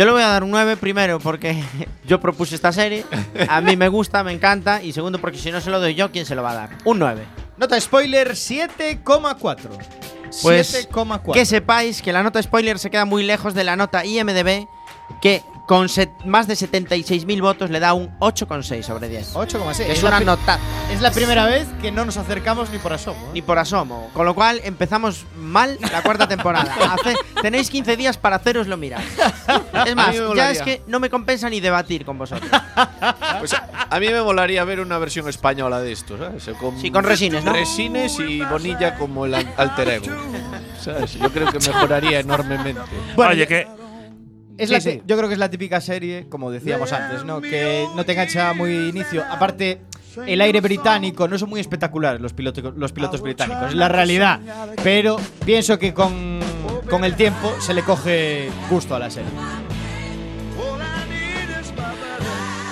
Yo 0.00 0.06
le 0.06 0.12
voy 0.12 0.22
a 0.22 0.28
dar 0.28 0.44
un 0.44 0.50
9 0.50 0.78
primero 0.78 1.18
porque 1.18 1.62
yo 2.06 2.18
propuse 2.20 2.54
esta 2.54 2.72
serie, 2.72 3.04
a 3.46 3.60
mí 3.60 3.76
me 3.76 3.88
gusta, 3.88 4.24
me 4.24 4.32
encanta, 4.32 4.82
y 4.82 4.94
segundo 4.94 5.18
porque 5.20 5.36
si 5.36 5.52
no 5.52 5.60
se 5.60 5.68
lo 5.68 5.78
doy 5.78 5.94
yo, 5.94 6.10
¿quién 6.10 6.24
se 6.24 6.34
lo 6.34 6.42
va 6.42 6.52
a 6.52 6.54
dar? 6.54 6.70
Un 6.86 6.98
9. 6.98 7.22
Nota 7.58 7.78
spoiler 7.78 8.30
7,4. 8.30 9.58
Pues 10.40 10.88
7,4. 10.90 11.34
que 11.34 11.44
sepáis 11.44 12.00
que 12.00 12.14
la 12.14 12.22
nota 12.22 12.42
spoiler 12.42 12.78
se 12.78 12.88
queda 12.88 13.04
muy 13.04 13.22
lejos 13.24 13.52
de 13.52 13.62
la 13.62 13.76
nota 13.76 14.06
IMDB, 14.06 14.66
que 15.20 15.42
con 15.70 15.86
más 16.24 16.48
de 16.48 16.54
76.000 16.54 17.40
votos 17.40 17.70
le 17.70 17.78
da 17.78 17.94
un 17.94 18.10
8,6 18.18 18.82
sobre 18.82 19.08
10. 19.08 19.34
8,6. 19.36 19.76
Que 19.86 19.92
es 19.92 20.02
la 20.02 20.08
una 20.08 20.18
nota. 20.18 20.58
Es 20.90 21.00
la 21.00 21.12
primera 21.12 21.46
vez 21.46 21.68
que 21.80 21.92
no 21.92 22.04
nos 22.04 22.16
acercamos 22.16 22.70
ni 22.70 22.78
por 22.78 22.92
asomo. 22.92 23.26
¿eh? 23.26 23.30
Ni 23.34 23.42
por 23.42 23.56
asomo. 23.56 24.10
Con 24.12 24.26
lo 24.26 24.34
cual 24.34 24.60
empezamos 24.64 25.26
mal 25.36 25.78
la 25.92 26.02
cuarta 26.02 26.26
temporada. 26.26 26.74
Hace- 26.92 27.14
tenéis 27.40 27.70
15 27.70 27.96
días 27.96 28.18
para 28.18 28.34
haceroslo 28.34 28.76
mirar. 28.76 29.00
Es 29.86 29.94
más, 29.94 30.16
ya 30.34 30.50
es 30.50 30.60
que 30.60 30.82
no 30.88 30.98
me 30.98 31.08
compensa 31.08 31.48
ni 31.48 31.60
debatir 31.60 32.04
con 32.04 32.18
vosotros. 32.18 32.50
Pues 33.38 33.54
a, 33.54 33.86
a 33.88 34.00
mí 34.00 34.08
me 34.08 34.20
molaría 34.22 34.64
ver 34.64 34.80
una 34.80 34.98
versión 34.98 35.28
española 35.28 35.80
de 35.80 35.92
esto, 35.92 36.18
¿sabes? 36.18 36.50
Con, 36.58 36.80
Sí, 36.80 36.90
con 36.90 37.04
resines, 37.04 37.44
¿no? 37.44 37.52
Resines 37.52 38.18
y 38.18 38.42
Bonilla 38.42 38.96
como 38.96 39.24
el 39.24 39.34
al- 39.36 39.54
alter 39.56 39.88
ego. 39.88 40.06
¿Sabes? 40.80 41.14
Yo 41.14 41.30
creo 41.30 41.52
que 41.52 41.60
mejoraría 41.60 42.18
enormemente. 42.20 42.80
Bueno, 43.14 43.30
Oye, 43.32 43.46
que 43.46 43.68
Es 44.60 44.68
Sí, 44.68 44.74
la 44.74 44.80
sí. 44.80 45.02
Yo 45.06 45.16
creo 45.16 45.26
que 45.26 45.32
es 45.32 45.38
la 45.38 45.48
típica 45.48 45.80
serie, 45.80 46.26
como 46.28 46.50
decíamos 46.50 46.92
antes, 46.92 47.24
¿no? 47.24 47.40
Que 47.40 47.86
no 47.96 48.04
te 48.04 48.12
engancha 48.12 48.52
muy 48.52 48.90
inicio. 48.90 49.24
Aparte, 49.28 49.80
el 50.26 50.38
aire 50.42 50.60
británico 50.60 51.26
no 51.26 51.38
son 51.38 51.48
muy 51.48 51.60
espectaculares 51.60 52.20
los 52.20 52.34
pilotos, 52.34 52.74
los 52.76 52.92
pilotos 52.92 53.22
británicos, 53.22 53.68
es 53.70 53.74
la 53.74 53.88
realidad. 53.88 54.38
Pero 54.82 55.16
pienso 55.46 55.78
que 55.78 55.94
con, 55.94 56.40
con 56.90 57.04
el 57.04 57.14
tiempo 57.14 57.54
se 57.58 57.72
le 57.72 57.82
coge 57.82 58.50
gusto 58.68 58.94
a 58.94 58.98
la 58.98 59.10
serie. 59.10 59.30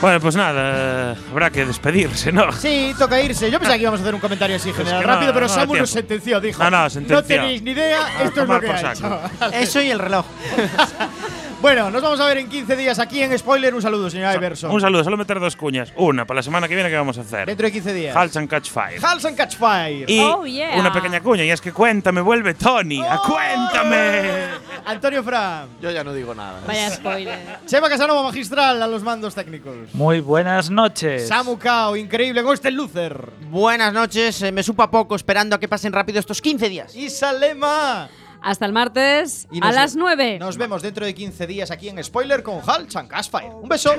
Bueno, 0.01 0.21
pues 0.21 0.37
nada, 0.37 1.17
habrá 1.31 1.51
que 1.51 1.65
despedirse, 1.65 2.31
¿no? 2.31 2.53
Sí, 2.53 2.95
toca 2.97 3.21
irse. 3.21 3.51
Yo 3.51 3.59
pensaba 3.59 3.77
que 3.77 3.83
íbamos 3.83 3.99
a 3.99 4.03
hacer 4.05 4.15
un 4.15 4.21
comentario 4.21 4.55
así 4.55 4.73
general 4.73 5.01
que 5.01 5.07
no, 5.07 5.13
rápido, 5.13 5.33
pero 5.35 5.49
no 5.49 5.53
Samu 5.53 5.75
nos 5.75 5.91
sentenció, 5.91 6.41
dijo. 6.41 6.63
No, 6.63 6.71
no, 6.71 6.91
sentenció. 6.91 7.25
tenéis 7.25 7.63
ni 7.63 7.73
idea, 7.73 8.23
esto 8.23 8.43
es 8.43 8.49
lo 8.49 8.61
que 8.61 8.71
ha 8.71 8.93
hecho. 8.93 9.21
Eso 9.53 9.81
y 9.81 9.91
el 9.91 9.99
reloj. 9.99 10.27
Bueno, 11.61 11.91
nos 11.91 12.01
vamos 12.01 12.21
a 12.21 12.27
ver 12.27 12.39
en 12.39 12.49
15 12.49 12.77
días 12.77 13.01
aquí 13.01 13.21
en 13.21 13.37
Spoiler. 13.37 13.75
Un 13.75 13.83
saludo, 13.83 14.09
señor 14.09 14.33
Iverson. 14.37 14.71
Un 14.71 14.81
saludo, 14.81 15.03
solo 15.03 15.17
meter 15.17 15.41
dos 15.41 15.57
cuñas. 15.57 15.93
Una 15.97 16.25
para 16.25 16.37
la 16.39 16.43
semana 16.45 16.69
que 16.69 16.75
viene 16.77 16.89
que 16.89 16.95
vamos 16.97 17.19
a 17.19 17.23
hacer. 17.23 17.47
Dentro 17.47 17.67
de 17.67 17.73
15 17.73 17.95
días. 17.95 18.15
Halt 18.17 18.37
and 18.37 18.49
Catch 18.49 18.71
Fire. 18.71 19.01
Hals 19.05 19.25
and 19.25 19.37
Catch 19.37 19.57
Fire. 19.57 20.09
Y 20.09 20.21
Oh, 20.21 20.45
yeah. 20.47 20.79
una 20.79 20.93
pequeña 20.93 21.21
cuña, 21.21 21.45
y 21.45 21.51
es 21.51 21.61
que 21.61 21.73
cuéntame, 21.73 22.21
vuelve 22.21 22.55
Tony. 22.55 23.03
¡A 23.03 23.19
cuéntame! 23.19 24.45
Antonio 24.87 25.23
Fran. 25.25 25.69
Yo 25.83 25.91
ya 25.91 26.05
no 26.05 26.13
digo 26.15 26.33
nada. 26.33 26.61
Vaya 26.65 26.91
spoiler. 26.91 27.39
Chema 27.67 27.89
Casanova, 27.89 28.23
magistral 28.23 28.81
a 28.81 28.87
los 28.87 29.03
mandos 29.03 29.35
técnicos. 29.35 29.75
Muy 29.95 30.21
buenas 30.21 30.71
noches. 30.71 31.27
Samu 31.27 31.59
Kao, 31.59 31.97
increíble. 31.97 32.41
Ghost 32.43 32.65
Lucer. 32.67 33.31
Buenas 33.51 33.93
noches, 33.93 34.41
eh, 34.43 34.53
me 34.53 34.63
supa 34.63 34.89
poco 34.93 35.17
esperando 35.17 35.57
a 35.57 35.59
que 35.61 35.67
pasen 35.67 35.93
rápido 35.93 36.21
estos 36.21 36.41
15 36.41 36.69
días. 36.69 36.95
Y 36.95 37.11
Salema. 37.11 38.09
Hasta 38.43 38.67
el 38.67 38.73
martes 38.73 39.47
Y 39.51 39.65
a 39.65 39.73
las 39.73 39.97
9. 39.97 40.39
Nos 40.39 40.57
vemos 40.57 40.83
dentro 40.83 41.05
de 41.05 41.15
15 41.15 41.47
días 41.47 41.71
aquí 41.71 41.89
en 41.89 42.03
Spoiler 42.03 42.43
con 42.43 42.61
Hals 42.67 42.95
and 42.97 43.09
Catch 43.09 43.31
Fire. 43.31 43.51
Un 43.53 43.69
beso. 43.69 43.95